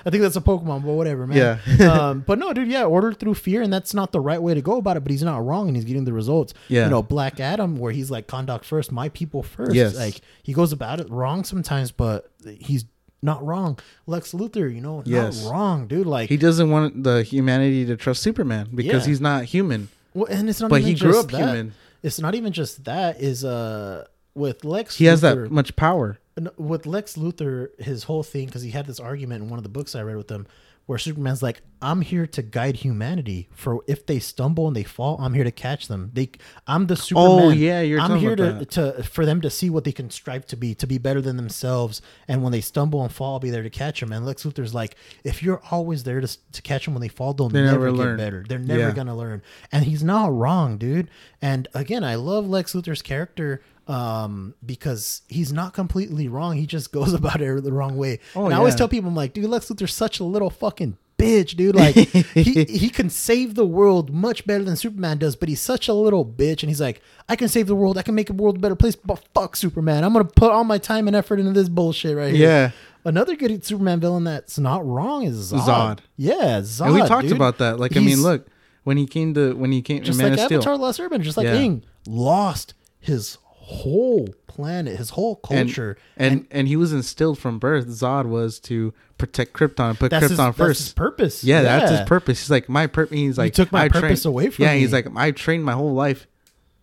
[0.06, 1.60] I think that's a Pokemon, but whatever, man.
[1.78, 1.92] Yeah.
[1.94, 4.62] um, but no, dude, yeah, order through fear, and that's not the right way to
[4.62, 5.02] go about it.
[5.02, 6.54] But he's not wrong, and he's getting the results.
[6.70, 6.86] Yeah.
[6.86, 9.74] you know, Black Adam, where he's like Kahndaq first, my people first.
[9.76, 9.96] Yes.
[9.96, 12.86] like he goes about it wrong sometimes, but he's
[13.26, 13.78] not wrong.
[14.08, 15.44] Lex Luthor, you know, Yes.
[15.44, 16.08] not wrong, dude.
[16.08, 19.10] Like, He doesn't want the humanity to trust Superman because Yeah.
[19.10, 19.90] he's not human.
[20.14, 20.70] well, and it's not.
[20.70, 21.38] But even he grew just up that.
[21.40, 21.74] human.
[22.04, 23.20] It's not even just that.
[23.20, 24.06] Is uh
[24.36, 24.98] with Lex.
[24.98, 26.20] He has that much power.
[26.58, 29.70] With Lex Luthor, his whole thing, because he had this argument in one of the
[29.70, 30.46] books I read with him,
[30.86, 33.50] where Superman's like, "I'm here to guide humanity.
[33.54, 36.12] For if they stumble and they fall, I'm here to catch them.
[36.14, 36.30] They,
[36.68, 37.40] I'm the oh, Superman.
[37.42, 40.46] Oh, yeah, you're I'm here to, to for them to see what they can strive
[40.48, 42.02] to be, to be better than themselves.
[42.28, 44.12] And when they stumble and fall, I'll be there to catch them.
[44.12, 47.34] And Lex Luthor's like, if you're always there to to catch them when they fall,
[47.34, 48.46] they'll They never, never get better.
[48.48, 48.92] They're never Yeah.
[48.92, 49.42] gonna learn.
[49.72, 51.10] And he's not wrong, dude.
[51.42, 56.92] And again, I love Lex Luthor's character um because he's not completely wrong he just
[56.92, 59.46] goes about it the wrong way Oh, and i always tell people i'm like dude
[59.46, 64.14] lex luthor's such a little fucking bitch dude like he he can save the world
[64.14, 67.36] much better than superman does but he's such a little bitch and he's like i
[67.36, 70.04] can save the world i can make the world a better place but fuck superman
[70.04, 72.72] i'm gonna put all my time and effort into this bullshit right here Yeah.
[73.06, 76.00] another good superman villain that's not wrong is zod, Zod.
[76.18, 77.36] yeah zod and we talked dude.
[77.38, 77.80] about that.
[77.80, 78.48] Like, I mean, look,
[78.84, 81.22] when he came to when he came just Man like of Steel, Avatar: Last Airbender,
[81.22, 81.56] just like Yeah.
[81.56, 87.58] Aang lost his whole planet, his whole and, culture, and, and he was instilled from
[87.58, 87.88] birth.
[87.88, 90.82] Zod was to protect Krypton, and put that's his, Krypton that's first.
[90.84, 91.44] his purpose.
[91.44, 92.42] yeah, that's his purpose.
[92.42, 93.18] He's like my purpose.
[93.18, 95.74] He's like took my I purpose trained- away from Yeah, he's like I trained my
[95.74, 96.28] whole life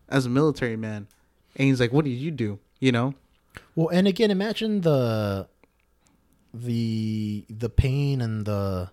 [0.09, 1.07] as a military man,
[1.57, 2.59] and he's like, what did you do?
[2.81, 3.15] You know?
[3.77, 5.47] Well, and again, imagine the
[6.53, 8.91] the the pain and the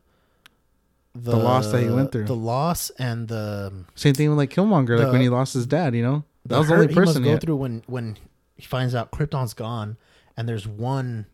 [1.15, 2.25] the, loss that he went through.
[2.25, 5.95] the loss and the Same thing with like Killmonger, like when he lost his dad.
[5.95, 7.23] You know, that the was the only hurt he must person.
[7.23, 8.17] go through when when
[8.55, 9.97] he finds out Krypton's gone
[10.37, 11.25] and there's one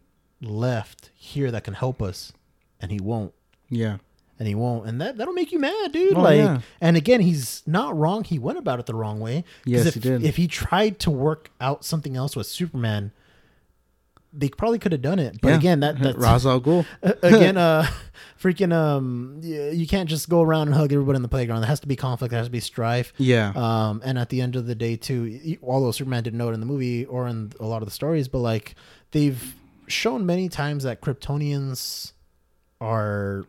[0.42, 2.34] left here that can help us,
[2.80, 3.34] and he won't.
[3.70, 3.98] Yeah,
[4.38, 6.60] and he won't and that that'll make you mad dude Oh, like yeah.
[6.82, 9.44] and again he's not wrong he went about it the wrong way.
[9.66, 10.24] Yes, if, he did.
[10.24, 13.12] if he tried to work out something else with superman
[14.38, 15.56] they probably could have done it but Yeah.
[15.56, 16.86] again that that's Ra's al Ghul.
[17.24, 17.88] again uh
[18.42, 21.80] freaking um you can't just go around and hug everybody in the playground there has
[21.80, 24.66] to be conflict there has to be strife Yeah, um, and at the end of
[24.68, 27.82] the day, too, although Superman didn't know it in the movie or in a lot
[27.82, 28.76] of the stories, but like
[29.12, 29.56] they've
[29.88, 32.12] shown many times that Kryptonians
[32.82, 33.46] are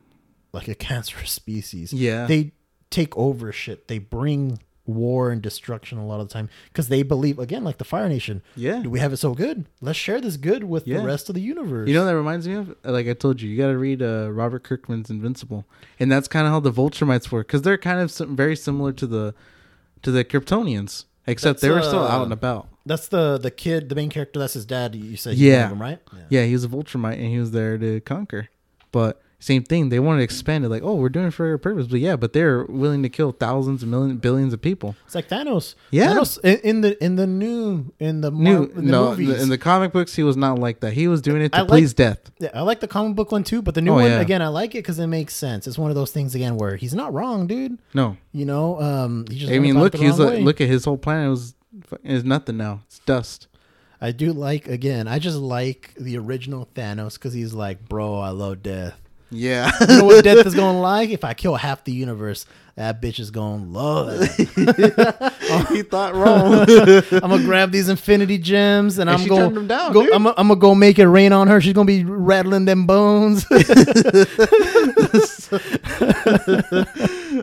[0.52, 1.92] like a cancerous species.
[1.92, 2.26] Yeah.
[2.26, 2.52] they
[2.90, 3.88] take over shit.
[3.88, 7.78] They bring war and destruction a lot of the time because they believe again, like
[7.78, 8.42] the Fire Nation.
[8.56, 8.80] yeah.
[8.82, 9.66] Do we have it so good?
[9.80, 10.98] Let's share this good with Yeah.
[10.98, 11.88] the rest of the universe.
[11.88, 12.74] You know that reminds me of?
[12.84, 15.64] Like I told you, you got to read uh, Robert Kirkman's Invincible,
[15.98, 19.06] and that's kind of how the Viltrumites work because they're kind of very similar to
[19.06, 19.34] the
[20.02, 22.68] to the Kryptonians, except That's, they were still uh, out and about.
[22.84, 24.38] that's the the kid, the main character.
[24.38, 24.94] That's his dad.
[24.94, 25.68] You said Yeah.
[25.68, 25.98] him, right?
[26.28, 28.48] Yeah, he was a Viltrumite and he was there to conquer,
[28.92, 29.90] but same thing.
[29.90, 32.16] They want to expand it, like, oh, we're doing it for a purpose, but yeah,
[32.16, 34.96] but they're willing to kill thousands and millions, billions of people.
[35.04, 35.74] It's like Thanos.
[35.90, 36.14] Yeah.
[36.14, 39.42] Thanos in, in the in the new in the New, in the no, movies.
[39.42, 40.94] in the comic books, he was not like that.
[40.94, 42.30] He was doing it to I like- please death.
[42.38, 44.20] yeah, I like the comic book one too, but the new Oh, one yeah.
[44.20, 45.66] again, I like it because it makes sense.
[45.66, 47.78] It's one of those things again where he's not wrong, dude.
[47.94, 49.52] No, You know, um, he just.
[49.52, 51.54] I mean, look, he's like, look at his whole planet was
[52.02, 52.80] is nothing now.
[52.86, 53.48] It's dust.
[54.00, 55.08] I do like again.
[55.08, 59.00] I just like the original Thanos because he's like, bro, I love death.
[59.30, 59.70] Yeah.
[59.80, 61.10] You know what death is going to like?
[61.10, 62.46] If I kill half the universe,
[62.76, 64.28] that bitch is going to love it.
[65.70, 66.66] he thought wrong.
[67.22, 70.74] I'm gonna grab these infinity gems and, And I'm gonna down, go, I'm, gonna go
[70.74, 71.58] make it rain on her.
[71.58, 73.46] She's gonna be rattling them bones.
[73.50, 73.56] oh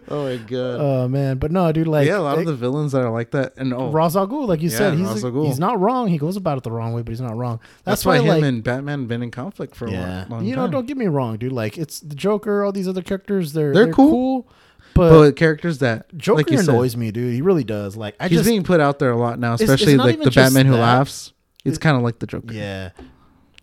[0.10, 0.80] my god.
[0.80, 1.88] oh man, but no, dude.
[1.88, 4.28] Like, yeah, a lot of the villains that are like that, and oh, Ra's al
[4.28, 5.48] Ghul, like you Yeah, said, he's Ghul.
[5.48, 6.10] he's not wrong.
[6.10, 7.60] He goes about it the wrong way, but he's not wrong.
[7.84, 10.20] that's, That's, why, why, him like, and Batman have been in conflict for a yeah,
[10.22, 11.52] long, long you know, don't get me wrong, dude.
[11.54, 14.12] Like, it's the Joker, all these other characters, they're They're they're, cool.
[14.12, 14.48] cool,
[14.94, 17.34] but, but characters that Joker like you said, annoys me, dude.
[17.34, 17.96] He really does.
[17.98, 20.26] Like, I he's just being put out there a lot now, it's especially like the
[20.30, 20.80] just Batman who that.
[20.82, 21.34] laughs.
[21.66, 22.54] It's It- kind of like the Joker.
[22.54, 22.90] Yeah.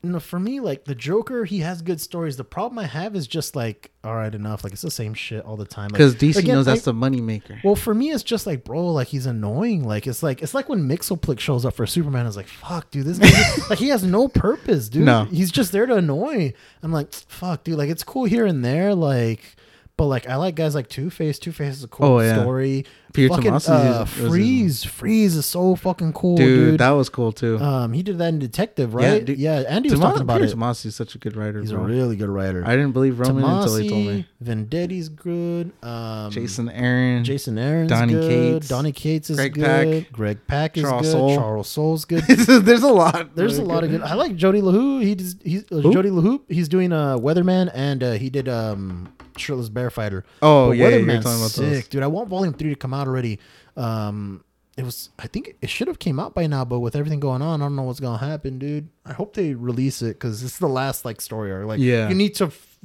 [0.02, 2.38] No, for me, like the Joker, he has good stories.
[2.38, 4.64] The problem I have is just like, all right, enough.
[4.64, 5.88] Like it's the same shit all the time.
[5.90, 7.60] Like, because DC again, knows that's I- the money maker.
[7.62, 9.84] Well, for me, it's just like, bro, like he's annoying.
[9.86, 12.24] Like it's like it's like when Mxyzptlk shows up for Superman.
[12.26, 13.28] It's like, fuck, dude, this guy,
[13.68, 15.02] like he has no purpose, dude.
[15.04, 15.24] No.
[15.26, 16.54] he's just there to annoy.
[16.82, 17.76] I'm like, fuck, dude.
[17.76, 19.54] Like it's cool here and there, like,
[20.00, 21.38] But like I like guys like Two Face.
[21.38, 22.40] Two Face is a cool Oh, yeah.
[22.40, 22.86] story.
[23.12, 24.82] Peter fucking uh, Freeze.
[24.84, 26.80] Freeze is so fucking cool, dude, dude.
[26.80, 27.58] that was cool too.
[27.58, 29.24] um, he did that in Detective, Yeah, right?
[29.24, 29.36] dude.
[29.38, 30.56] Yeah, Andy was talking about Peter it.
[30.56, 31.60] Tomasi is such a good writer.
[31.60, 32.62] He's a really good writer.
[32.64, 34.26] I didn't believe Roman until he told me.
[34.40, 35.72] Tomasi, Venditti's good.
[35.82, 37.24] Um, Jason Aaron.
[37.24, 37.88] Jason Aaron.
[37.88, 38.30] Donny good.
[38.30, 39.64] Cates, Donny Cates is Greg good.
[40.04, 41.12] Pak, Greg Pak is Charles good.
[41.12, 41.34] Soule.
[41.36, 42.22] Charles Soule's good.
[42.28, 43.34] There's a lot.
[43.34, 44.00] There's a lot of good.
[44.00, 45.02] I like Jody LeHeup.
[45.02, 45.36] He does.
[45.44, 46.42] He's uh, Jody LeHeup.
[46.48, 50.24] He's doing uh, Weatherman, and uh, he did um, Shirtless Bear Fighter.
[50.42, 51.88] Oh But yeah, yeah, you're talking about sick, those.
[51.88, 52.02] dude.
[52.02, 53.38] I want Volume Three to come out already.
[53.76, 54.44] Um,
[54.76, 55.10] it was.
[55.18, 57.64] I think it should have came out by now, but with everything going on, I
[57.64, 58.88] don't know what's gonna happen, dude.
[59.04, 61.66] I hope they release it because it's the last like story arc.
[61.66, 62.08] Like, Yeah.
[62.08, 62.78] you need to f-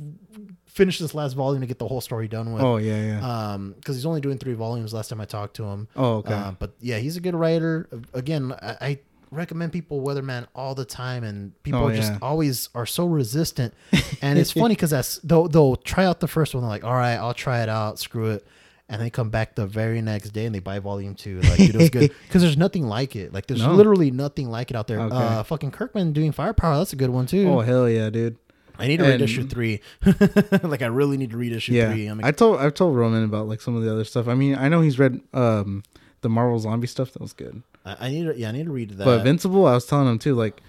[0.66, 2.64] finish this last volume to get the whole story done with.
[2.64, 3.52] Oh yeah, yeah.
[3.54, 4.94] Um, because he's only doing three volumes.
[4.94, 5.88] Last time I talked to him.
[5.96, 6.34] oh okay.
[6.34, 7.88] Uh, but yeah, he's a good writer.
[8.14, 9.00] Again, I, I
[9.36, 12.20] recommend people Weatherman all the time, and people Oh, just yeah.
[12.22, 13.74] always are so resistant.
[14.22, 16.64] And it's funny because that's they'll they'll try out the first one.
[16.64, 18.00] They're like, all right, I'll try it out.
[18.00, 18.46] Screw it.
[18.88, 21.42] And they come back the very next day and they buy volume two.
[21.42, 23.34] Like, dude, it was good because there's nothing like it.
[23.34, 23.74] Like, there's No.
[23.74, 25.00] literally nothing like it out there.
[25.00, 25.16] Okay.
[25.16, 26.78] Uh, fucking Kirkman doing Firepower.
[26.78, 27.48] That's a good one too.
[27.50, 28.38] oh hell yeah, dude.
[28.78, 29.82] I need to read issue three.
[30.64, 32.06] like, I really need to read issue Yeah, three.
[32.08, 34.28] I'm I told I've told Roman about like some of the other stuff.
[34.28, 35.84] I mean, I know he's read um
[36.22, 37.12] the Marvel zombie stuff.
[37.14, 37.64] That was good.
[37.86, 39.06] I, I need to, yeah, I need to read that.
[39.06, 40.62] But Invincible, I was telling him too, like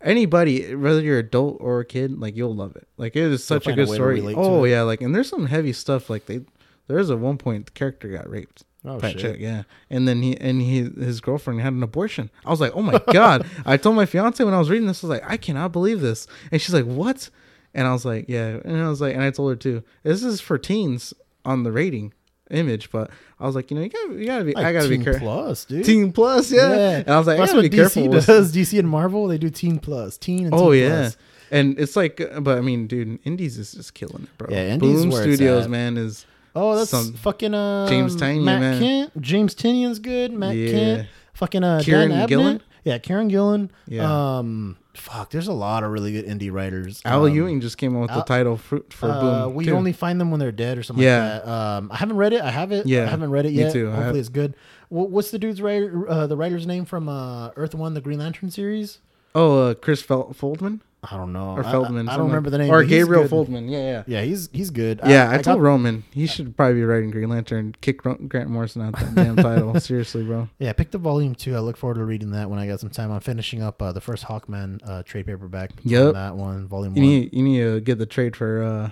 [0.00, 2.88] anybody, whether you're adult or a kid, like you'll love it.
[2.96, 4.22] Like it is such a find a good story.
[4.34, 6.08] Oh yeah, like and there's some heavy stuff.
[6.08, 6.40] Like they,
[6.86, 8.64] there's a one point the character got raped.
[8.84, 9.18] oh, shit.
[9.18, 9.64] chick, yeah.
[9.90, 12.30] And then he and he his girlfriend had an abortion.
[12.44, 13.46] I was like, oh my god.
[13.66, 16.00] I told my fiance when I was reading this, I was like, I cannot believe
[16.00, 16.26] this.
[16.50, 17.30] And she's like, what?
[17.74, 18.58] And I was like, yeah.
[18.64, 21.14] And I was like, and I told her too, this is for teens
[21.44, 22.12] on the rating
[22.50, 24.88] image, but I was like, you know, you gotta, you gotta be, Like I gotta
[24.88, 25.20] be Teen careful.
[25.28, 25.84] Plus, dude.
[25.84, 26.98] Teen plus, yeah.
[26.98, 28.34] And I was like, that's I gotta what be DC careful.
[28.34, 28.52] does.
[28.56, 30.46] DC and Marvel, they do Teen Plus, Teen.
[30.46, 30.88] And Oh Teen yeah.
[31.02, 31.16] Plus.
[31.52, 34.48] And it's like, but I mean, dude, Indies is just killing it, bro.
[34.50, 38.82] Yeah, Indies Boom Studios, man, is Oh, that's Some- fucking uh, James Tynion, Matt man.
[38.82, 39.20] Kindt.
[39.20, 40.32] James Tynion's good.
[40.32, 40.72] Matt Yeah.
[40.72, 41.06] Kindt.
[41.34, 42.28] Fucking uh, Kieron Dan Abnett.
[42.28, 42.62] Gillen?
[42.84, 43.70] Yeah, Kieron Gillen.
[43.86, 44.38] Yeah.
[44.38, 45.30] Um, fuck.
[45.30, 47.02] There's a lot of really good indie writers.
[47.04, 49.54] Al um, Ewing just came out with Al- the title for, for uh, Boom.
[49.54, 49.74] we too.
[49.74, 51.32] only find them when they're dead or something Yeah.
[51.34, 51.50] like that.
[51.50, 52.40] Um, I haven't read it.
[52.42, 52.86] I have it.
[52.86, 53.72] Yeah, I haven't read it me yet.
[53.72, 53.86] too.
[53.86, 54.54] Hopefully have- it's good.
[54.88, 56.08] Wha- What's the dude's writer?
[56.08, 58.98] Uh, the writer's name from uh, Earth One, the Green Lantern series?
[59.34, 61.52] Oh, uh, Chris Fel- Foldman I don't know.
[61.56, 62.08] or Feldman?
[62.08, 62.70] I, I something don't remember the name.
[62.70, 63.30] Or Gabriel good.
[63.30, 63.70] Foldman.
[63.70, 64.02] Yeah, yeah.
[64.06, 65.00] Yeah, he's he's good.
[65.04, 67.74] Yeah, I, got- told Roman he should probably be writing Green Lantern.
[67.80, 69.80] Kick Grant Morrison out that damn title.
[69.80, 70.48] Seriously, bro.
[70.58, 71.56] Yeah, pick the volume two.
[71.56, 73.10] I look forward to reading that when I got some time.
[73.12, 75.70] I'm finishing up uh, the first Hawkman uh, trade paperback.
[75.70, 76.12] on Yep.
[76.14, 77.08] that one, volume You one.
[77.10, 78.90] need you need to get the trade for uh,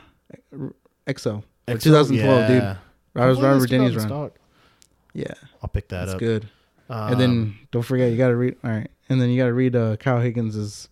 [1.07, 1.41] X-O.
[1.67, 2.63] For X-O, 2012, dude.
[2.63, 4.07] I was Hopefully Robert it's still Denny's run.
[4.07, 4.33] stock.
[5.13, 6.19] Yeah, I'll pick that that's up.
[6.21, 6.49] good.
[6.91, 8.57] Um, and then don't forget, you got to read.
[8.65, 10.89] All right, and then you got to read uh, Kyle Higgins's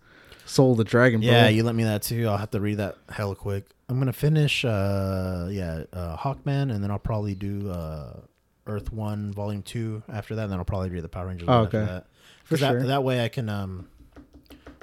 [0.46, 1.20] Soul of the Dragon.
[1.20, 1.28] Bro.
[1.28, 2.28] yeah, you lent me that too.
[2.28, 3.66] I'll have to read that hella quick.
[3.88, 8.20] I'm gonna finish, uh, yeah, uh, Hawkman, and then I'll probably do uh,
[8.66, 10.44] Earth One Volume Two after that.
[10.44, 11.48] And then I'll probably read the Power Rangers.
[11.48, 11.78] Oh, okay.
[11.84, 12.06] that.
[12.44, 12.82] For that, sure.
[12.84, 13.88] that way I can, um,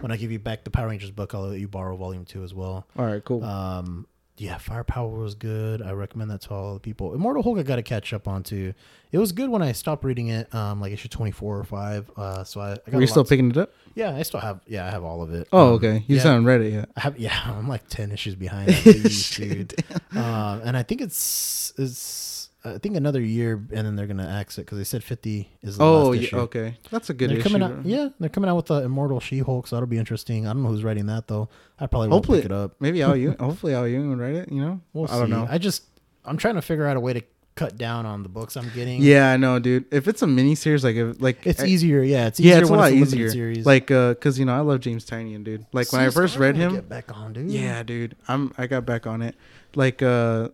[0.02, 2.44] when I give you back the Power Rangers book, I'll let you borrow Volume Two
[2.44, 2.86] as well.
[2.98, 3.44] All right, cool.
[3.44, 4.06] Um,
[4.38, 5.82] yeah, Firepower was good.
[5.82, 7.14] I recommend that to all the people.
[7.14, 8.74] Immortal Hulk I got to catch up on too.
[9.12, 12.10] It was good when I stopped reading it, um, like issue twenty four or five.
[12.18, 13.72] Uh, so I, I got Were you still picking it up?
[13.94, 14.60] Yeah, I still have.
[14.66, 15.48] Yeah, I have all of it.
[15.54, 15.94] Oh, Um, okay.
[15.94, 16.90] You yeah, just haven't read it yet.
[16.96, 17.20] I have.
[17.20, 18.70] Yeah, I'm like ten issues behind.
[18.72, 19.76] At least, dude.
[20.16, 22.32] Um, and I think it's it's.
[22.66, 25.78] I think another year, and then they're gonna axe it because they said fifty is
[25.78, 26.78] the Oh, last yeah, okay.
[26.92, 27.50] That's a good they're issue.
[27.50, 27.86] coming out.
[27.86, 30.48] Yeah, they're coming out with the Immortal She-Hulk, so that'll be interesting.
[30.48, 31.50] I don't know who's writing that though.
[31.80, 32.76] I probably won't Hopefully- pick it up.
[32.80, 33.38] Maybe Al Ewing.
[33.40, 34.52] hopefully Al Ewing write it.
[34.52, 34.82] You know.
[34.94, 35.32] We'll I don't see.
[35.32, 35.48] know.
[35.50, 35.84] I just
[36.24, 37.22] I'm trying to figure out a way to
[37.56, 39.02] cut down on the books I'm getting.
[39.02, 39.86] Yeah, I know, dude.
[39.92, 42.02] If it's a mini series, like if like it's I- easier.
[42.02, 43.30] Yeah, it's easier Yeah, it's a lot it's a easier.
[43.30, 43.66] series.
[43.66, 45.66] Like, uh, cause you know I love James Tynion, dude.
[45.74, 47.52] Like when I first read him, get back on, dude.
[47.52, 48.16] yeah, dude.
[48.30, 49.36] I'm I got back on it.
[49.76, 50.50] Like, uh,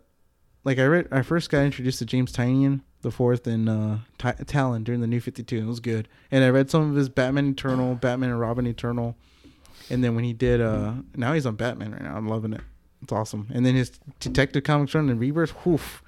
[0.63, 4.33] like I read, I first got introduced to James Tynion the fourth in uh Ty
[4.45, 5.57] Talon during the New Fifty Two.
[5.59, 9.15] It was good, and I read some of his Batman Eternal, Batman and Robin Eternal,
[9.89, 12.15] and then when he did, uh, now he's on Batman right now.
[12.15, 12.61] I'm loving it.
[13.01, 13.47] It's awesome.
[13.53, 16.03] And then his Detective Comics run and Rebirth, whoof,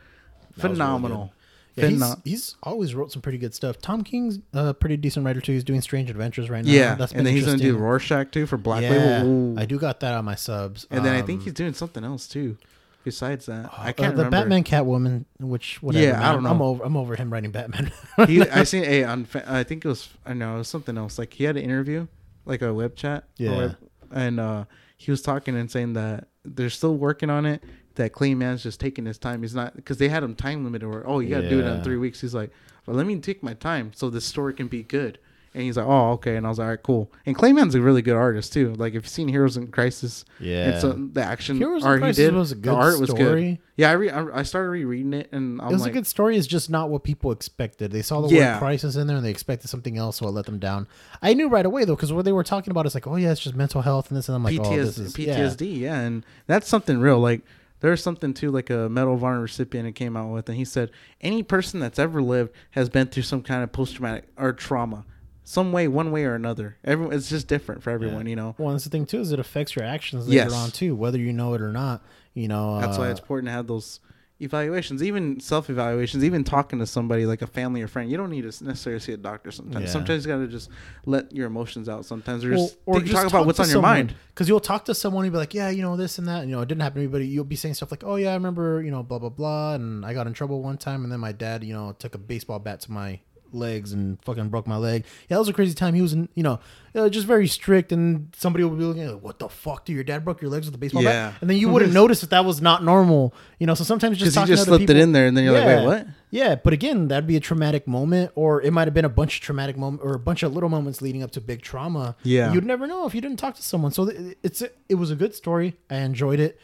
[0.58, 1.32] really phenomenal.
[1.76, 3.78] Yeah, he's, Phenom- he's always wrote some pretty good stuff.
[3.80, 5.54] Tom King's a pretty decent writer too.
[5.54, 6.70] He's doing Strange Adventures right now.
[6.70, 7.78] yeah, that's been and then he's gonna do.
[7.78, 9.30] Rorschach too for Black yeah, Label.
[9.30, 9.56] Ooh.
[9.58, 10.86] I do got that on my subs.
[10.92, 12.58] And then I think Um, he's doing something else too.
[13.04, 14.30] Besides that, I uh, can't the remember.
[14.30, 16.06] Batman Catwoman, which whatever.
[16.06, 16.50] Yeah, man, I don't know.
[16.52, 16.84] I'm over.
[16.84, 17.92] I'm over him writing Batman.
[18.28, 19.28] he, I seen a on.
[19.48, 20.10] I think it was.
[20.26, 21.18] I know it was something else.
[21.18, 22.08] Like he had an interview,
[22.46, 23.26] like a web chat.
[23.38, 23.58] Yeah.
[23.58, 23.78] web-
[24.12, 24.66] and uh,
[24.98, 27.64] he was talking and saying that they're still working on it.
[27.96, 29.42] That Clay Mann's just taking his time.
[29.42, 30.88] He's not because they had him time limited.
[30.88, 32.22] Where oh, you got to do it in three weeks.
[32.22, 32.52] He's like,
[32.86, 35.20] well, let me take my time so this story can be good.
[35.54, 37.76] And he's like, "Oh, okay." And I was like, "All right, cool." And Clay Mann's
[37.76, 38.74] a really good artist too.
[38.76, 40.70] Like if you've seen Heroes in Crisis, Yeah.
[40.70, 42.74] and so uh, the action Heroes in art he Crisis did, was a the good
[42.74, 43.18] art was good.
[43.18, 43.62] story.
[43.76, 46.08] Yeah, I, re- I I started rereading it, and I'm it was like, a good
[46.08, 46.38] story.
[46.38, 47.92] It's just not what people expected.
[47.92, 48.54] They saw the Yeah.
[48.54, 50.88] word crisis in there and they expected something else, so it let them down.
[51.22, 53.32] I knew right away though, because what they were talking about is like, oh yeah,
[53.32, 55.38] it's just mental health and this, and I'm like, oh, this PTSD, is yeah.
[55.38, 56.00] PTSD, yeah.
[56.00, 57.20] and that's something real.
[57.20, 57.42] Like
[57.82, 60.64] there's something too, like a Medal of Honor recipient it came out with, and he
[60.64, 64.54] said any person that's ever lived has been through some kind of post traumatic or
[64.54, 65.04] trauma,
[65.44, 66.78] some way, one way or another.
[66.84, 68.56] Everyone, it's just different for everyone, you know.
[68.58, 70.54] Well, that's the thing too is it affects your actions later Yes.
[70.54, 72.04] on too, whether you know it or not.
[72.34, 74.00] You know, That's why uh, it's important to have those
[74.40, 78.10] evaluations, even self evaluations, even talking to somebody like a family or friend.
[78.10, 79.86] You don't need to necessarily see a doctor sometimes.
[79.86, 79.92] Yeah.
[79.92, 80.70] Sometimes you got to just
[81.06, 82.06] let your emotions out.
[82.06, 84.16] Sometimes or Well, just, or think- just talk about what's on your mind.
[84.30, 86.42] Because you'll talk to someone and be like, yeah, you know, this and that.
[86.42, 88.16] And, You know, it didn't happen to me, but you'll be saying stuff like, oh,
[88.16, 89.76] yeah, I remember, you know, blah, blah, blah.
[89.76, 91.04] And I got in trouble one time.
[91.04, 93.20] And then my dad, you know, took a baseball bat to my
[93.54, 95.04] legs and fucking broke my leg.
[95.30, 95.94] Yeah, that was a crazy time.
[95.94, 96.60] He was, in, you know,
[96.96, 97.92] uh, just very strict.
[97.92, 99.86] And somebody would be looking like, what the fuck?
[99.86, 101.30] Dude, your dad broke your legs with a baseball Yeah.
[101.32, 101.38] bat?
[101.42, 103.34] And then you wouldn't notice that that was not normal.
[103.60, 105.54] You know, so sometimes just Because you just slipped it in there, and then you're
[105.54, 106.08] like, wait, what?
[106.32, 109.36] yeah, but again, that'd be a traumatic moment, or it might have been a bunch
[109.38, 112.16] of traumatic moment, or a bunch of little moments leading up to big trauma.
[112.24, 112.52] Yeah.
[112.54, 113.92] you'd never know if you didn't talk to someone.
[113.92, 114.12] So
[114.44, 115.76] it's it was a good story.
[115.90, 116.60] I enjoyed it.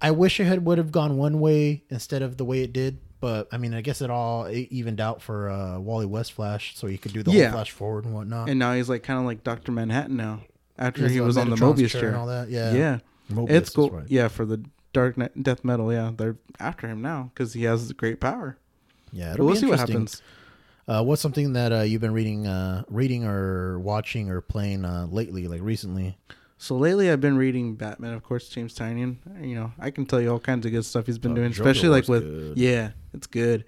[0.00, 2.98] I wish it had would have gone one way instead of the way it did.
[3.22, 6.76] But I mean, I guess it all e- evened out for uh, Wally West Flash,
[6.76, 7.44] so he could do the Yeah.
[7.44, 8.50] whole Flash forward and whatnot.
[8.50, 10.40] And now he's like kind of like Doctor Manhattan now.
[10.76, 12.08] After He's he was on the Metatron's Mobius chair chair.
[12.10, 12.50] and all that.
[12.50, 12.98] Yeah, Yeah,
[13.30, 13.90] Mobius, it's cool.
[13.90, 14.04] right.
[14.08, 15.92] Yeah, for the Dark Knight, Death Metal.
[15.92, 18.58] Yeah, they're after him now because he has great power.
[19.12, 20.20] Yeah, it'll we'll be see what happens.
[20.88, 25.06] Uh, what's something that uh, you've been reading, uh, reading or watching or playing uh,
[25.08, 26.18] lately, like recently?
[26.62, 29.16] So lately, I've been reading Batman, of course, James Tynion.
[29.44, 31.50] You know, I can tell you all kinds of good stuff he's been Oh, doing,
[31.50, 32.56] Joker especially like with good.
[32.56, 33.64] yeah, it's good.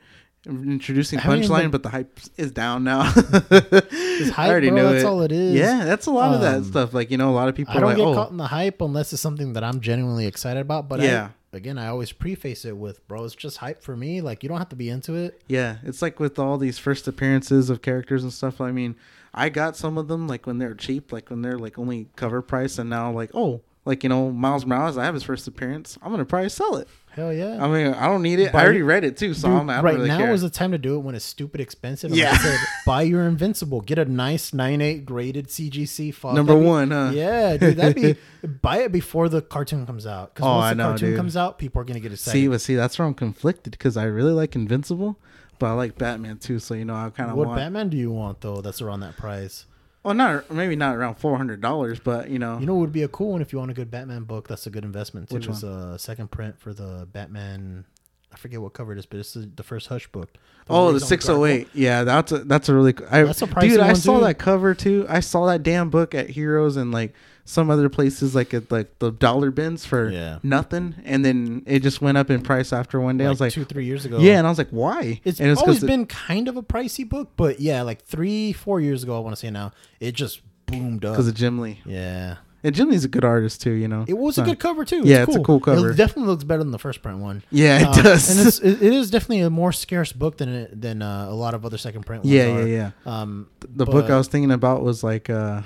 [0.46, 3.12] Introducing I haven't even punchline, but the hype is down now.
[3.50, 4.76] It's hype, I already bro.
[4.76, 5.06] know That's it.
[5.08, 5.54] all it is.
[5.56, 6.94] Yeah, that's a lot of that Um, stuff.
[6.94, 8.46] Like you know, a lot of people I don't like, get "Oh, caught in the
[8.46, 10.88] hype unless it's something that I'm genuinely excited about.
[10.88, 11.30] But Yeah.
[11.52, 14.20] I, again, I always preface it with, bro, it's just hype for me.
[14.20, 15.42] Like you don't have to be into it.
[15.48, 18.60] Yeah, it's like with all these first appearances of characters and stuff.
[18.60, 18.94] I mean,
[19.34, 22.40] I got some of them like when they're cheap, like when they're like only cover
[22.42, 25.98] price, and now like oh, like you know Miles Morales, I have his first appearance.
[26.02, 26.88] I'm gonna probably sell it.
[27.10, 27.64] Hell yeah.
[27.64, 28.52] I mean, I don't need it.
[28.52, 30.32] Buy- I already read it too, so Dude, I'm, I don't right really now care.
[30.32, 32.10] is the time to do it when it's stupid expensive.
[32.12, 32.32] Yeah.
[32.32, 33.80] Like I said, buy your Invincible.
[33.82, 36.34] Get a nice 9.8 graded CGC file.
[36.34, 37.12] Number be- one, huh?
[37.14, 37.76] Yeah, dude.
[37.76, 38.16] That'd be
[38.62, 40.34] buy it before the cartoon comes out.
[40.34, 41.16] Because Oh, once I the know, cartoon dude.
[41.16, 42.36] comes out, people are gonna get excited.
[42.36, 45.16] see, but see, that's where I'm conflicted because I really like Invincible,
[45.58, 46.58] but I like Batman too.
[46.58, 47.58] So you know, I kind of what want.
[47.58, 48.60] Batman do you want though?
[48.60, 49.66] That's around that price.
[50.02, 52.92] Well, not maybe not around four hundred dollars, but you know, You know, what would
[52.92, 54.48] be a cool one if you want a good Batman book.
[54.48, 55.36] That's a good investment too.
[55.36, 57.86] Which It's a second print for the Batman.
[58.34, 60.28] I forget what cover it is, but it's the, the first Hush book.
[60.68, 61.68] Oh, the he's on six oh eight.
[61.72, 62.92] Yeah, that's a that's a really.
[63.10, 63.80] I, That's a pricey dude.
[63.80, 65.06] I one, saw that cover too.
[65.08, 68.98] I saw that damn book at Heroes and like some other places, like at like
[68.98, 70.38] the dollar bins for Yeah.
[70.42, 73.26] nothing, and then it just went up in price after one day.
[73.26, 74.18] I was like, two, three years ago.
[74.18, 75.20] yeah, and I was like, why?
[75.24, 78.52] It's and always 'cause it- been kind of a pricey book, but yeah, like three,
[78.54, 81.12] four years ago, I want to say now, it just boomed up.
[81.12, 81.80] because of Jim Lee.
[81.84, 83.72] yeah, And Jim Lee's a good artist too.
[83.72, 85.02] You know, it was So- a good cover too.
[85.04, 85.90] Yeah, it's a cool cover.
[85.90, 87.42] It definitely looks better than the first print one.
[87.50, 88.30] Yeah, it Um, does.
[88.30, 91.52] and it's, it, is definitely a more scarce book than it, than uh, a lot
[91.54, 92.32] of other second print ones.
[92.32, 92.66] yeah, are.
[92.66, 93.20] yeah, yeah.
[93.20, 95.60] Um, The book I was thinking about was like uh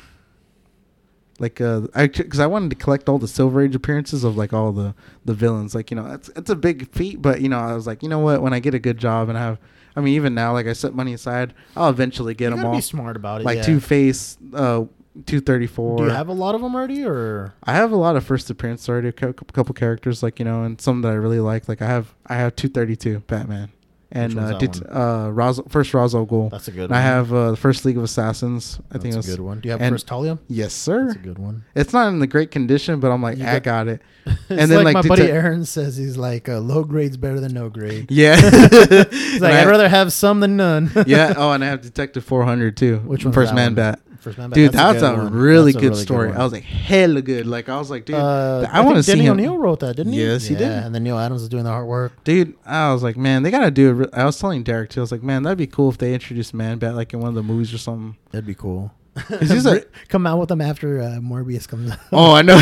[1.38, 4.52] like uh I because I wanted to collect all the Silver Age appearances of like
[4.52, 4.94] all the
[5.24, 5.74] the villains.
[5.74, 8.08] Like you know, that's it's a big feat, but you know, I was like, you
[8.08, 8.42] know what?
[8.42, 9.58] When I get a good job and I have,
[9.94, 12.74] I mean, even now, like I set money aside, I'll eventually get you them all.
[12.74, 13.44] be smart about it.
[13.44, 13.62] Like yeah.
[13.62, 14.84] Two Face, uh,
[15.26, 15.98] two thirty four.
[15.98, 18.50] Do you have a lot of them already, or I have a lot of first
[18.50, 21.68] appearance already, a couple characters like you know, and some that I really like.
[21.68, 23.70] Like I have, I have two thirty two Batman,
[24.12, 26.50] and uh, did, uh, Raz- first Ra's al Ghul.
[26.50, 26.98] that's a good And one.
[26.98, 28.78] I have uh, the first League of Assassins.
[28.90, 29.60] I That's think it a good one.
[29.60, 30.38] Do you have and- first Talia?
[30.48, 31.06] Yes, sir.
[31.06, 31.64] That's a good one.
[31.74, 34.02] It's not in the great condition, but I'm like, You I got- got it.
[34.26, 37.16] It's And then, like, like, my buddy te- Aaron says, he's like uh, low grade's
[37.16, 38.10] better than no grade.
[38.10, 38.36] Yeah.
[39.10, 40.90] He's like, I'd rather have some than none.
[41.06, 41.32] yeah.
[41.34, 42.98] Oh, and I have Detective 400 too.
[42.98, 43.74] Which one's First Man one?
[43.76, 44.00] Bat.
[44.20, 45.32] First man, Dude, that's that's, a, good one.
[45.32, 46.28] really That's a good story.
[46.30, 46.36] one.
[46.38, 47.46] I was like, hella good.
[47.46, 49.28] Like, I was like, dude, Uh, I want to see Denny.
[49.28, 50.22] O'Neil wrote that, didn't he?
[50.22, 50.68] Yes, he yeah, did.
[50.70, 52.10] And then Neal Adams is doing the artwork.
[52.24, 53.92] Dude, I was like, man, they got to do it.
[53.92, 55.00] re- I was telling Derek too.
[55.00, 57.28] I was like, man, that'd be cool if they introduced Man Bat like in one
[57.28, 58.16] of the movies or something.
[58.32, 58.92] That'd be cool.
[59.40, 61.98] he's a- Come out with them after uh, Morbius comes out.
[62.12, 62.60] Oh, I know.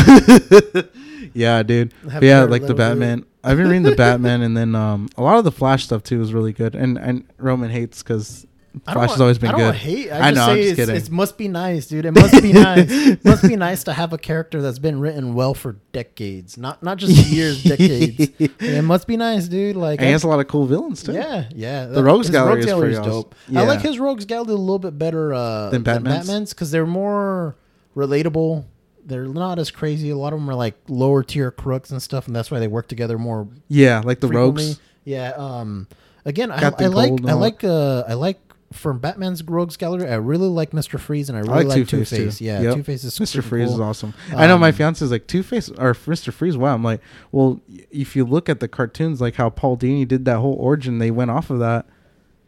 [1.33, 1.93] yeah, dude.
[2.21, 2.77] Yeah, like the Leto do it.
[2.77, 3.25] Batman.
[3.43, 6.21] I've been reading the Batman, and then um, a lot of the Flash stuff too
[6.21, 6.75] is really good.
[6.75, 8.45] And and Roman hates because
[8.85, 9.75] Flash has always been I don't good.
[9.75, 10.11] hate.
[10.11, 10.95] I, I just know, say I'm just kidding.
[10.95, 12.05] It must be nice, dude.
[12.05, 12.87] It must be nice.
[12.89, 16.83] It must be nice to have a character that's been written well for decades, not
[16.83, 18.31] not just years, decades.
[18.39, 19.75] it must be nice, dude.
[19.75, 21.13] Like, And he has a lot of cool villains too.
[21.13, 21.85] yeah, yeah.
[21.85, 23.11] The Rogues Gallery is pretty awesome.
[23.11, 23.35] dope.
[23.55, 25.83] I like his Rogues Gallery a little bit better uh, Than?
[25.83, 27.55] Batman's because they're more
[27.95, 28.65] relatable.
[29.05, 30.09] They're not as crazy.
[30.09, 32.67] A lot of them are like lower tier crooks and stuff, and that's why they
[32.67, 34.65] work together more Yeah, like the frequently.
[34.65, 34.79] Rogues.
[35.05, 35.29] Yeah.
[35.37, 35.87] Um.
[36.25, 38.37] Again, I, I like I like uh I like
[38.73, 40.09] from Batman's Rogues Gallery.
[40.09, 42.75] I really like Mister Freeze and I really like like Two Two-Face, Yeah, Yep.
[42.75, 43.25] Two Face is cool.
[43.25, 43.29] Mr.
[43.29, 43.83] super Freeze is cool.
[43.83, 44.13] awesome.
[44.35, 46.33] I know my Um, fiance is like Two Face or Mr.
[46.33, 46.57] Freeze.
[46.57, 47.61] Wow, I'm like, well,
[47.91, 51.11] if you look at the cartoons, like how Paul Dini did that whole origin, they
[51.11, 51.85] went off of that.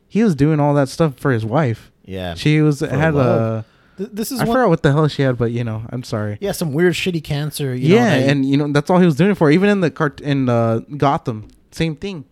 [0.08, 1.91] He was doing all that stuff for his wife.
[2.04, 2.34] Yeah.
[2.34, 3.66] She was had love.
[4.00, 4.56] a this is I one.
[4.56, 6.38] forgot what the hell she had, but you know, I'm sorry.
[6.41, 7.76] Yeah, some weird shitty cancer.
[7.76, 9.52] You yeah, know, that- and you know that's all he was doing it for.
[9.52, 12.24] Even in the cart in uh, Gotham, same thing.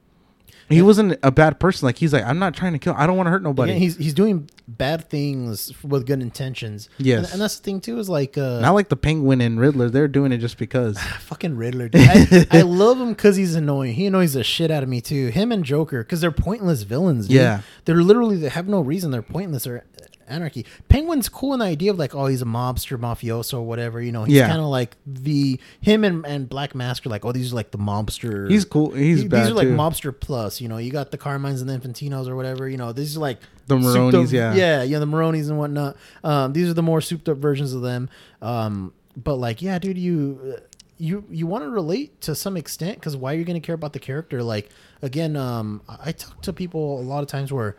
[0.70, 1.86] He wasn't a bad person.
[1.86, 2.94] Like he's like, I'm not trying to kill.
[2.98, 3.72] I don't want to hurt nobody.
[3.72, 6.90] Again, he's he's doing bad things with good intentions.
[6.98, 7.26] Yes.
[7.26, 7.98] and, and that's the thing too.
[8.00, 9.90] Is like uh, not like the Penguin and Riddler.
[9.90, 11.00] They're doing it just because.
[11.20, 11.90] fucking Riddler.
[11.90, 12.02] Dude.
[12.08, 13.94] I, I love him because he's annoying.
[13.94, 15.28] He annoys the shit out of me too.
[15.28, 17.28] Him and Joker because they're pointless villains.
[17.28, 17.38] Dude.
[17.38, 17.62] Yeah.
[17.86, 19.12] they're literally they have no reason.
[19.12, 19.86] They're pointless or
[20.28, 20.66] anarchy.
[20.90, 24.02] Penguin's cool in the idea of like oh he's a mobster mafioso or whatever.
[24.02, 24.48] You know he's Yeah.
[24.48, 27.72] kind of like the him and and Black Mask are like oh these are like
[27.72, 28.50] the mobster.
[28.50, 28.92] He's cool.
[28.92, 29.76] He's These are like too.
[29.76, 30.60] mobster plus.
[30.62, 32.68] You know you got the Carmines and the Infantinos or whatever.
[32.70, 34.54] You know these are like The Maronis, yeah.
[34.54, 35.98] yeah, yeah, the Maronis and whatnot.
[36.24, 38.10] Um, these are the more souped up versions of them.
[38.42, 40.60] Um, but like, yeah, dude, you uh,
[41.00, 43.76] you you want to relate to some extent because why are you going to care
[43.76, 44.42] about the character?
[44.44, 44.70] Like,
[45.02, 47.76] again, um, I talk to people a lot of times where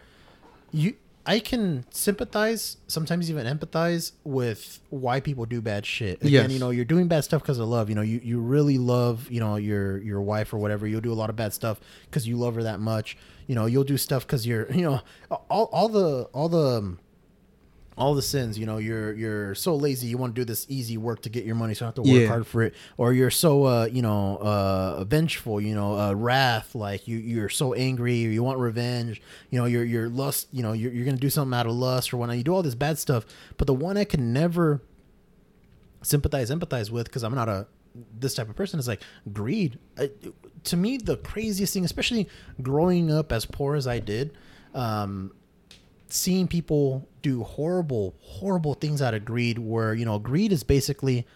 [0.73, 0.95] you.
[1.29, 6.21] I can sympathize, sometimes even empathize with why people do bad shit.
[6.23, 6.53] Again, Yes.
[6.53, 7.91] you know, you're doing bad stuff because of love.
[7.91, 10.87] You know, you, you really love, you know, your your wife or whatever.
[10.87, 13.19] You'll do a lot of bad stuff because you love her that much.
[13.47, 15.01] You know, you'll do stuff because you're, you know,
[15.51, 16.99] all, all the all the um,
[17.99, 18.59] all the sins.
[18.59, 20.07] You know, you're you're so lazy.
[20.07, 22.03] You want to do this easy work to get your money, so you have to
[22.03, 22.29] work Yeah.
[22.29, 22.75] hard for it.
[22.97, 25.61] Or you're so uh, you know uh, vengeful.
[25.61, 26.75] You know, uh, wrath.
[26.75, 28.27] Like you you're so angry.
[28.27, 29.21] Or you want revenge.
[29.51, 30.49] You know, you're you're lust.
[30.53, 32.37] You know, you're you're gonna do something out of lust or whatnot.
[32.39, 33.27] You do all this bad stuff.
[33.57, 34.83] But the one I can never
[36.03, 37.67] sympathize empathize with because i'm not a
[38.21, 39.03] this type of person is like
[39.33, 40.11] greed I,
[40.65, 42.29] to me the craziest thing especially
[42.63, 44.33] growing up as poor as i did
[44.75, 45.33] um
[46.09, 51.27] seeing people do horrible horrible things out of greed where you know greed is basically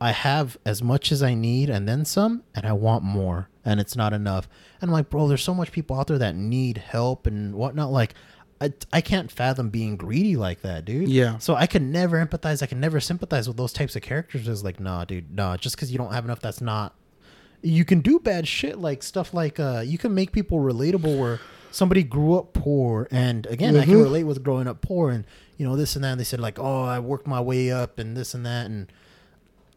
[0.00, 3.80] i have as much as i need and then some and i want more and
[3.80, 4.48] it's not enough
[4.80, 7.90] and i'm like bro there's so much people out there that need help and whatnot
[7.90, 8.14] like
[8.62, 11.08] I, I can't fathom being greedy like that, dude.
[11.08, 11.38] Yeah.
[11.38, 12.62] So I can never empathize.
[12.62, 14.46] I can never sympathize with those types of characters.
[14.46, 15.56] It's like, nah, dude, nah.
[15.56, 16.94] Just because you don't have enough, that's not.
[17.62, 21.40] You can do bad shit like stuff like uh, you can make people relatable where
[21.72, 24.02] somebody grew up poor, and again, I can Mhm.
[24.04, 25.24] relate with growing up poor, and
[25.56, 26.12] you know this and that.
[26.12, 28.86] And they said like, oh, I worked my way up, and this and that, and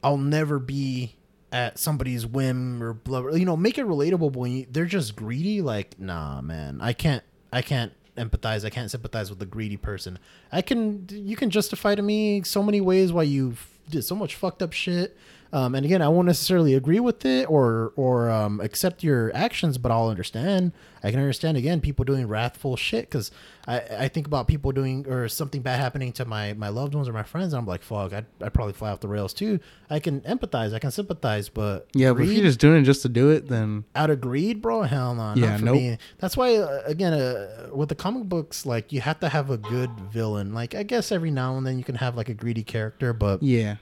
[0.04, 1.16] I'll never be
[1.52, 3.32] at somebody's whim or blah, blah.
[3.34, 4.32] You know, make it relatable.
[4.34, 8.66] But when you, they're just greedy, like, nah, man, I can't, I can't empathize.
[8.66, 10.20] I can't sympathize with the greedy person.
[10.52, 13.56] I can, you can justify to me so many ways why you
[13.90, 15.16] did so much fucked up shit.
[15.54, 19.78] Um, and again, I won't necessarily agree with it or or um, accept your actions,
[19.78, 20.74] but I'll understand.
[21.04, 23.30] I can understand again people doing wrathful shit because
[23.68, 27.08] I, I think about people doing or something bad happening to my, my loved ones
[27.08, 29.60] or my friends, and I'm like, fuck, I'd, I'd probably fly off the rails too.
[29.90, 33.04] I can empathize, I can sympathize, but yeah, but if you're just doing it just
[33.04, 35.76] to do it, then out of greed, bro, hell no, Yeah, not for nope.
[35.78, 35.98] me.
[36.18, 39.58] That's why, uh, again, uh, with the comic books, like you have to have a
[39.58, 40.54] good villain.
[40.54, 43.42] Like I guess every now and then you can have like a greedy character, but
[43.44, 43.76] yeah,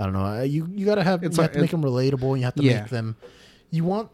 [0.00, 0.24] I don't know.
[0.24, 2.28] uh, You you gotta have It's you like- have to make them relatable.
[2.30, 2.80] And you have to Yeah.
[2.82, 3.16] make them.
[3.70, 4.08] You want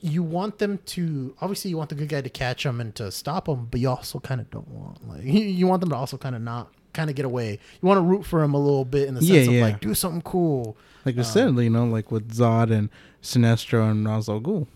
[0.00, 3.10] you want them to obviously you want the good guy to catch them and to
[3.10, 5.96] stop them, but you also kind of don't want like you, you want them to
[5.96, 7.58] also kind of not kind of get away.
[7.82, 9.62] You want to root for him a little bit in the sense Yeah, of yeah.
[9.62, 10.76] like do something cool.
[11.04, 12.88] like Um, I said, you know, like with Zod and
[13.22, 14.66] Sinestro and Ra's al Ghul.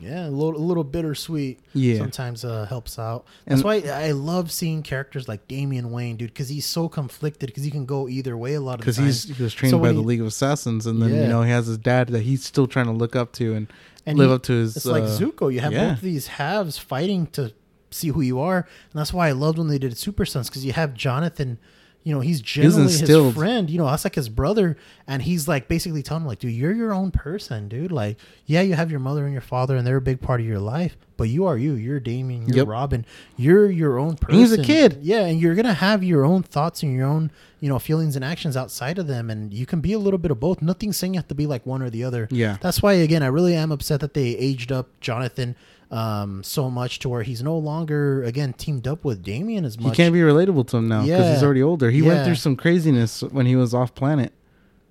[0.00, 1.60] Yeah, a little, a little bittersweet.
[1.74, 1.98] Yeah.
[1.98, 3.26] sometimes uh, helps out.
[3.46, 7.48] That's And- why I love seeing characters like Damian Wayne, dude, because he's so conflicted.
[7.48, 9.78] Because he can go either way a lot of because he's he was trained So
[9.78, 11.22] by the he- League of Assassins, and then Yeah.
[11.22, 13.66] you know he has his dad that he's still trying to look up to and,
[14.06, 14.76] And live he- up to his.
[14.76, 15.52] It's like uh, Zuko.
[15.52, 15.90] You have yeah.
[15.90, 17.52] both these halves fighting to
[17.90, 20.64] see who you are, and that's why I loved when they did Super Sons because
[20.64, 21.58] you have Jonathan.
[22.04, 23.68] You know, he's generally his friend.
[23.68, 24.76] You know, that's like his brother,
[25.06, 27.92] and he's like basically telling him, like, dude, you're your own person, dude.
[27.92, 28.16] Like,
[28.46, 30.58] yeah, you have your mother and your father, and they're a big part of your
[30.60, 31.74] life, but you are you.
[31.74, 32.46] You're Damian.
[32.48, 32.68] You're Yep.
[32.68, 33.06] Robin.
[33.36, 34.38] You're your own person.
[34.40, 35.00] He's a kid.
[35.02, 37.30] Yeah, and you're gonna have your own thoughts and your own
[37.60, 40.30] you know feelings and actions outside of them, and you can be a little bit
[40.30, 40.62] of both.
[40.62, 42.28] Nothing saying you have to be like one or the other.
[42.30, 42.56] Yeah.
[42.60, 45.56] That's why again, I really am upset that they aged up Jonathan
[45.90, 49.90] um so much to where he's no longer again teamed up with Damian as much.
[49.92, 51.90] He can't be relatable to him now because he's already older.
[51.90, 54.32] He went through some craziness when he was off planet.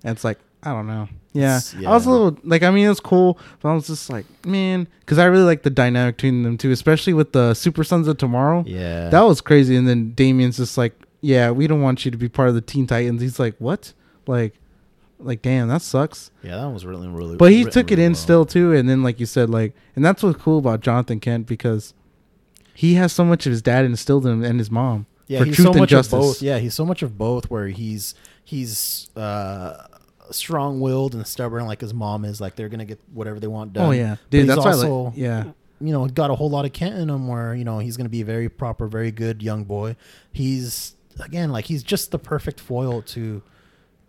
[0.04, 1.08] And it's like, I don't know.
[1.32, 1.58] Yeah.
[1.58, 4.10] It's- I was a little, like, I mean, it was cool, but I was just
[4.10, 7.84] like, man, because I really like the dynamic between them too, especially with the Super
[7.84, 8.64] Sons of Tomorrow.
[8.66, 9.08] yeah.
[9.08, 9.76] That was crazy.
[9.76, 12.60] And then Damian's just like, yeah, we don't want you to be part of the
[12.60, 13.20] Teen Titans.
[13.22, 13.92] He's like, what?
[14.26, 14.54] Like,
[15.20, 16.30] like, damn, that sucks.
[16.42, 17.36] yeah, that was really really.
[17.36, 18.20] But he took it really in well.
[18.20, 21.46] still too, and then like you said, like, and that's what's cool about Jonathan Kent
[21.46, 21.94] because
[22.74, 25.44] he has so much of his dad instilled in him and his mom Yeah, for
[25.46, 26.12] he's truth so and much justice.
[26.12, 26.42] of both.
[26.42, 27.50] Yeah, he's so much of both.
[27.50, 28.14] Where he's
[28.44, 29.86] he's uh,
[30.30, 32.40] strong-willed and stubborn, like his mom is.
[32.40, 33.86] Like they're gonna get whatever they want done.
[33.86, 35.44] Oh yeah, dude, he's that's also, like, yeah,
[35.80, 37.26] you know, got a whole lot of Kent in him.
[37.28, 39.96] Where you know he's gonna be a very proper, very good young boy.
[40.32, 43.42] He's again like he's just the perfect foil to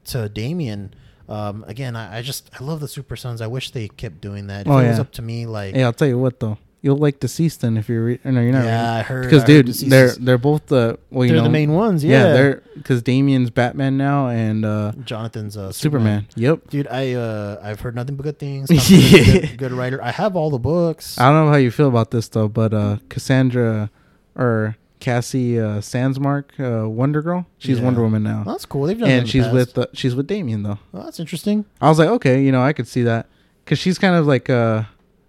[0.06, 0.94] to Damian.
[1.28, 3.42] Um, again, I, I just I love the Super Sons.
[3.42, 4.62] I wish they kept doing that.
[4.66, 6.98] If Oh, it was up to me, like hey, I'll tell you what though, you'll
[6.98, 8.66] like deceased then if you're re- no, you're not.
[8.66, 11.44] yeah, I heard because I heard dude, they're they're both the well, you they're know,
[11.44, 12.04] the main ones.
[12.04, 16.28] yeah, Yeah, they're because Damian's Batman now and uh Jonathan's uh, Superman.
[16.36, 16.70] Yep.
[16.72, 18.70] Dude, I uh I've heard nothing but good things.
[18.90, 19.42] Yeah.
[19.42, 20.02] good, good writer.
[20.04, 21.20] I have all the books.
[21.20, 23.92] I don't know how you feel about this though, but uh Cassandra
[24.36, 27.86] or Cassie uh, Sandsmark, uh, Wonder Girl, she's Yeah.
[27.86, 28.86] Wonder Woman now, Well, that's cool.
[28.86, 29.54] They've done and she's past.
[29.54, 30.80] with uh, she's with Damian though.
[30.94, 31.66] Oh, that's interesting.
[31.82, 33.28] I was like, okay, you know, I could see that
[33.64, 34.84] because she's kind of like uh,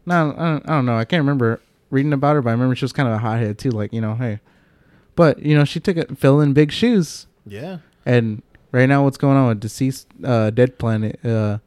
[0.06, 1.60] no, I don't, I don't know, I can't remember
[1.90, 4.00] reading about her, but I remember she was kind of a hothead too, like you
[4.00, 4.40] know, hey,
[5.16, 7.78] but you know, she took it, fill in big shoes, Yeah.
[8.04, 8.42] and
[8.72, 11.58] right now, what's going on with deceased, uh, Dead Planet, uh,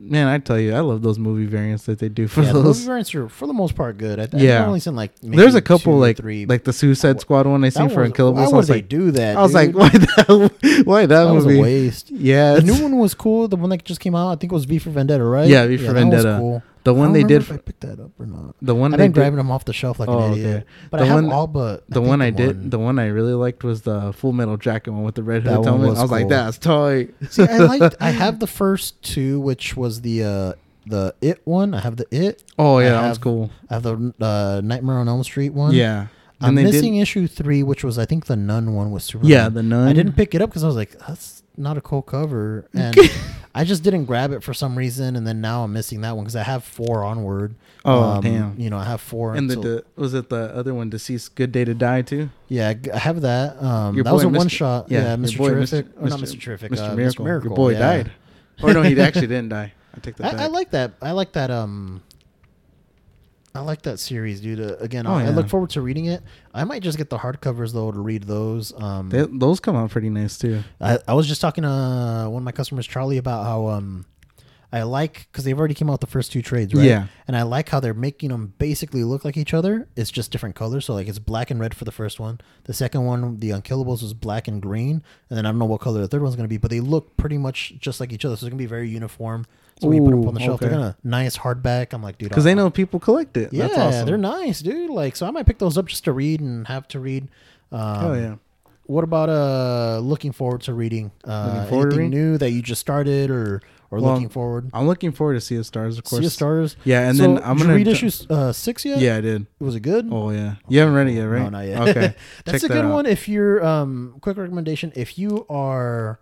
[0.00, 2.62] man, I tell you, I love those movie variants that they do for yeah, the
[2.62, 2.78] those.
[2.78, 4.18] movie variants are for the most part good.
[4.20, 4.60] I, Yeah.
[4.62, 6.46] I've only seen like maybe There's a couple or like three.
[6.46, 8.34] like the Suicide Squad one I seen for was- Unkillables.
[8.34, 9.36] Why I would they like, do that?
[9.36, 10.82] I was like, why that?
[10.84, 11.58] Why that, that was movie?
[11.58, 12.10] a waste.
[12.10, 13.48] Yeah, The new one was cool.
[13.48, 15.48] The one that just came out, I think it was V for Vendetta, right?
[15.48, 16.36] Yeah, V for that was Vendetta.
[16.40, 16.62] cool.
[16.86, 18.54] The one they did, if I picked that up or not.
[18.62, 20.40] the one I've they been did, grabbing them off the shelf like Oh, an okay.
[20.40, 20.66] idiot.
[20.90, 22.70] But The I have one- all but the one I did, one.
[22.70, 25.56] the one I really liked was the Full Metal Jacket one with the red That
[25.56, 26.30] hood one was I was like, cool.
[26.30, 27.10] that's tight.
[27.30, 27.96] See, I liked.
[28.00, 30.52] I have the first two, which was the uh
[30.86, 31.74] the It one.
[31.74, 32.42] I have the It.
[32.58, 33.50] Oh I yeah, that was cool.
[33.68, 35.74] I have the uh, Nightmare on Elm Street one.
[35.74, 36.06] Yeah,
[36.40, 37.00] I'm missing did.
[37.02, 39.30] issue three, which was I think the Nun one with Superman.
[39.30, 39.88] Yeah, the nun.
[39.88, 42.96] I didn't pick it up because I was like, that's not a cool cover, and
[43.54, 45.16] I just didn't grab it for some reason.
[45.16, 47.54] And then now I'm missing that one because I have four onward.
[47.84, 48.58] Oh Um, damn.
[48.60, 49.34] You know, I have four.
[49.34, 52.30] And the, until- the was it the other one, deceased, good day to die too?
[52.48, 53.62] yeah, I have that.
[53.62, 54.36] Um, Your that was a Mr.
[54.36, 54.90] one shot.
[54.90, 55.38] Yeah, your Mr.
[55.38, 55.86] boy, Terrific.
[55.96, 56.02] Mr.
[56.02, 56.34] Or not Mr.
[56.36, 56.40] Mr.
[56.42, 56.72] Terrific.
[56.72, 56.90] Mr.
[56.90, 57.24] uh, Miracle.
[57.24, 57.26] Mr.
[57.26, 57.48] Miracle.
[57.50, 57.78] Your boy yeah.
[57.78, 58.12] died.
[58.62, 59.72] Or no, he actually didn't die.
[59.94, 60.40] I take that I, back.
[60.40, 60.92] I like that.
[61.00, 61.50] I like that.
[61.50, 62.02] Um,
[63.56, 64.60] I like that series, dude.
[64.60, 66.22] Uh, again, Oh, I, I look forward to reading it.
[66.54, 68.72] I might just get the hardcovers though to read those.
[68.80, 70.62] Um, They, those come out pretty nice too.
[70.80, 74.06] I, I was just talking to uh, one of my customers, Charlie, about how um,
[74.72, 76.84] I like because they've already came out the first two trades, right?
[76.84, 77.06] Yeah.
[77.28, 79.88] And I like how they're making them basically look like each other.
[79.96, 80.84] It's just different colors.
[80.86, 82.40] So like it's black and red for the first one.
[82.64, 85.80] The second one, the Unkillables, was black and green, and then I don't know what
[85.80, 88.36] color the third one's gonna be, but they look pretty much just like each other.
[88.36, 89.46] So it's gonna be very uniform.
[89.80, 90.78] So you put them Ooh, on the shelf, they're okay.
[90.78, 91.92] gonna nice hardback.
[91.92, 93.52] I'm like, dude, Because I'll- they know people collect it.
[93.52, 94.06] yeah, That's awesome.
[94.06, 94.88] they're nice, dude.
[94.90, 97.28] Like, so I might pick those up just to read and have to read.
[97.70, 98.34] Um, Oh yeah.
[98.84, 101.10] What about uh looking forward to reading?
[101.24, 102.30] Uh, Looking forward to anything reading?
[102.32, 104.70] new that you just started or or Well, looking forward?
[104.72, 106.20] I'm looking forward to Sea of Stars, of course.
[106.20, 106.76] Sea of Stars.
[106.84, 108.98] Yeah, and So, then I'm did you gonna read t- issue uh, six yet.
[109.00, 109.46] Yeah, I did.
[109.58, 110.08] was it good?
[110.10, 110.54] Oh yeah.
[110.68, 111.42] You haven't read it yet, right?
[111.42, 111.88] No, not yet.
[111.88, 112.14] Okay.
[112.44, 112.94] That's Check a that good out.
[112.94, 113.06] one.
[113.06, 114.92] If you're um, quick recommendation.
[114.96, 116.18] If you are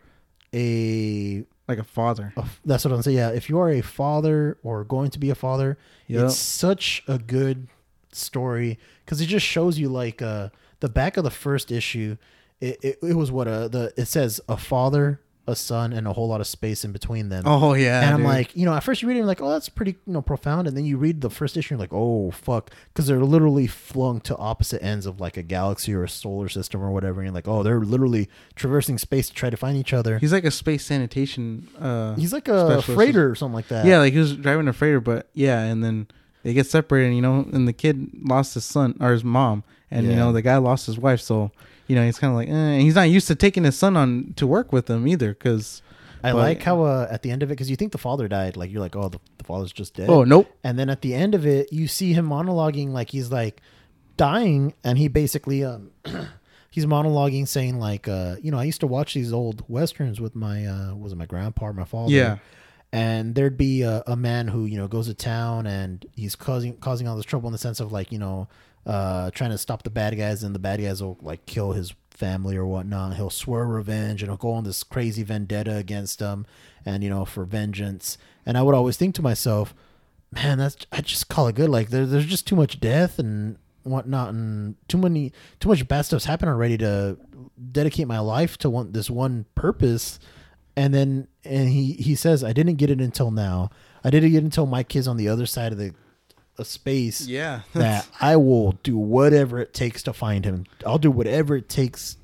[0.54, 2.32] a, Like a father.
[2.36, 3.16] a that's what I'm saying.
[3.16, 5.78] Yeah, if you are a father or going to be a father,
[6.08, 6.24] Yep.
[6.26, 7.68] it's such a good
[8.12, 10.48] story because it just shows you like uh
[10.80, 12.16] the back of the first issue
[12.60, 16.12] it, it, it was what a the it says a father a son and a
[16.12, 18.00] whole lot of space in between them Oh yeah.
[18.02, 18.26] and i'm dude.
[18.28, 20.12] like you know at first you read it and you're like oh that's pretty you
[20.12, 23.06] know profound and then you read the first issue and you're like oh fuck because
[23.06, 26.90] they're literally flung to opposite ends of like a galaxy or a solar system or
[26.90, 30.18] whatever and you're like oh they're literally traversing space to try to find each other
[30.18, 31.68] he's like a space sanitation.
[31.78, 32.86] Uh, he's like a specialist.
[32.96, 35.82] freighter or something like that yeah, like he was driving a freighter, but yeah, and
[35.84, 36.06] then
[36.42, 37.14] they get separated.
[37.14, 40.42] You know, and the kid lost his son or his mom, and you know the
[40.42, 41.20] guy lost his wife.
[41.20, 41.50] So
[41.86, 42.52] you know he's kind of like, eh.
[42.52, 45.82] and he's not used to taking his son on to work with him either, because
[46.22, 48.28] I But- like how uh, at the end of it, because you think the father
[48.28, 50.08] died, like you're like, oh, the, the father's just dead.
[50.08, 53.30] oh nope, And then at the end of it, you see him monologuing like he's
[53.30, 53.60] like
[54.16, 55.90] dying, and he basically um,
[56.70, 60.34] he's monologuing saying like, uh, you know, I used to watch these old westerns with
[60.34, 62.12] my uh, was it my grandpa or my father?
[62.12, 62.38] Yeah.
[62.92, 66.76] and there'd be a, a man who you know goes to town and he's causing
[66.78, 68.48] causing all this trouble in the sense of like you know
[68.86, 71.94] uh trying to stop the bad guys and the bad guys will like kill his
[72.10, 73.16] family or whatnot.
[73.16, 76.46] He'll swear revenge and he'll go on this crazy vendetta against them
[76.86, 78.16] and you know for vengeance.
[78.46, 79.74] And i would always think to myself
[80.30, 81.70] man that's i just call it good.
[81.70, 86.02] Like there, there's just too much death and whatnot and too many too much bad
[86.02, 87.18] stuff's happened already to
[87.72, 90.18] dedicate my life to one this one purpose.
[90.76, 93.70] And then and he he says i didn't get it until now.
[94.02, 95.94] I didn't get it until my kid's on the other side of the
[96.58, 97.60] a space Yeah.
[97.74, 102.16] that i will do whatever it takes to find him i'll do whatever it takes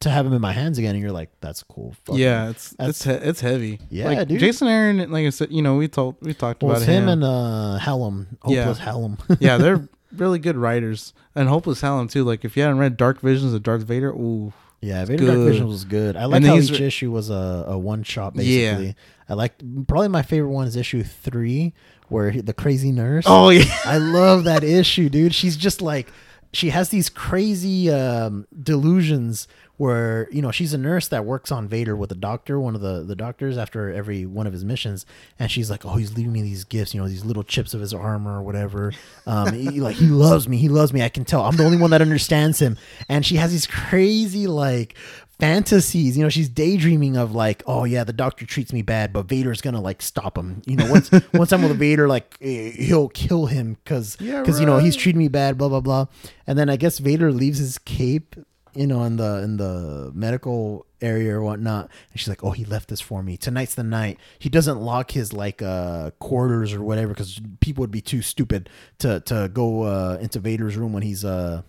[0.00, 2.70] to have him in my hands again and you're like that's cool Fuck yeah, it's
[2.70, 3.80] That's- it's he- it's heavy.
[3.88, 4.38] Yeah, like, dude.
[4.40, 7.04] Jason Aaron, like I said, you know, we told we talked well, about it's him,
[7.04, 7.08] him.
[7.08, 8.64] and uh Hallum, Yeah.
[8.64, 9.18] hopeless Hallum.
[9.40, 12.22] yeah, they're really good writers, and Hopeless Hallum too.
[12.22, 15.38] Like if you hadn't read Dark Visions of Darth Vader, ooh, Yeah, Vader Dark.
[15.38, 16.16] Vision was good.
[16.16, 18.72] I like how each re- issue was a, a one shot Yeah.
[18.74, 18.96] basically.
[19.26, 19.54] I like
[19.88, 21.72] probably my favorite one is issue three
[22.08, 23.24] where he, the crazy nurse.
[23.26, 25.34] oh yeah, I love that issue, dude.
[25.34, 26.12] She's just like
[26.52, 31.66] she has these crazy um, delusions where you know she's a nurse that works on
[31.66, 35.04] Vader with the doctor, one of the the doctors after every one of his missions,
[35.38, 37.80] and she's like, "Oh, he's leaving me these gifts, you know, these little chips of
[37.80, 38.92] his armor or whatever.
[39.26, 41.02] Um, he, like he loves me, he loves me.
[41.02, 41.42] I can tell.
[41.42, 42.78] I'm the only one that understands him."
[43.08, 44.94] And she has these crazy like
[45.38, 46.16] fantasies.
[46.16, 49.60] You know, she's daydreaming of like, oh yeah, the doctor treats me bad, but Vader's
[49.60, 50.62] gonna like stop him.
[50.66, 54.60] You know, once once I'm with Vader, like eh, he'll kill him because Yeah, because
[54.60, 56.06] you know he's treating me bad, blah blah blah.
[56.46, 58.36] And then I guess Vader leaves his cape,
[58.74, 61.90] you know, in the in the medical area or whatnot.
[62.12, 63.36] And she's like, oh, he left this for me.
[63.36, 64.18] Tonight's the night.
[64.38, 68.68] He doesn't lock his like uh quarters or whatever because people would be too stupid
[68.98, 71.62] to to go uh into Vader's room when he's uh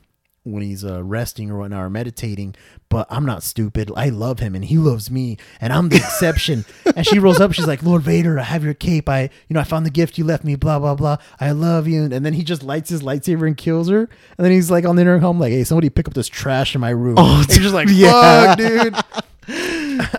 [0.45, 2.55] when he's uh, resting or whatnot or meditating.
[2.87, 3.91] But I'm not stupid.
[3.95, 6.63] I love him and he loves me and I'm the exception.
[6.95, 7.51] and she rolls up.
[7.51, 9.09] She's like, Lord Vader, I have your cape.
[9.09, 10.55] I, you know, I found the gift you left me.
[10.55, 11.17] Blah blah blah.
[11.39, 12.03] I love you.
[12.03, 14.01] And then he just lights his lightsaber and kills her.
[14.37, 16.81] And then he's like on the intercom, like, Hey, somebody pick up this trash in
[16.81, 17.15] my room.
[17.17, 18.55] Oh, and just like, yeah.
[18.55, 18.95] fuck, dude.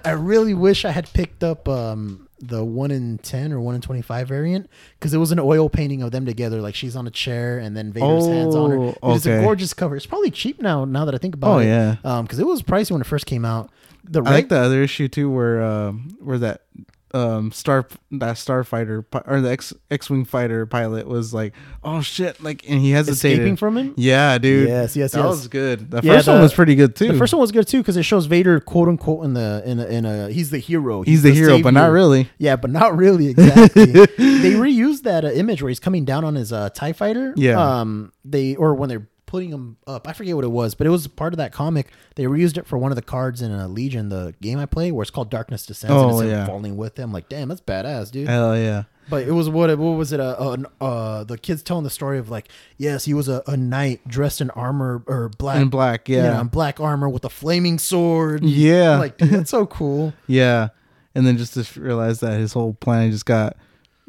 [0.04, 3.80] I really wish I had picked up um, the one in ten or one in
[3.80, 4.68] twenty five variant
[4.98, 6.60] because it was an oil painting of them together.
[6.60, 8.94] Like she's on a chair and then Vader's hands on her.
[9.02, 9.96] Oh, It's a gorgeous cover.
[9.96, 10.84] It's probably cheap now.
[10.84, 11.66] Now that I think about Oh, it.
[11.66, 11.96] yeah.
[12.04, 13.70] Um, because it was pricey when it first came out.
[14.04, 16.62] The I like the other issue too, where um, where that
[17.16, 22.42] um star that starfighter or the X X wing fighter pilot was like, oh shit,
[22.42, 23.38] like, and he hesitated.
[23.38, 23.94] escaping from him.
[23.96, 24.68] yeah, dude.
[24.68, 25.26] Yes, yes, that yes.
[25.28, 25.90] was good.
[25.90, 27.08] The Yeah, first one was pretty good too.
[27.12, 29.78] The first one was good too because it shows Vader quote unquote in the in
[29.80, 31.02] a, in a he's the hero.
[31.02, 32.28] he's the, hero, but not really.
[32.38, 33.84] Yeah, but not really exactly.
[33.92, 37.32] they reused that uh, image where he's coming down on his uh, Tie Fighter.
[37.36, 37.58] Yeah.
[37.80, 38.12] Um.
[38.24, 41.06] They or when they're putting him up, I forget what it was, but it was
[41.08, 41.88] part of that comic.
[42.14, 44.92] They reused it for one of the cards in a Legion, the game I play,
[44.92, 46.46] where it's called Darkness Descends, and Oh, it's yeah.
[46.46, 47.12] falling with them.
[47.12, 48.28] Like, damn, that's badass, dude.
[48.28, 48.84] Hell yeah.
[49.08, 49.68] But it was what?
[49.78, 50.18] What was it?
[50.18, 50.34] Uh,
[50.80, 54.00] uh, uh, the kids telling the story of like, yes, he was a, a knight
[54.08, 56.40] dressed in armor or black, In black, yeah.
[56.40, 58.42] in black armor with a flaming sword.
[58.44, 58.98] Yeah.
[58.98, 60.12] like dude, that's so cool.
[60.26, 60.68] Yeah,
[61.14, 63.56] and then just to realize that his whole planet just got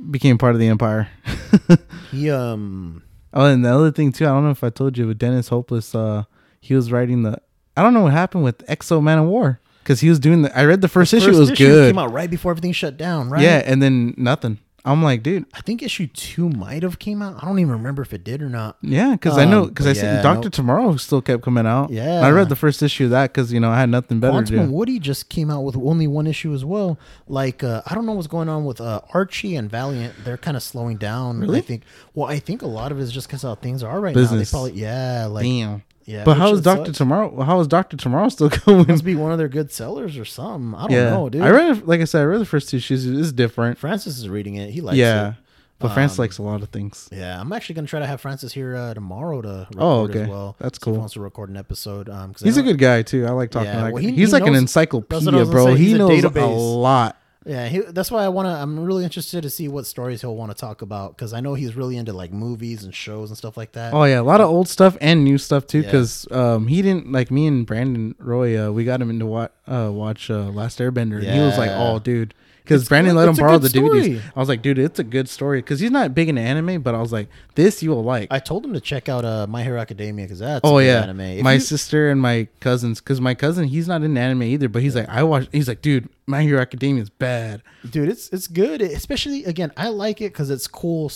[0.09, 1.09] became part of the empire.
[2.11, 3.03] He um,
[3.37, 5.49] Oh, and the other thing too, I don't know if I told you, but Dennis
[5.49, 6.23] Hopeless, uh,
[6.59, 7.39] he was writing the.
[7.77, 10.57] I don't know what happened with X-O Manowar because he was doing the.
[10.57, 11.93] I read the first, issue, it was first good.
[11.93, 13.43] Came out right before everything shut down, right?
[13.43, 14.57] Yeah, and then nothing.
[14.87, 17.43] I'm like, dude, I think issue two might have came out.
[17.43, 18.77] I don't even remember if it did or not.
[18.81, 20.53] yeah, because I know Um, because I but see Doctor nope.
[20.53, 21.89] Tomorrow still kept coming out.
[21.89, 22.17] Yeah.
[22.17, 24.31] And I read the first issue of that because you know I had nothing better
[24.31, 24.71] Quantum to do.
[24.71, 26.97] Woody just came out with only one issue as well.
[27.27, 30.13] Like uh, I don't know what's going on with uh, Archie and Valiant.
[30.23, 31.41] They're kind of slowing down.
[31.41, 31.59] Really?
[31.59, 31.83] I think.
[32.15, 34.53] Well, I think a lot of it is just because how things are right Business.
[34.53, 34.63] now.
[34.63, 35.83] They probably yeah, like Damn.
[36.07, 36.23] Yeah.
[36.23, 36.91] But how is Doctor.
[36.91, 37.43] Tomorrow?
[37.43, 38.87] How is Doctor Tomorrow still going?
[38.87, 40.73] Must be one of their good sellers or something.
[40.73, 41.41] I don't yeah, know, dude.
[41.43, 43.05] I read like I said, I read the first two issues.
[43.05, 43.77] It's different.
[43.77, 44.71] Francis is reading it.
[44.71, 45.01] He likes it.
[45.01, 45.35] yeah, it.
[45.79, 47.07] but France Um, likes a lot of things.
[47.11, 50.21] Yeah, I'm actually gonna try to have Francis here uh, tomorrow to record Oh, okay.
[50.23, 50.55] as well.
[50.59, 50.93] That's cool.
[50.93, 52.09] He wants to record an episode.
[52.09, 53.25] Um, He's a good guy too.
[53.27, 53.67] I like talking.
[53.69, 55.73] Yeah, like, well, he- he's he like an encyclopedia, that's what I was gonna bro.
[55.75, 55.77] say.
[55.79, 57.17] He He's a knows a lot.
[57.47, 58.51] Yeah, he, that's why I want to.
[58.51, 61.53] I'm really interested to see what stories he'll want to talk about because I know
[61.53, 63.93] he's really into like movies and shows and stuff like that.
[63.93, 65.79] Oh yeah, a lot of old stuff and new stuff too.
[65.79, 65.85] Yeah.
[65.85, 68.67] Because um, he didn't like me and Brandon Roy.
[68.67, 71.71] Uh, we got him into wa- uh, watch uh, Last Airbender, and he was like,
[71.71, 72.33] "Oh, dude."
[72.67, 73.19] Because Brandon good.
[73.19, 74.21] let him It's borrow the DVDs.
[74.35, 76.93] I was like, "Dude, it's a good story." Because he's not big into anime, but
[76.95, 79.63] I was like, "This you will like." I told him to check out uh, My
[79.63, 81.21] Hero Academia because that's oh yeah, anime.
[81.21, 82.99] If my you- sister and my cousins.
[82.99, 85.81] Because my cousin, he's not into anime either, but he's like, "I watch." He's like,
[85.81, 88.81] "Dude, My Hero Academia is bad." dude, it's it's good.
[88.81, 91.11] Especially again, I like it because it's cool.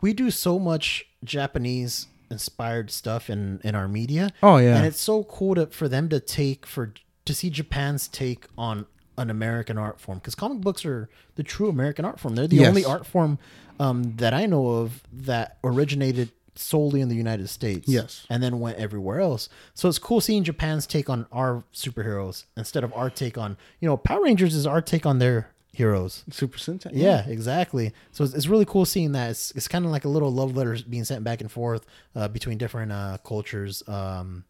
[0.00, 4.30] We do so much Japanese inspired stuff in in our media.
[4.42, 6.92] Oh yeah, and it's so cool to for them to take for
[7.26, 8.86] to see Japan's take on
[9.20, 12.34] an American art form because comic books are the true American art form.
[12.34, 12.68] They're the Yes.
[12.68, 13.38] only art form
[13.78, 17.88] um, that I know of that originated solely in the United States.
[17.88, 18.26] Yes.
[18.28, 19.48] and then went everywhere else.
[19.74, 23.88] So it's cool seeing Japan's take on our superheroes instead of our take on you
[23.88, 26.24] know Power Rangers is our take on their heroes.
[26.30, 26.90] Super Sentai.
[26.92, 27.92] Yeah, exactly.
[28.10, 29.30] So it's, it's really cool seeing that.
[29.30, 31.86] It's, it's kind of like a little love letters being sent back and forth
[32.16, 33.82] uh, between different uh, cultures.
[33.88, 34.44] Um,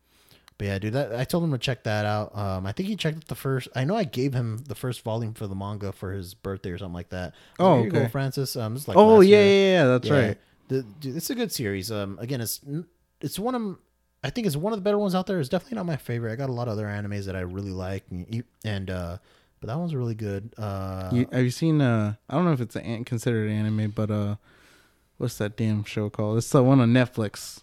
[0.61, 2.37] but yeah, dude, that, I told him to check that out.
[2.37, 3.69] Um, I think he checked the first.
[3.75, 6.77] I know I gave him the first volume for the manga for his birthday or
[6.77, 7.33] something like that.
[7.59, 8.07] Oh, you go.
[8.09, 8.57] Francis.
[8.57, 9.85] Um, like Oh yeah, yeah, yeah.
[9.87, 10.27] That's Yeah.
[10.27, 10.39] right.
[10.69, 11.91] The, dude, it's a good series.
[11.91, 12.61] Um, again, it's
[13.23, 13.79] it's one of
[14.23, 15.41] I think it's one of the better ones out there.
[15.41, 16.31] It's definitely not my favorite.
[16.31, 19.17] I got a lot of other animes that I really like, and, and uh,
[19.61, 20.53] but that one's really good.
[20.59, 21.81] Uh, You, have you seen?
[21.81, 24.37] Uh, I don't know if it's an, considered anime, but uh,
[25.17, 26.37] what's that damn show called?
[26.37, 27.63] It's the one on Netflix.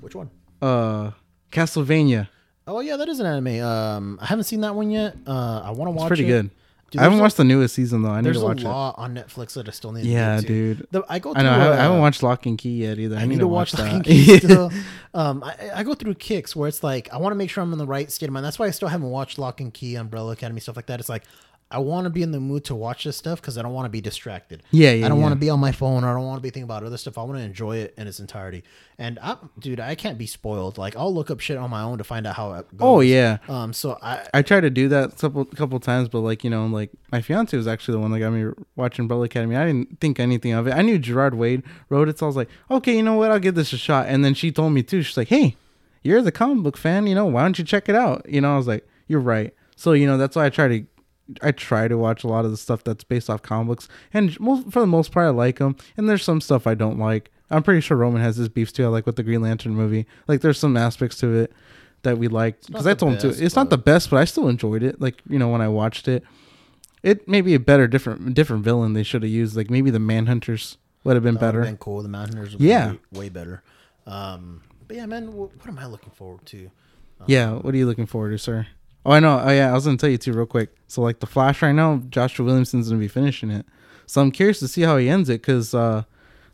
[0.00, 0.28] which one?
[0.60, 1.12] Uh,
[1.52, 2.28] Castlevania.
[2.66, 3.62] Oh yeah, that is an anime.
[3.64, 5.16] Um, I haven't seen that one yet.
[5.26, 6.04] Uh, I want to watch.
[6.04, 6.28] It's pretty it.
[6.28, 6.50] good.
[6.90, 8.10] Dude, I haven't there's watched the newest season though.
[8.10, 8.62] I need to watch it.
[8.62, 10.02] There's a lot on Netflix that I still need.
[10.02, 10.46] to Yeah, to.
[10.46, 10.86] dude.
[10.92, 11.32] The, I go.
[11.34, 11.50] I know.
[11.50, 13.16] I through, haven't, I haven't uh, watched Locke and Key yet either.
[13.16, 13.82] I, I need, need to watch that.
[13.82, 14.70] Lock and Key still.
[15.12, 17.72] Um, I, I go through kicks where it's like I want to make sure I'm
[17.72, 18.46] in the right state of mind.
[18.46, 21.00] That's why I still haven't watched Locke and Key, Umbrella Academy, stuff like that.
[21.00, 21.24] It's like
[21.68, 23.86] I want to be in the mood to watch this stuff because I don't want
[23.86, 24.62] to be distracted.
[24.70, 25.22] Yeah, yeah, I don't yeah.
[25.22, 26.96] want to be on my phone or I don't want to be thinking about other
[26.96, 27.18] stuff.
[27.18, 28.62] I want to enjoy it in its entirety.
[28.98, 30.78] And I, dude, I can't be spoiled.
[30.78, 32.80] Like I'll look up shit on my own to find out how it goes.
[32.80, 33.38] Oh yeah.
[33.48, 33.72] Um.
[33.72, 34.26] So I.
[34.32, 37.20] I tried to do that a couple couple times, but like you know, like my
[37.20, 39.56] fiance was actually the one that got me watching Umbrella Academy.
[39.56, 40.74] I didn't think anything of it.
[40.74, 43.32] I knew Gerard Way wrote it, so I was like, okay, you know what?
[43.32, 44.06] I'll give this a shot.
[44.08, 45.02] And then she told me too.
[45.02, 45.56] She's like, hey,
[46.02, 47.26] you're the comic book fan, you know?
[47.26, 48.24] Why don't you check it out?
[48.28, 49.52] You know, I was like, you're right.
[49.74, 50.86] So you know, that's why I try to.
[51.42, 54.38] I try to watch a lot of the stuff that's based off comic books, and
[54.38, 55.76] most, for the most part, I like them.
[55.96, 57.30] And there's some stuff I don't like.
[57.50, 58.84] I'm pretty sure Roman has his beefs too.
[58.84, 60.06] I like with the Green Lantern movie.
[60.28, 61.52] Like, there's some aspects to it
[62.06, 63.44] that we liked because I told him best, to.
[63.44, 65.00] It's not the best, but I still enjoyed it.
[65.00, 66.22] Like you know when I watched it,
[67.02, 69.56] it may be a better different different villain they should have used.
[69.56, 71.62] Like maybe the Manhunters would have been That better.
[71.62, 72.02] Been cool.
[72.02, 72.08] The.
[72.08, 72.94] Would Yeah.
[73.12, 73.62] Be way better.
[74.06, 74.62] Um.
[74.86, 75.32] But yeah, man.
[75.32, 76.70] What, what am I looking forward to?
[77.26, 78.66] yeah, what are you looking forward to, sir?
[79.06, 79.40] Oh, I know.
[79.42, 80.74] Oh yeah, I was gonna tell you too real quick.
[80.88, 83.64] So like the Flash right now, Joshua Williamson's gonna be finishing it.
[84.06, 86.02] So I'm curious to see how he ends it because uh,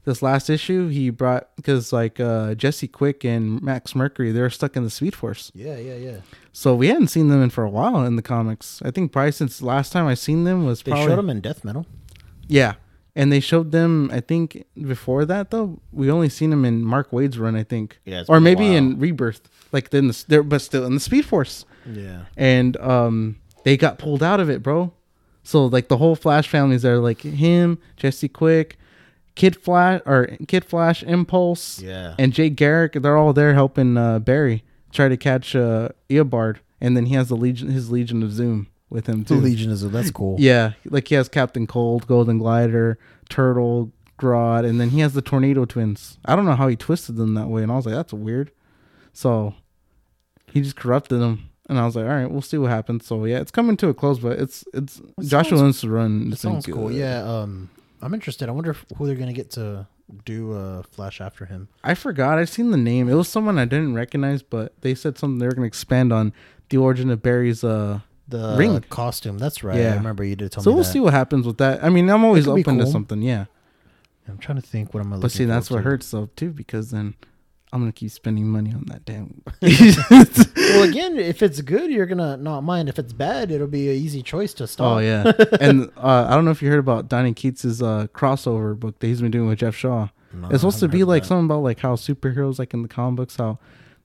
[0.04, 4.76] this last issue he brought because like uh, Jesse Quick and Max Mercury they're stuck
[4.76, 5.50] in the Speed Force.
[5.54, 5.78] Yeah.
[5.78, 5.96] Yeah.
[5.96, 6.16] Yeah.
[6.52, 8.82] So we hadn't seen them in for a while in the comics.
[8.84, 11.40] I think probably since last time I seen them was They probably showed them in
[11.40, 11.86] Death Metal.
[12.48, 12.74] Yeah,
[13.14, 14.10] and they showed them.
[14.12, 17.54] I think before that though, we only seen them in Mark Waid's run.
[17.56, 21.00] I think, Yeah, or maybe in Rebirth, like then the there, but still in the
[21.00, 22.22] Speed Force, Yeah.
[22.36, 24.92] and um, they got pulled out of it, bro.
[25.44, 28.76] So like the whole Flash families there, like him, Jesse Quick,
[29.34, 32.14] Kid Flash or Kid Flash, Impulse, Yeah.
[32.18, 32.92] and Jay Garrick.
[32.94, 34.62] They're all there helping uh, Barry
[34.92, 38.68] try to catch uh, Eobard, and then he has the legion, his Legion of Zoom
[38.92, 39.40] with him The too.
[39.40, 40.36] Legion is that's cool.
[40.38, 42.98] Yeah, like he has Captain Cold, Golden Glider,
[43.28, 46.18] Turtle, Grodd, and then he has the Tornado Twins.
[46.24, 48.50] I don't know how he twisted them that way, and I was like, that's weird.
[49.12, 49.54] So
[50.52, 53.06] he just corrupted them, and I was like, all right, we'll see what happens.
[53.06, 56.30] So yeah, it's coming to a close, but it's it's It Joshua Lynch's run.
[56.32, 56.88] It sounds cool.
[56.88, 56.96] good.
[56.96, 57.22] Yeah.
[57.24, 57.70] Um.
[58.04, 58.48] I'm interested.
[58.48, 59.86] I wonder who they're gonna get to
[60.24, 61.68] do uh Flash after him.
[61.84, 62.38] I forgot.
[62.38, 63.08] I've seen the name.
[63.08, 66.32] It was someone I didn't recognize, but they said something they were gonna expand on
[66.68, 68.80] the origin of Barry's uh The Ring.
[68.88, 69.38] costume.
[69.38, 69.78] That's right.
[69.78, 69.92] Yeah.
[69.92, 70.92] I remember you did tell so me we'll that.
[70.92, 71.84] see what happens with that.
[71.84, 73.46] I mean, I'm always open to something, yeah.
[74.28, 74.94] I'm trying to think.
[74.94, 75.20] What I'm.
[75.20, 77.14] But see, that's what forward hurts though too, because then
[77.72, 79.42] I'm gonna keep spending money on that damn.
[80.72, 82.88] Well, again, if it's good, you're gonna not mind.
[82.88, 84.96] If it's bad, it'll be an easy choice to stop.
[84.96, 88.78] oh yeah, and uh, I don't know if you heard about Donny Cates's uh, crossover
[88.78, 90.08] book that he's been doing with Geoff Shaw.
[90.32, 91.28] No, it's supposed to be like that.
[91.28, 93.58] something about like how superheroes, like in the comic books, how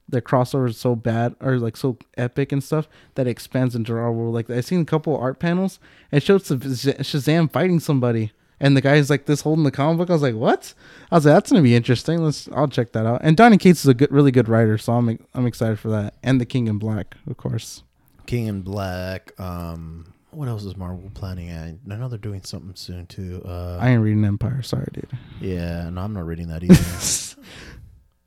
[0.09, 3.93] the crossover is so bad or like so epic and stuff that it expands into
[3.93, 4.34] our world.
[4.34, 5.79] Like I seen a couple art panels
[6.11, 8.31] and it shows some Shazam fighting somebody.
[8.59, 10.09] And the guy's like this holding the comic book.
[10.09, 10.73] I was like, "What?"
[11.11, 12.23] I was like, "That's gonna be interesting.
[12.23, 12.49] Let's.
[12.53, 15.19] I'll check that out." And Donny Cates is a good, really good writer, so I'm
[15.35, 16.15] I'm excited for that.
[16.23, 17.84] And the King in Black, of course.
[18.25, 19.39] King in Black.
[19.39, 21.51] Um, what else is Marvel planning?
[21.51, 23.43] I, I know they're doing something soon too.
[23.45, 24.63] Uh, I ain't reading Empire.
[24.63, 25.07] Sorry, dude.
[25.39, 26.73] yeah, no, I'm not reading that either.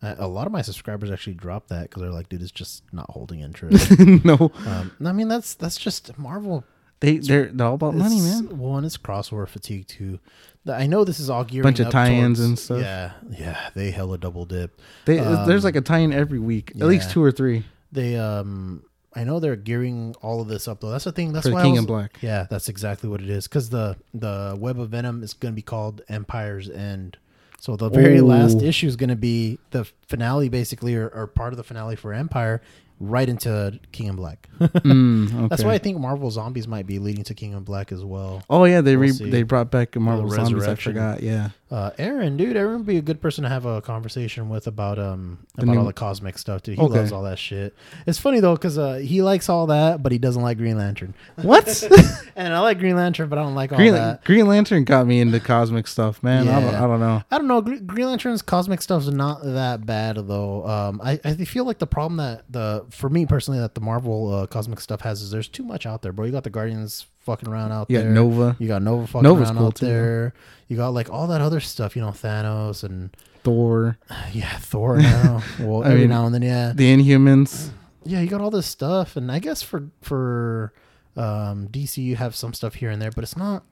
[0.03, 2.83] I, a lot of my subscribers actually dropped that because they're like, dude, it's just
[2.93, 3.99] not holding interest.
[4.25, 6.65] no, um, I mean, that's that's just Marvel.
[7.01, 8.59] they they're, they're all about money, man.
[8.59, 10.19] One, it's crossover fatigue too.
[10.65, 11.65] The- I know this is all gearing up.
[11.65, 12.81] Bunch of tie-ins towards- and stuff.
[12.81, 14.81] Yeah, yeah, they hella double dip.
[15.05, 18.83] They Um, there's like a tie-in every week, at least two or three They um,
[19.15, 20.91] I know they're gearing all of this up though.
[20.91, 21.33] That's the thing.
[21.33, 22.19] That's for why King was- in Black.
[22.23, 23.47] Yeah, that's exactly what it is.
[23.49, 27.17] Because the the Web of Venom is going to be called Empire's End.
[27.61, 28.25] So the very Ooh.
[28.25, 31.95] last issue is going to be the finale, basically, or, or part of the finale
[31.95, 32.63] for Empire,
[32.99, 34.49] right into King in Black.
[34.61, 35.49] Mm, okay.
[35.49, 38.43] That's why I think Marvel Zombies might be leading to King in Black as well.
[38.49, 40.67] Oh yeah, they We'll re- they brought back Marvel Zombies.
[40.67, 41.23] I forgot.
[41.23, 41.51] Yeah.
[41.71, 44.99] Uh, Aaron, dude, Aaron would be a good person to have a conversation with about
[44.99, 46.77] um The about new- all the cosmic stuff, dude.
[46.79, 46.99] He Okay.
[46.99, 47.77] loves all that shit.
[48.09, 51.15] It's funny though because uh, he likes all that, but he doesn't like Green Lantern.
[51.37, 51.89] What?
[52.37, 54.25] and I like Green Lantern, but I don't like all Green that.
[54.25, 56.49] Green Lantern got me into cosmic stuff, man.
[56.49, 56.85] I, don't, Yeah.
[56.85, 57.23] I don't know.
[57.31, 57.61] I don't know.
[57.61, 60.67] Gre- Green Lantern's cosmic stuff's not that bad though.
[60.67, 64.35] Um, I, I feel like the problem that the for me personally that the Marvel
[64.35, 66.27] uh, cosmic stuff has is there's too much out there, bro.
[66.27, 68.11] You got the Guardians fucking around out got there.
[68.11, 69.87] Nova, You got Nova fucking Nova's around cool out too.
[69.87, 70.35] there.
[70.71, 73.11] You got like all that other stuff, you know, Thanos and
[73.43, 73.99] Thor,
[74.33, 75.43] yeah, Thor now.
[75.59, 77.71] well, I every mean, now and then, yeah, the Inhumans.
[78.05, 78.21] yeah.
[78.21, 80.73] You got all this stuff, and I guess for for
[81.17, 83.65] um, DC you have some stuff here and there, but it's not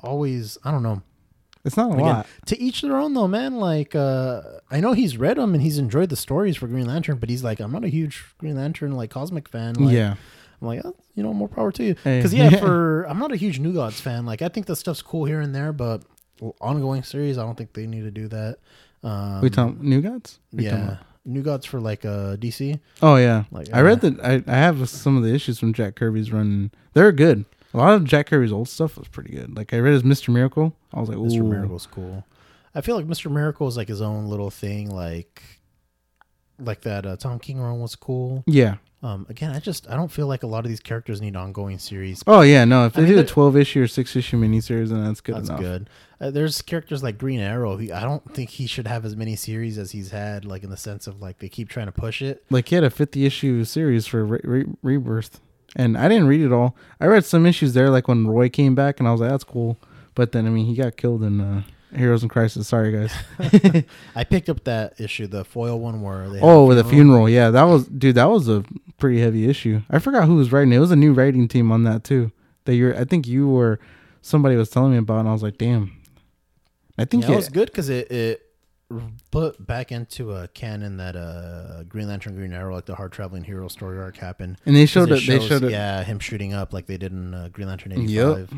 [0.00, 0.58] always.
[0.64, 1.02] I don't know.
[1.64, 2.26] It's not a Again, lot.
[2.46, 3.56] to each their own though, man.
[3.56, 4.40] Like uh
[4.72, 7.44] I know he's read them and he's enjoyed the stories for Green Lantern, but he's
[7.44, 9.74] like, I'm not a huge Green Lantern like cosmic fan.
[9.74, 10.14] Like, yeah.
[10.60, 11.96] I'm like, oh, you know, more power to you.
[12.02, 12.18] Hey.
[12.18, 14.24] Because yeah, for I'm not a huge New Gods fan.
[14.26, 16.02] Like I think the stuff's cool here and there, but
[16.60, 18.58] ongoing series, I don't think they need to do that.
[19.02, 20.40] Um, we talking New Gods?
[20.52, 22.78] We yeah, New Gods for like uh DC.
[23.02, 23.44] Oh yeah.
[23.50, 24.20] Like I read that.
[24.24, 26.70] I, I have some of the issues from Jack Kirby's run.
[26.92, 27.44] They're good.
[27.72, 29.56] A lot of Jack Kirby's old stuff was pretty good.
[29.56, 30.74] Like I read his Mister Miracle.
[30.92, 31.22] I was like, Ooh.
[31.26, 31.44] Mr.
[31.44, 32.24] Miracle's cool.
[32.74, 33.30] I feel like Mr.
[33.30, 34.90] Miracle is like his own little thing.
[34.90, 35.42] Like,
[36.58, 38.44] like that uh, Tom King run was cool.
[38.46, 38.76] Yeah.
[39.02, 41.78] Um, again, I just I don't feel like a lot of these characters need ongoing
[41.78, 42.22] series.
[42.26, 42.64] Oh yeah.
[42.66, 45.20] No, if I they mean, do a twelve issue or six issue miniseries, then that's
[45.20, 45.60] good That's enough.
[45.60, 45.90] good.
[46.20, 47.76] Uh, there's characters like Green Arrow.
[47.78, 50.44] Who I don't think he should have as many series as he's had.
[50.44, 52.44] Like in the sense of like they keep trying to push it.
[52.50, 55.40] Like he had a fifty issue series for Re- Re- Rebirth,
[55.76, 56.76] and I didn't read it all.
[57.00, 59.44] I read some issues there, like when Roy came back, and I was like, that's
[59.44, 59.78] cool.
[60.14, 61.62] But then I mean, he got killed in uh,
[61.96, 62.68] Heroes in Crisis.
[62.68, 63.12] Sorry guys.
[64.14, 67.28] I picked up that issue, the foil one where they Oh, with the funeral.
[67.30, 68.16] Yeah, that was dude.
[68.16, 68.62] That was a
[68.98, 69.80] pretty heavy issue.
[69.88, 70.76] I forgot who was writing it.
[70.76, 72.30] It was a new writing team on that too.
[72.66, 72.94] That you're.
[72.94, 73.80] I think you were.
[74.20, 75.96] somebody was telling me about, and I was like, damn.
[77.00, 78.42] I think Yeah, it was good because it it
[79.30, 83.44] put back into a canon that uh Green Lantern, Green Arrow, like the hard traveling
[83.44, 84.58] hero story arc happened.
[84.66, 85.26] and they showed it it.
[85.26, 85.70] They shows, showed it.
[85.70, 88.50] yeah, him shooting up like they did in uh, Green Lantern eighty Yep.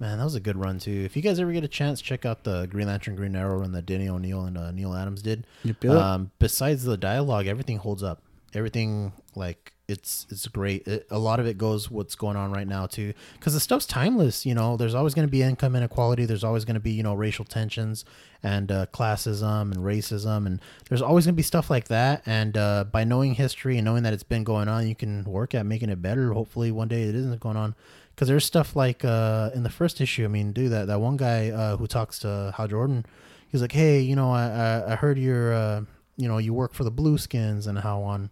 [0.00, 1.02] Man, that was a good run too.
[1.04, 3.72] If you guys ever get a chance, check out the Green Lantern, Green Arrow run
[3.72, 5.46] that Danny O'Neil and uh, Neal Adams did.
[5.62, 5.92] Yep, yep.
[5.92, 8.22] Um, besides the dialogue, everything holds up.
[8.54, 10.86] Everything like it's it's great.
[10.86, 13.86] It, a lot of it goes what's going on right now too, because the stuff's
[13.86, 14.46] timeless.
[14.46, 16.24] You know, there's always going to be income inequality.
[16.24, 18.04] There's always going to be you know racial tensions
[18.42, 22.22] and uh, classism and racism, and there's always going to be stuff like that.
[22.24, 25.54] And uh, by knowing history and knowing that it's been going on, you can work
[25.54, 26.32] at making it better.
[26.32, 27.74] Hopefully, one day it isn't going on.
[28.14, 30.24] Because there's stuff like uh, in the first issue.
[30.24, 33.06] I mean, dude, that that one guy uh, who talks to Hal Jordan,
[33.48, 35.82] he's like, "Hey, you know, I I, I heard you're, uh,
[36.18, 38.30] you know, you work for the Blueskins and how on,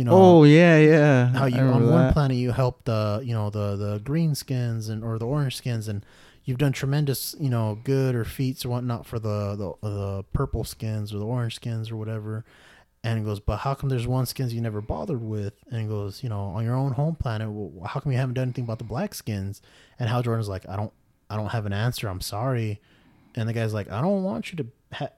[0.00, 1.26] you know, oh yeah, yeah.
[1.26, 4.88] how you on remember one planet you help the, you know, the the green skins
[4.88, 6.06] and or the orange skins and
[6.42, 10.64] you've done tremendous, you know, good or feats or whatnot for the the, the purple
[10.64, 12.46] skins or the orange skins or whatever."
[13.04, 15.52] And goes, but how come there's one skins you never bothered with?
[15.70, 18.44] And goes, you know, on your own home planet, well, how come you haven't done
[18.44, 19.60] anything about the black skins?
[19.98, 20.92] And Hal Jordan's like, I don't,
[21.28, 22.08] I don't have an answer.
[22.08, 22.80] I'm sorry.
[23.34, 24.66] And the guy's like, I don't want you to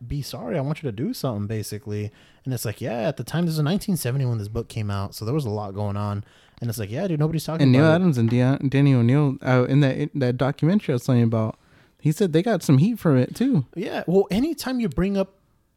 [0.06, 0.58] be sorry.
[0.58, 2.10] I want you to do something, basically.
[2.44, 5.14] And it's like, yeah, at the time, this was 1970 when this book came out,
[5.14, 6.24] so there was a lot going on.
[6.60, 9.64] And it's like, yeah, dude, nobody's talking And Neal Adams and Deon- Danny O'Neil uh,
[9.68, 11.58] in that in that documentary I was telling you about.
[12.00, 13.66] He said they got some heat from it too.
[13.74, 15.34] Yeah, well, anytime you bring up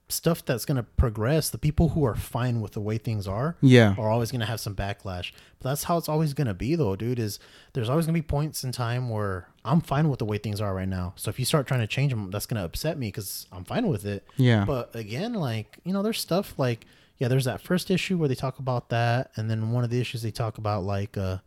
[0.07, 3.55] stuff that's going to progress, the people who are fine with the way things are,
[3.61, 3.95] Yeah.
[3.97, 5.31] are always going to have some backlash.
[5.59, 7.17] But that's how it's always going to be, though, dude.
[7.17, 7.39] Is
[7.73, 10.61] there's always going to be points in time where I'm fine with the way things
[10.61, 11.13] are right now.
[11.15, 13.63] So if you start trying to change them, that's going to upset me because I'm
[13.65, 14.23] fine with it.
[14.37, 14.63] Yeah.
[14.65, 16.85] But again, like you know, there's stuff like
[17.17, 19.99] yeah, there's that first issue where they talk about that, and then one of the
[20.01, 21.37] issues they talk about like uh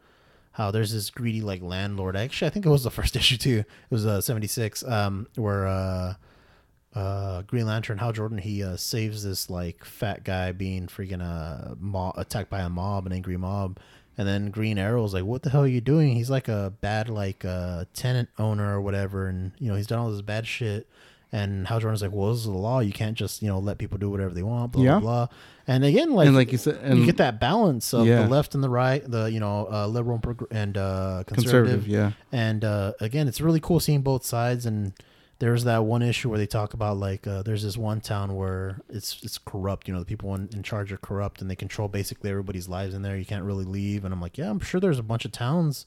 [0.52, 2.16] how there's this greedy like landlord.
[2.16, 3.58] Actually, I think it was the first issue too.
[3.58, 6.14] It was uh 76 um where uh
[6.98, 11.74] uh Green Lantern Hal Jordan he uh saves this like fat guy being freaking uh
[11.78, 13.78] mob, attacked by a mob an angry mob
[14.16, 17.08] and then Green Arrow's like what the hell are you doing he's like a bad
[17.08, 20.86] like uh tenant owner or whatever and you know he's done all this bad shit
[21.30, 23.78] and Hal Jordan's like well this is the law you can't just you know let
[23.78, 24.98] people do whatever they want blah Yeah.
[24.98, 25.36] blah blah
[25.68, 28.22] and again like and like you said, and you get that balance of Yeah.
[28.22, 32.12] the left and the right the you know uh, liberal and, and uh conservative, yeah.
[32.32, 34.64] and uh, again, it's really cool seeing both sides.
[34.64, 34.94] And
[35.40, 38.80] there's that one issue where they talk about like uh, there's this one town where
[38.88, 39.86] it's it's corrupt.
[39.86, 42.94] You know, the people in, in charge are corrupt and they control basically everybody's lives
[42.94, 43.16] in there.
[43.16, 44.04] You can't really leave.
[44.04, 45.86] And I'm like, yeah, I'm sure there's a bunch of towns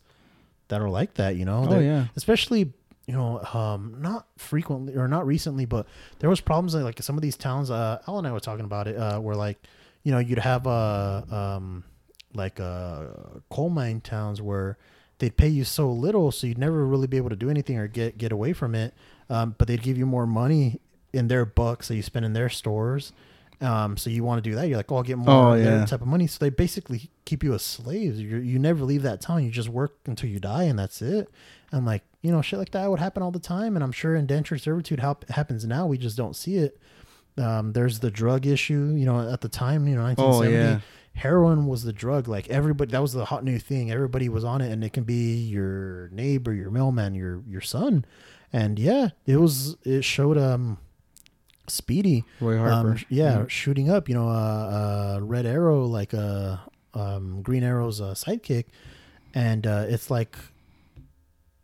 [0.70, 1.36] that are like that.
[1.36, 2.06] You know, Oh They're- yeah.
[2.16, 2.72] especially
[3.08, 5.88] you know um not frequently or not recently but
[6.20, 8.64] there was problems like, like some of these towns uh al and i were talking
[8.64, 9.58] about it uh where like
[10.04, 11.84] you know you'd have uh um
[12.36, 13.06] like uh
[13.50, 14.78] coal mine towns where
[15.18, 17.88] they'd pay you so little so you'd never really be able to do anything or
[17.88, 18.94] get get away from it
[19.32, 20.80] um, but they'd give you more money
[21.14, 23.12] in their bucks that you spend in their stores.
[23.60, 24.68] Um, so you want to do that.
[24.68, 25.86] You're like oh i'll get more Oh, yeah.
[25.86, 26.26] type of money.
[26.28, 28.20] So they basically keep you as slaves.
[28.20, 29.44] You you never leave that town.
[29.44, 31.30] You just work until you die and that's it.
[31.72, 33.76] And like you know shit like that would happen all the time.
[33.76, 35.86] And i'm sure indentured servitude hap- happens now.
[35.86, 36.80] We just don't see it.
[37.38, 40.80] Um, there's the drug issue you know at the time you know 1970 Oh, yeah.
[41.14, 42.28] heroin was the drug.
[42.28, 43.92] Like everybody that was the hot new thing.
[43.92, 48.06] Everybody was on it and it can be your neighbor your mailman your your son
[48.54, 50.78] and yeah it was it showed um
[51.68, 53.02] speedy Roy um, Harper.
[53.10, 56.58] yeah, shooting up you know uh, uh red arrow like uh
[56.94, 58.66] um green arrow's uh, sidekick
[59.34, 60.36] and uh it's like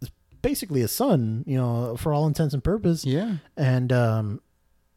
[0.01, 0.11] it's
[0.41, 3.37] basically a son you know for all intents and purpose Yeah.
[3.57, 4.39] and um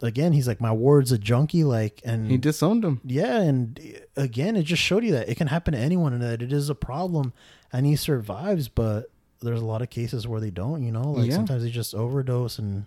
[0.03, 3.01] again he's like my ward's a junkie like and He disowned him.
[3.05, 3.79] yeah, and
[4.17, 6.71] again, it just showed you that it can happen to anyone, and that it is
[6.71, 7.33] a problem.
[7.73, 9.11] And he survives, but
[9.41, 10.83] there's a lot of cases where they don't.
[10.83, 11.37] You know, like Yeah.
[11.37, 12.85] sometimes they just overdose, and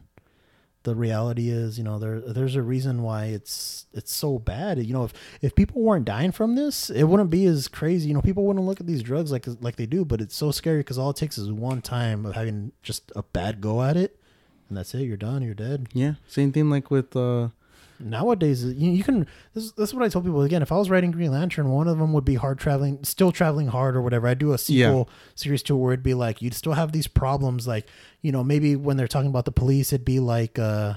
[0.84, 4.84] the reality is, you know, there there's a reason why it's it's so bad.
[4.86, 8.10] You know, if if people weren't dying from this, it wouldn't be as crazy.
[8.10, 10.04] You know, people wouldn't look at these drugs like like they do.
[10.06, 13.24] But it's so scary because all it takes is one time of having just a
[13.24, 14.20] bad go at it,
[14.68, 15.04] and that's it.
[15.04, 15.42] You're done.
[15.42, 16.16] You're dead Yeah.
[16.28, 17.50] Same thing like with uh
[18.00, 20.90] nowadays you, you can this, this is what i told people again if i was
[20.90, 24.28] writing green lantern one of them would be hard traveling still traveling hard or whatever.
[24.28, 27.68] I'd do a sequel series to where it'd be like you'd still have these problems
[27.68, 27.88] like
[28.22, 30.96] you know maybe when they're talking about the police it'd be like uh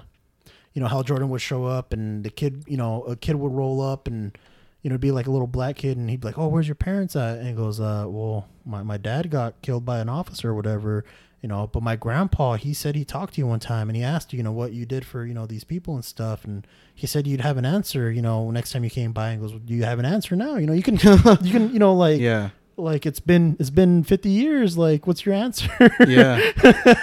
[0.74, 3.52] you know hal jordan would show up and the kid you know a kid would
[3.52, 4.36] roll up and
[4.82, 6.68] you know it'd be like a little black kid and he'd be like oh where's
[6.68, 7.38] your parents at?
[7.38, 11.04] And he goes uh well my, my dad got killed by an officer or whatever
[11.46, 14.02] you know but my grandpa he said he talked to you one time and he
[14.02, 17.06] asked you know what you did for you know these people and stuff and he
[17.06, 19.72] said you'd have an answer you know next time you came by and goes do
[19.72, 20.94] you have an answer now you know you can
[21.42, 22.50] you can you know like yeah.
[22.78, 25.70] Like it's been it's been 50 years like what's your answer
[26.06, 26.36] Yeah.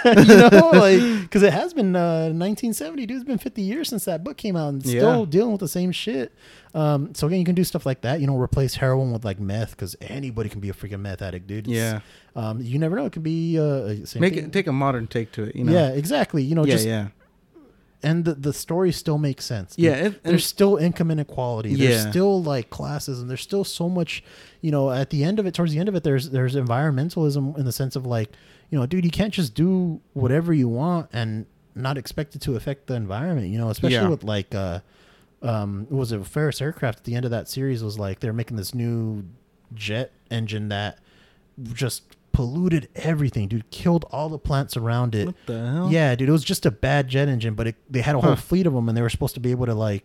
[0.04, 4.04] you know like because it has been uh 1970 dude it's been 50 years since
[4.04, 5.26] that book came out and still Yeah.
[5.28, 6.32] dealing with the same shit
[6.74, 9.40] um so again you can do stuff like that you know replace heroin with like
[9.40, 11.76] meth because anybody can be a freaking meth addict dude It's-
[12.36, 12.40] Yeah.
[12.40, 14.44] um you never know it could be uh same Make thing.
[14.44, 15.72] it take a modern take to it, you know.
[15.72, 17.08] yeah exactly you know yeah, just yeah.
[18.04, 22.10] And the, the story still makes sense Yeah, it- there's still income inequality there's Yeah.
[22.10, 24.22] still like classes and there's still so much
[24.60, 27.58] you know at the end of it towards the end of it there's there's environmentalism
[27.58, 28.30] in the sense of like
[28.70, 32.54] you know dude you can't just do whatever you want and not expect it to
[32.54, 34.08] affect the environment you know especially Yeah.
[34.08, 34.80] with like uh
[35.42, 38.32] um what was it Ferris aircraft at the end of that series was like they're
[38.32, 39.24] making this new
[39.74, 40.98] jet engine that
[41.72, 42.02] just
[42.34, 45.88] polluted everything dude killed all the plants around it What the hell?
[45.90, 48.32] yeah, dude, it was just a bad jet engine, but it, they had a whole
[48.32, 48.36] Huh.
[48.36, 50.04] fleet of them, and they were supposed to be able to like,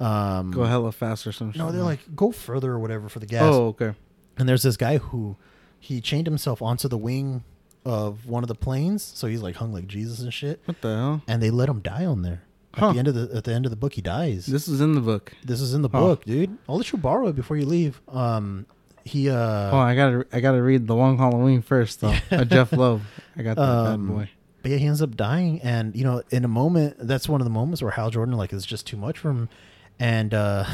[0.00, 1.58] um, Go hella fast or some shit.
[1.60, 3.54] no, they're like go further or whatever for the gas.
[3.54, 3.92] Oh, okay.
[4.38, 5.36] And there's this guy who
[5.78, 7.44] he chained himself onto the wing
[7.84, 10.60] of one of the planes, so he's like hung like Jesus and shit.
[10.64, 11.22] What the hell?
[11.28, 12.42] And they let him die on there.
[12.74, 12.92] At Huh.
[12.92, 14.44] the end of the at the end of the book, he dies.
[14.46, 15.32] This, This is in the book.
[15.44, 16.00] This is in the Huh.
[16.00, 16.58] book, dude.
[16.68, 18.00] I'll let you borrow it before you leave.
[18.08, 18.66] Um,
[19.06, 22.12] he uh, oh, I gotta, I gotta read the Long Halloween first, though.
[22.32, 23.02] uh, Jeph Loeb.
[23.36, 24.30] I got that Um, bad boy.
[24.62, 27.44] But yeah, he ends up dying, and you know, in a moment, that's one of
[27.44, 29.48] the moments where Hal Jordan like is just too much for him,
[30.00, 30.64] and uh,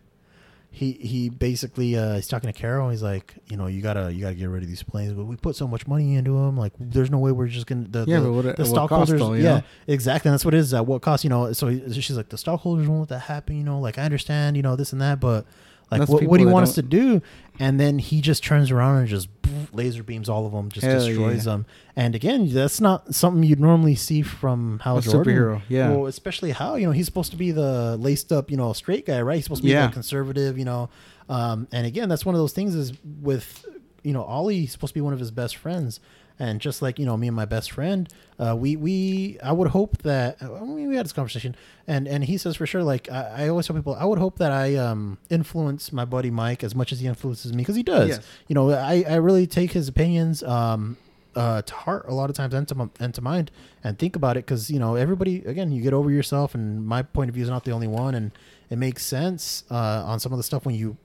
[0.70, 2.90] he he basically uh, he's talking to Carol.
[2.90, 5.34] He's like, you know, you gotta you gotta get rid of these planes, but we
[5.36, 6.56] put so much money into them.
[6.56, 8.64] Like, there's no way we're just gonna the Yeah, the, but what- the at what
[8.66, 8.70] cost,
[9.10, 9.20] stockholders.
[9.20, 9.62] though, yeah, know?
[9.88, 10.28] exactly.
[10.28, 10.72] And that's what it is.
[10.72, 11.24] At what cost?
[11.24, 11.52] You know.
[11.52, 13.56] So he, she's like, the stockholders won't let that happen.
[13.56, 14.56] You know, like I understand.
[14.56, 15.46] You know this and that, but.
[15.90, 17.20] Like what, what do you want us to do?
[17.58, 19.28] And then he just turns around and just
[19.72, 21.52] laser beams all of them, just Hell destroys yeah.
[21.52, 21.66] them.
[21.94, 25.34] And again, that's not something you'd normally see from Hal A Jordan.
[25.34, 25.90] superhero, yeah.
[25.90, 29.06] Well, especially Hal, you know, he's supposed to be the laced up, you know, straight
[29.06, 29.36] guy, right?
[29.36, 29.86] He's supposed to be Yeah.
[29.88, 30.88] the conservative, you know.
[31.28, 33.64] Um, and again, that's one of those things is with,
[34.02, 36.00] you know, Ollie, he's supposed to be one of his best friends.
[36.42, 39.68] And just like you know, me and my best friend, uh, we we I would
[39.68, 41.54] hope that I mean, we had this conversation,
[41.86, 44.38] and and he says for sure, like I, I always tell people, I would hope
[44.38, 47.84] that I um influence my buddy Mike as much as he influences me because he
[47.84, 48.08] does.
[48.08, 48.26] Yes.
[48.48, 50.96] You know, I I really take his opinions um
[51.36, 53.52] uh to heart a lot of times and to and to mind
[53.84, 57.02] and think about it because you know everybody again you get over yourself and my
[57.02, 58.32] point of view is not the only one and
[58.68, 60.96] it makes sense uh on some of the stuff when you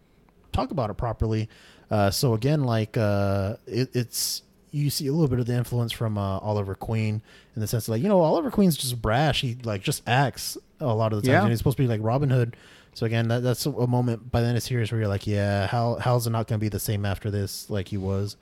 [0.51, 1.47] talk about it properly.
[1.89, 4.41] Uh, so again, like uh, it, it's
[4.77, 7.21] you see a little bit of the influence from uh, Oliver Queen
[7.55, 9.41] in the sense that, like you know Oliver Queen's just brash.
[9.41, 11.33] He like just acts a lot of the times.
[11.33, 11.41] Yeah.
[11.41, 12.55] And he's supposed to be like Robin Hood.
[12.93, 15.27] So again, that, that's a moment by the end of the series where you're like,
[15.27, 18.37] yeah, Hal Hal's not going to be the same after this like he was.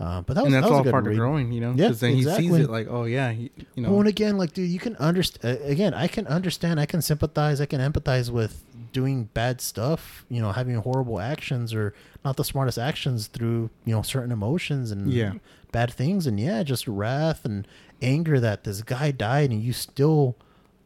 [0.00, 1.12] Uh, but that was and that's that was all part read.
[1.12, 1.74] of growing, you know.
[1.76, 2.48] Yeah, then he exactly.
[2.48, 3.90] sees it like, oh yeah, he, you know.
[3.90, 5.60] Well, and again, like, dude, you can understand.
[5.62, 6.80] Again, I can understand.
[6.80, 7.60] I can sympathize.
[7.60, 11.94] I can empathize with doing bad stuff, you know, having horrible actions or
[12.24, 15.34] not the smartest actions through, you know, certain emotions and Yeah.
[15.72, 17.66] Bad things and yeah, just wrath and
[18.02, 20.36] anger that this guy died and you still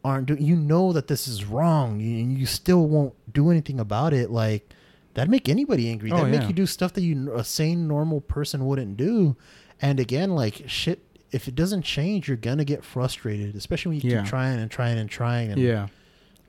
[0.05, 4.12] aren't doing you know that this is wrong and you still won't do anything about
[4.12, 4.69] it like
[5.15, 6.48] that'd make anybody angry Oh, that'd make yeah.
[6.48, 9.35] you do stuff that you a sane normal person wouldn't do
[9.81, 11.01] and again like shit
[11.32, 14.20] if it doesn't change you're gonna get frustrated especially when you Yeah.
[14.23, 15.86] keep trying and trying and trying and Yeah.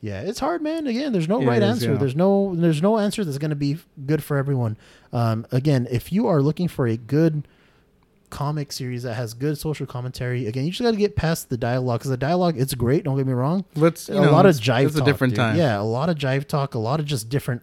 [0.01, 0.85] yeah, it's hard, man.
[0.85, 1.91] Again, there's no It right is, answer.
[1.93, 1.97] yeah.
[1.97, 4.75] There's no there's no answer that's to be good for everyone.
[5.13, 7.47] Um, again, if you are looking for a good
[8.29, 11.57] comic series that has good social commentary, again, you just got to get past the
[11.57, 13.03] dialogue because the dialogue it's great.
[13.03, 13.65] Don't get me wrong.
[13.75, 14.87] Let's a know, lot of jive.
[14.87, 15.37] It's a different dude.
[15.39, 15.57] time.
[15.57, 16.73] Yeah, a lot of jive talk.
[16.73, 17.61] A lot of just different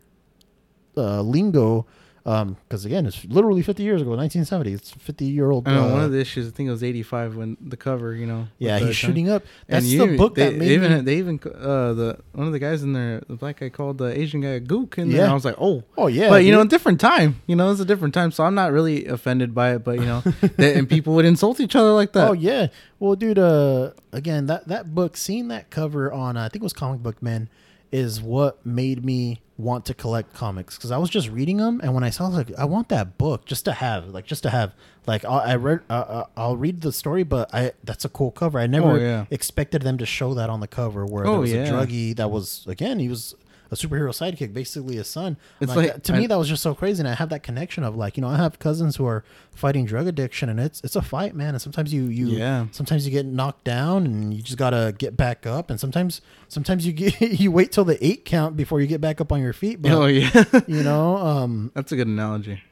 [0.96, 1.86] uh, lingo.
[2.24, 4.72] Because again, it's literally 50 years ago, 1970.
[4.72, 5.66] It's 50 year old.
[5.66, 6.46] I know uh, one of the issues.
[6.46, 8.14] I think it was '85 when the cover.
[8.14, 8.48] You know.
[8.58, 9.42] yeah, he's time- shooting up.
[9.66, 11.00] That's and the you- book they, that made they even me.
[11.00, 14.16] they even uh the one of the guys in there, the black guy called the
[14.16, 15.24] Asian guy a gook, and yeah.
[15.24, 15.30] Yeah.
[15.30, 16.58] I was like, oh, Oh yeah, but you dude.
[16.60, 17.40] know, different time.
[17.46, 19.84] You know, it's a different time, so I'm not really offended by it.
[19.84, 22.28] But you know, that, and people would insult each other like that.
[22.28, 22.68] Oh yeah.
[23.00, 23.38] Well, dude.
[23.38, 27.02] Uh, again, that that book, seeing that cover on, uh, I think it was Comic
[27.02, 27.48] Book Men,
[27.92, 31.94] is what made me want to collect comics because I was just reading them, and
[31.94, 34.42] when I saw, I was like, I want that book just to have, like, just
[34.44, 34.72] to have.
[35.06, 38.58] Like, I, I read, uh, I'll read the story, but I that's a cool cover.
[38.58, 39.26] I never Oh, yeah.
[39.30, 41.64] expected them to show that on the cover, where Oh, there was yeah.
[41.64, 43.34] a druggie that was again, he was.
[43.72, 45.38] A superhero sidekick, basically a son.
[45.60, 47.42] It's like, like- to I- me, that was just so crazy, and I have that
[47.42, 49.24] connection of like, you know, I have cousins who are
[49.54, 51.54] fighting drug addiction, and it's it's a fight, man.
[51.54, 52.66] And sometimes you you Yeah.
[52.70, 56.86] sometimes you get knocked down and you just gotta get back up and sometimes sometimes
[56.86, 59.52] you get you wait till the eight count before you get back up on your
[59.54, 62.62] feet but oh yeah, you know um that's a good analogy.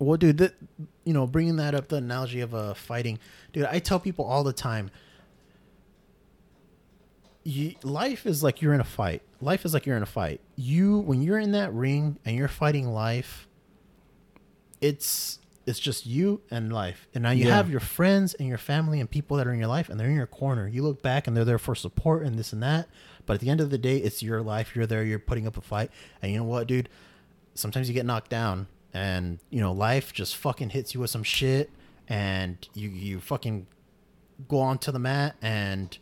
[0.00, 0.54] well dude that
[1.04, 3.18] you know bringing that up the analogy of uh fighting
[3.52, 4.90] dude i tell people all the time
[7.42, 9.22] you, life is like you're in a fight.
[9.40, 10.40] Life is like you're in a fight.
[10.56, 13.46] You when you're in that ring and you're fighting life
[14.80, 17.06] it's it's just you and life.
[17.14, 17.56] And now you Yeah.
[17.56, 20.08] have your friends and your family and people that are in your life and they're
[20.08, 20.66] in your corner.
[20.66, 22.88] You look back and they're there for support and this and that.
[23.26, 24.74] But at the end of the day it's your life.
[24.74, 25.04] You're there.
[25.04, 25.90] You're putting up a fight.
[26.22, 26.88] And you know what dude?
[27.54, 31.22] Sometimes you get knocked down and you know life just fucking hits you with some
[31.22, 31.70] shit
[32.08, 33.66] and you you fucking
[34.48, 35.96] go onto the mat and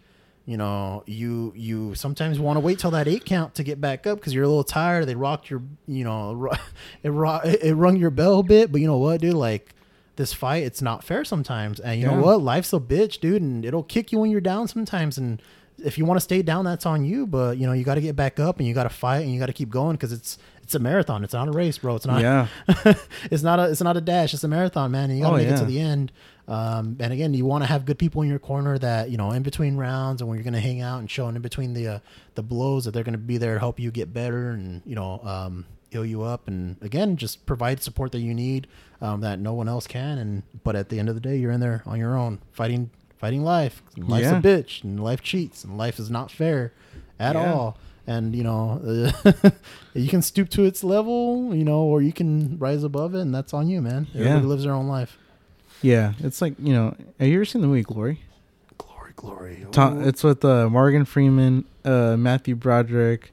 [0.49, 4.07] you know you you sometimes want to wait till that eight count to get back
[4.07, 6.51] up because you're a little tired they rocked your you know
[7.03, 9.75] it, ro- it rung your bell a bit but you know what dude like
[10.17, 13.63] this fight it's not fair sometimes and you know what life's a bitch dude and
[13.65, 15.43] it'll kick you when you're down sometimes and
[15.85, 18.01] if you want to stay down that's on you but you know you got to
[18.01, 20.13] get back up and you got to fight and you got to keep going because
[20.13, 22.49] it's it's a marathon it's not a race bro it's not Yeah,
[23.31, 24.35] it's not a it's not a dash.
[24.35, 25.09] It's a marathon, man.
[25.11, 26.11] And you gotta Oh, make it to the end.
[26.49, 29.33] Um, and again, you want to have good people in your corner that you know
[29.33, 31.87] in between rounds and when you're gonna hang out and show, and in between the
[31.89, 31.99] uh,
[32.37, 35.21] the blows that they're gonna be there to help you get better and you know
[35.25, 36.49] um, heal you up.
[36.49, 38.67] And again, just provide support that you need
[39.03, 40.17] um, that no one else can.
[40.19, 42.91] And but at the end of the day, you're in there on your own fighting
[43.19, 43.83] fighting life.
[43.99, 44.39] Life's Yeah.
[44.39, 46.73] a bitch, and life cheats, and life is not fair
[47.21, 47.53] at Yeah.
[47.53, 47.77] all
[48.07, 48.81] and you know
[49.95, 53.35] you can stoop to its level you know or you can rise above it and
[53.35, 54.21] that's on you man Yeah.
[54.29, 55.19] everybody lives their own life
[55.83, 56.13] yeah.
[56.21, 56.95] It's like you know.
[57.19, 58.21] Have you ever seen the movie Glory?
[58.77, 63.33] glory glory Tom, it's with uh, Morgan Freeman, uh, Matthew Broderick.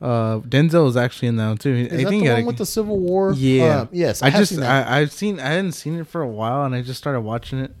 [0.00, 1.74] Uh, Denzel is actually in that one too.
[1.74, 3.64] is I that think the one a- with the civil war Yeah.
[3.64, 4.56] Uh, yes i, I just.
[4.58, 7.58] I, I've seen I hadn't seen it for a while and I just started watching
[7.58, 7.72] it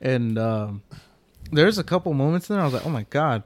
[0.00, 0.82] and um,
[1.52, 3.42] there's a couple moments in there I was like oh my god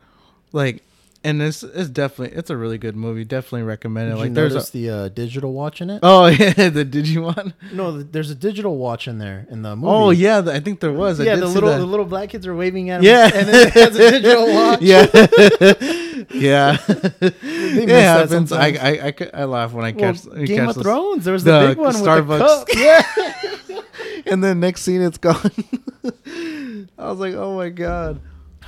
[0.53, 0.85] like
[1.23, 3.25] and this is definitely it's a really good movie.
[3.25, 4.15] Definitely recommend it.
[4.15, 6.01] Did like there's a, the uh, digital watch in it?
[6.03, 9.93] Oh yeah the Digimon no th- there's a digital watch in there in the movie.
[9.93, 11.21] Oh yeah the, I think there was.
[11.21, 11.79] Yeah the little that.
[11.79, 13.31] the little black kids are waving at him yeah.
[13.33, 14.81] and then it has a digital watch.
[14.81, 15.07] Yeah.
[16.33, 16.77] Yeah.
[16.89, 18.53] It happens.
[18.53, 18.69] I.
[18.69, 21.45] I I I laugh when I well, catch game catch of those- thrones there was
[21.45, 22.29] the, the big one Starbucks.
[22.29, 23.77] with the cup.
[23.77, 24.23] Yeah.
[24.27, 25.51] And then next scene it's gone.
[26.99, 28.21] I was like oh my god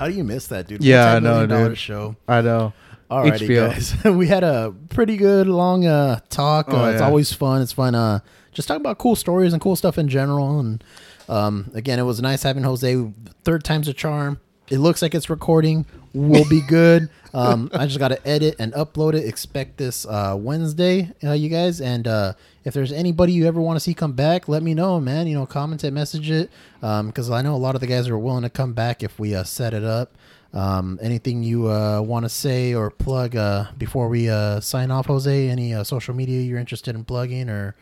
[0.02, 1.78] how do you miss that dude Yeah, I know, dude.
[1.78, 2.72] show I know
[3.08, 3.70] Alrighty, HBO.
[3.70, 4.04] guys.
[4.16, 6.66] we had a pretty good long uh, talk.
[6.70, 7.06] Oh, uh, It's yeah.
[7.06, 7.60] always fun.
[7.62, 7.94] It's fun.
[7.94, 8.18] Uh,
[8.52, 10.58] just talk about cool stories and cool stuff in general.
[10.58, 10.82] And
[11.28, 13.12] um, again, it was nice having Jose.
[13.44, 14.40] Third time's a charm.
[14.70, 15.84] It looks like it's recording.
[16.14, 17.08] We'll be good.
[17.32, 19.26] Um, I just got to edit and upload it.
[19.26, 21.80] Expect this uh, Wednesday, uh, you guys.
[21.80, 22.34] And uh,
[22.64, 25.26] if there's anybody you ever want to see come back, let me know, man.
[25.26, 28.18] You know, comment it, message it, because I know a lot of the guys are
[28.18, 30.12] willing to come back if we uh, set it up.
[30.52, 35.06] Um, anything you uh, want to say or plug uh, before we uh, sign off,
[35.06, 35.48] Jose?
[35.48, 37.74] Any uh, social media you're interested in plugging or?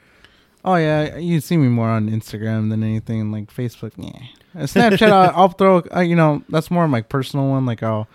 [0.65, 3.93] Oh yeah, you see me more on Instagram than anything like Facebook.
[3.97, 5.11] Yeah, Snapchat.
[5.11, 5.83] I'll, I'll throw.
[5.95, 7.67] Uh, you know, that's more of my personal one.
[7.67, 8.09] Like I'll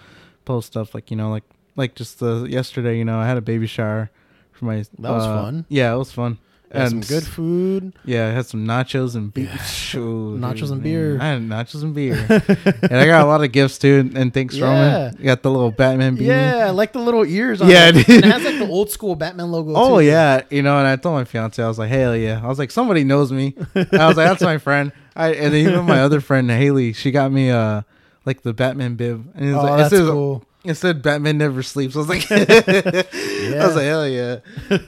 [0.46, 1.44] post stuff like you know, like
[1.76, 2.98] like just the yesterday.
[2.98, 4.12] You know, I had a baby shower
[4.52, 4.78] for my.
[5.00, 5.66] That was uh, fun.
[5.70, 6.38] Yeah, it was fun.
[6.76, 7.94] Had some And good food.
[8.06, 9.46] Yeah, I had some nachos and beer.
[9.46, 9.58] Yeah.
[9.96, 11.18] Nachos and beer.
[11.22, 14.00] I had nachos and beer, and I got a lot of gifts too.
[14.00, 14.66] And, and thanks, Yeah.
[14.66, 15.18] Roman.
[15.20, 16.26] You got the little Batman beanie.
[16.28, 17.62] Yeah, I like the little ears.
[17.62, 17.94] On Yeah, it.
[18.06, 18.10] dude.
[18.24, 19.74] and it has like the old school Batman logo.
[19.76, 20.06] Oh too.
[20.06, 22.42] yeah, you know, and I told my fiance, I was like, hell yeah.
[22.44, 23.56] I was like, somebody knows me.
[23.76, 24.92] I was like, that's my friend.
[25.16, 27.82] I and then even my other friend Haley, she got me uh
[28.26, 30.44] like the Batman bib, and it was Oh, like, that's it said, cool.
[30.66, 31.96] it said Batman never sleeps.
[31.96, 34.40] I was like, I was like, hell yeah.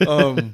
[0.07, 0.53] Um,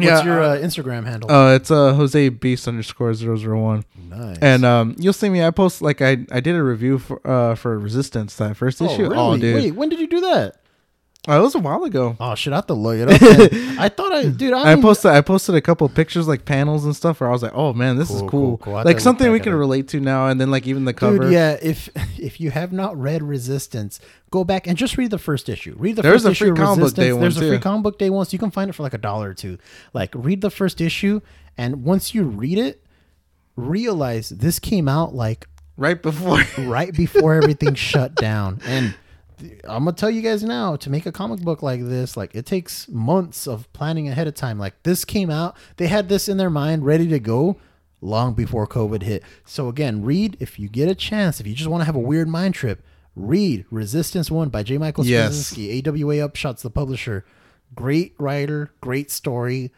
[0.00, 1.30] What's yeah, your uh, uh, Instagram handle?
[1.30, 3.84] uh, it's uh Jose Beast underscore zero zero one.
[4.08, 4.38] nice.
[4.40, 5.42] And um, you'll see me.
[5.42, 8.86] I post like I I did a review for uh for Resistance that first oh,
[8.86, 9.02] issue.
[9.02, 9.16] really?
[9.16, 10.59] Oh, dude, Wait, when did you do that?
[11.28, 12.16] Oh, it was a while ago.
[12.20, 13.52] Oh shit, I have to look it up.
[13.52, 13.78] man.
[13.78, 14.52] I thought I, dude.
[14.52, 17.42] I, I posted I posted a couple pictures like panels and stuff where I was
[17.42, 18.28] like, oh man, this is Cool, cool.
[18.28, 18.76] cool, cool.
[18.76, 19.58] I Like something we back can at it.
[19.58, 21.18] relate to now, and then like even the cover.
[21.18, 21.56] Dude, yeah.
[21.62, 21.88] If
[22.18, 25.74] if you have not read Resistance, go back and just read the first issue.
[25.78, 27.06] Read the There's first a issue free of comic book Resistance.
[27.06, 27.58] day one, There's a free too.
[27.58, 29.58] comic book day one, so you can find it for like a dollar or two.
[29.92, 31.20] Like, read the first issue,
[31.58, 32.82] and once you read it,
[33.56, 36.42] realize this came out like Right before.
[36.58, 38.60] right before everything shut down.
[38.66, 38.94] And
[39.64, 42.46] I'm gonna tell you guys now to make a comic book like this, like it
[42.46, 44.58] takes months of planning ahead of time.
[44.58, 47.56] Like this came out, they had this in their mind ready to go
[48.00, 49.22] long before COVID hit.
[49.44, 52.00] So again, read if you get a chance, if you just want to have a
[52.00, 52.82] weird mind trip,
[53.16, 54.78] read Resistance One by J.
[54.78, 55.52] Michael Yes.
[55.52, 57.24] Straczynski, AWA Upshots, the publisher.
[57.74, 59.72] Great writer, great story.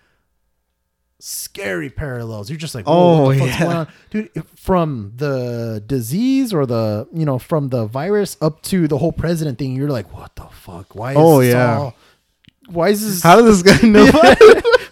[1.25, 2.51] Scary parallels.
[2.51, 3.59] You're just like, oh, what the fuck's yeah.
[3.65, 3.89] going on?
[4.11, 9.13] dude from the disease or the you know from the virus up to the whole
[9.13, 11.77] president thing you're like what the fuck why is Oh, yeah.
[11.79, 11.95] all-
[12.67, 14.11] why is this How does this guy know?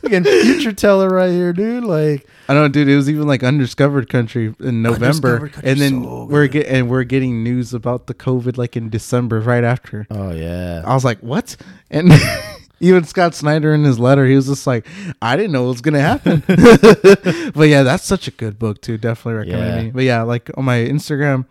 [0.04, 2.88] again future teller right here dude like I don't know, dude.
[2.88, 6.64] It was even like undiscovered country in November, Country, and then so we're good.
[6.64, 10.06] get and we're getting news about the COVID like in December, right after.
[10.10, 11.56] oh yeah I was like, what?
[11.90, 12.10] And
[12.80, 14.86] even Scott Snyder in his letter, he was just like,
[15.20, 16.42] I didn't know it was gonna happen.
[17.54, 18.96] but yeah, that's such a good book too.
[18.98, 19.82] Definitely recommend Yeah.
[19.84, 19.90] me.
[19.90, 21.46] But yeah, like on my Instagram,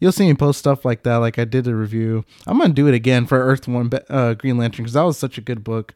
[0.00, 1.16] you'll see me post stuff like that.
[1.16, 2.24] Like I did a review.
[2.46, 5.38] I'm gonna do it again for Earth One, uh, Green Lantern, because that was such
[5.38, 5.94] a good book.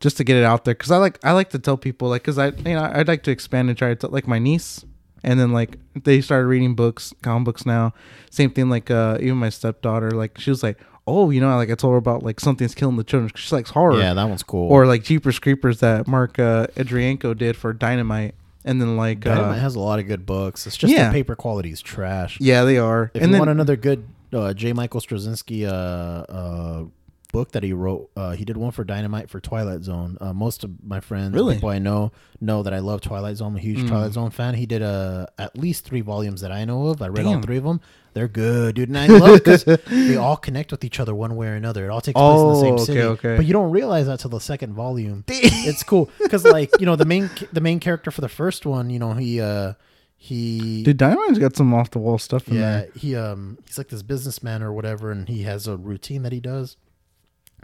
[0.00, 2.22] Just to get it out there, because I like I like to tell people like,
[2.22, 4.84] because I you know I'd like to expand and try to tell, like my niece.
[5.24, 7.94] And then like they started reading books, comic books now.
[8.28, 11.70] Same thing like uh even my stepdaughter, like she was like, Oh, you know, like
[11.70, 13.30] I told her about like something's killing the children.
[13.34, 17.36] She likes horror yeah that one's cool or like Jeepers Creepers that Mark uh, Andreyko
[17.36, 18.34] did for Dynamite,
[18.64, 21.08] and then like Dynamite uh, has a lot of good books it's just Yeah.
[21.08, 23.10] the paper quality is trash yeah, they are.
[23.14, 24.72] if and you then want another good uh, J.
[24.72, 26.84] Michael Straczynski uh, uh,
[27.32, 30.18] book that he wrote, uh, he did one for Dynamite for Twilight Zone.
[30.20, 31.54] Uh, most of my friends, Really?
[31.54, 33.48] people I know, know that I love Twilight Zone.
[33.52, 33.88] I'm a huge Mm.
[33.88, 34.54] Twilight Zone fan.
[34.54, 37.02] He did uh, at least three volumes that I know of.
[37.02, 37.80] I read all three of them.
[38.14, 41.34] They're good, dude, and I love it because they all connect with each other one
[41.34, 41.86] way or another.
[41.86, 43.36] It all takes place in the same Oh, okay, city, okay.
[43.36, 45.24] but you don't realize that till the second volume.
[45.28, 48.90] it's cool because, like, you know, the main the main character for the first one,
[48.90, 49.72] you know, he uh,
[50.16, 52.88] he dude, Dynamite's got some off the wall stuff in yeah, there.
[52.94, 56.40] he um he's like this businessman or whatever, and he has a routine that he
[56.40, 56.76] does.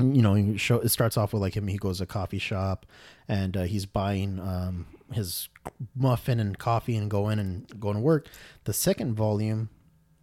[0.00, 1.66] You know, he show it starts off with like him.
[1.66, 2.86] He goes to a coffee shop,
[3.26, 5.48] and uh, he's buying um his
[5.96, 8.28] muffin and coffee and going and going to work.
[8.64, 9.70] The second volume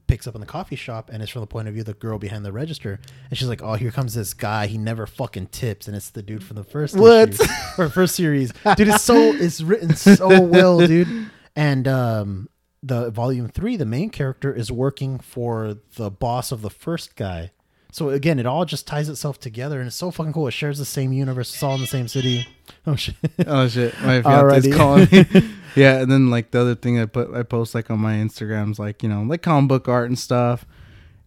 [0.07, 1.93] picks up in the coffee shop, and it's from the point of view of the
[1.93, 2.99] girl behind the register,
[3.29, 4.67] and she's like, "Oh, here comes this guy.
[4.67, 7.29] He never fucking tips," and it's the dude from the first What?
[7.29, 7.43] issue,
[7.77, 8.87] or first series, dude.
[8.87, 11.29] It's so it's written so well, dude.
[11.55, 12.49] And um,
[12.83, 17.51] the volume three, the main character is working for the boss of the first guy.
[17.95, 20.49] So again, it all just ties itself together, and it's so fucking cool.
[20.49, 21.53] It shares the same universe.
[21.53, 22.45] It's all in the same city.
[22.87, 23.15] Oh shit!
[23.47, 25.25] Oh shit, my fiance's calling me.
[25.75, 28.77] yeah, and then like the other thing I put, I post like on my Instagrams,
[28.77, 30.65] like you know, like comic book art and stuff,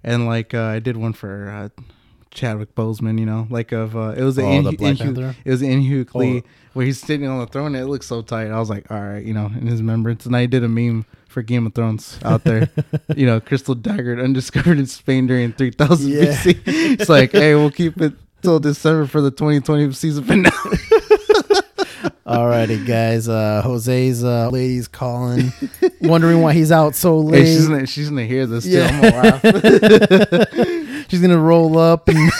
[0.04, 1.82] and like uh, I did one for uh,
[2.30, 5.34] Chadwick Boseman, you know, like of uh, it was Oh, Inhu- the Black Panther?
[5.44, 6.48] it was the Inhuke Lee Oh.
[6.74, 7.74] where he's sitting on the throne.
[7.74, 8.48] And it looks so tight.
[8.52, 11.06] I was like, all right, you know, in his remembrance, and I did a meme
[11.28, 12.68] for Game of Thrones out there,
[13.16, 16.24] you know, Crystal Dagger undiscovered in Spain during 3000 Yeah.
[16.24, 16.62] BC.
[16.66, 20.52] It's like, hey, we'll keep it till December for the 2020 season finale.
[22.26, 23.28] Alrighty, guys.
[23.28, 25.50] Uh, Jose's uh, lady's calling,
[26.02, 27.44] wondering why he's out so late.
[27.46, 28.70] Hey, she's gonna she's gonna hear this too.
[28.70, 28.88] Yeah.
[28.92, 30.84] I'm gonna laugh.
[31.08, 32.30] She's gonna roll up and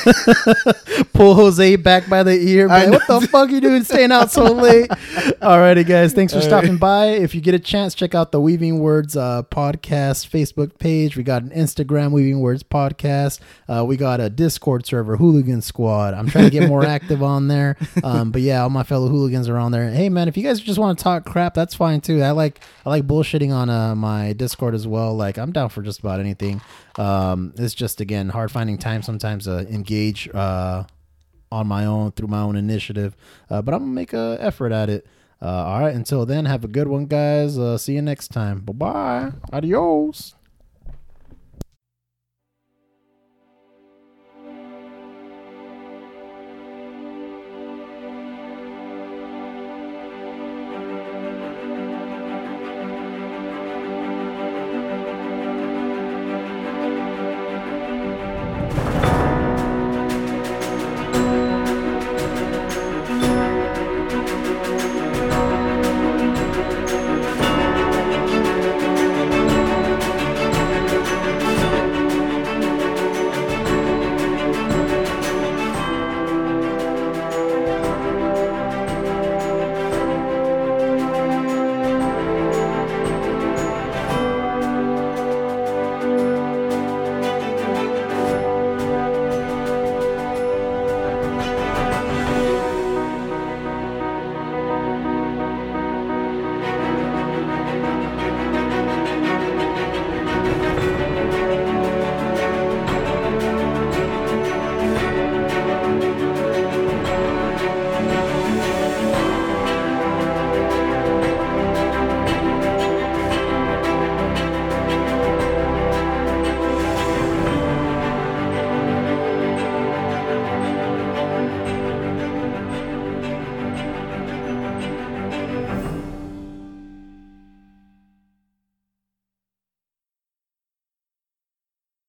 [1.13, 2.69] pull Jose back by the ear.
[2.69, 4.89] But what the fuck you doing staying out so late?
[4.91, 6.13] Alrighty, guys.
[6.13, 6.49] Thanks for All right.
[6.49, 7.07] stopping by.
[7.07, 11.17] If you get a chance, check out the Weaving Words uh, podcast Facebook page.
[11.17, 13.41] We got an Instagram Weaving Words podcast.
[13.69, 16.15] Uh, we got a Discord server, Hooligan Squad.
[16.15, 17.77] I'm trying to get more active on there.
[18.05, 19.91] Um, but yeah, all my fellow hooligans are on there.
[19.91, 22.23] Hey man, if you guys just want to talk crap, that's fine too.
[22.23, 25.15] I like I like bullshitting on uh, my Discord as well.
[25.17, 26.61] Like I'm down for just about anything.
[26.99, 30.85] Um, it's just again hard finding time sometimes to engage uh,
[31.53, 33.17] on my own through my own initiative.
[33.49, 35.07] Uh, but I'm gonna make a effort at it.
[35.41, 35.95] Uh, all right.
[35.95, 37.57] Until then, have a good one, guys.
[37.59, 38.61] Uh, see you next time.
[38.61, 39.33] Bye bye.
[39.53, 40.35] Adios.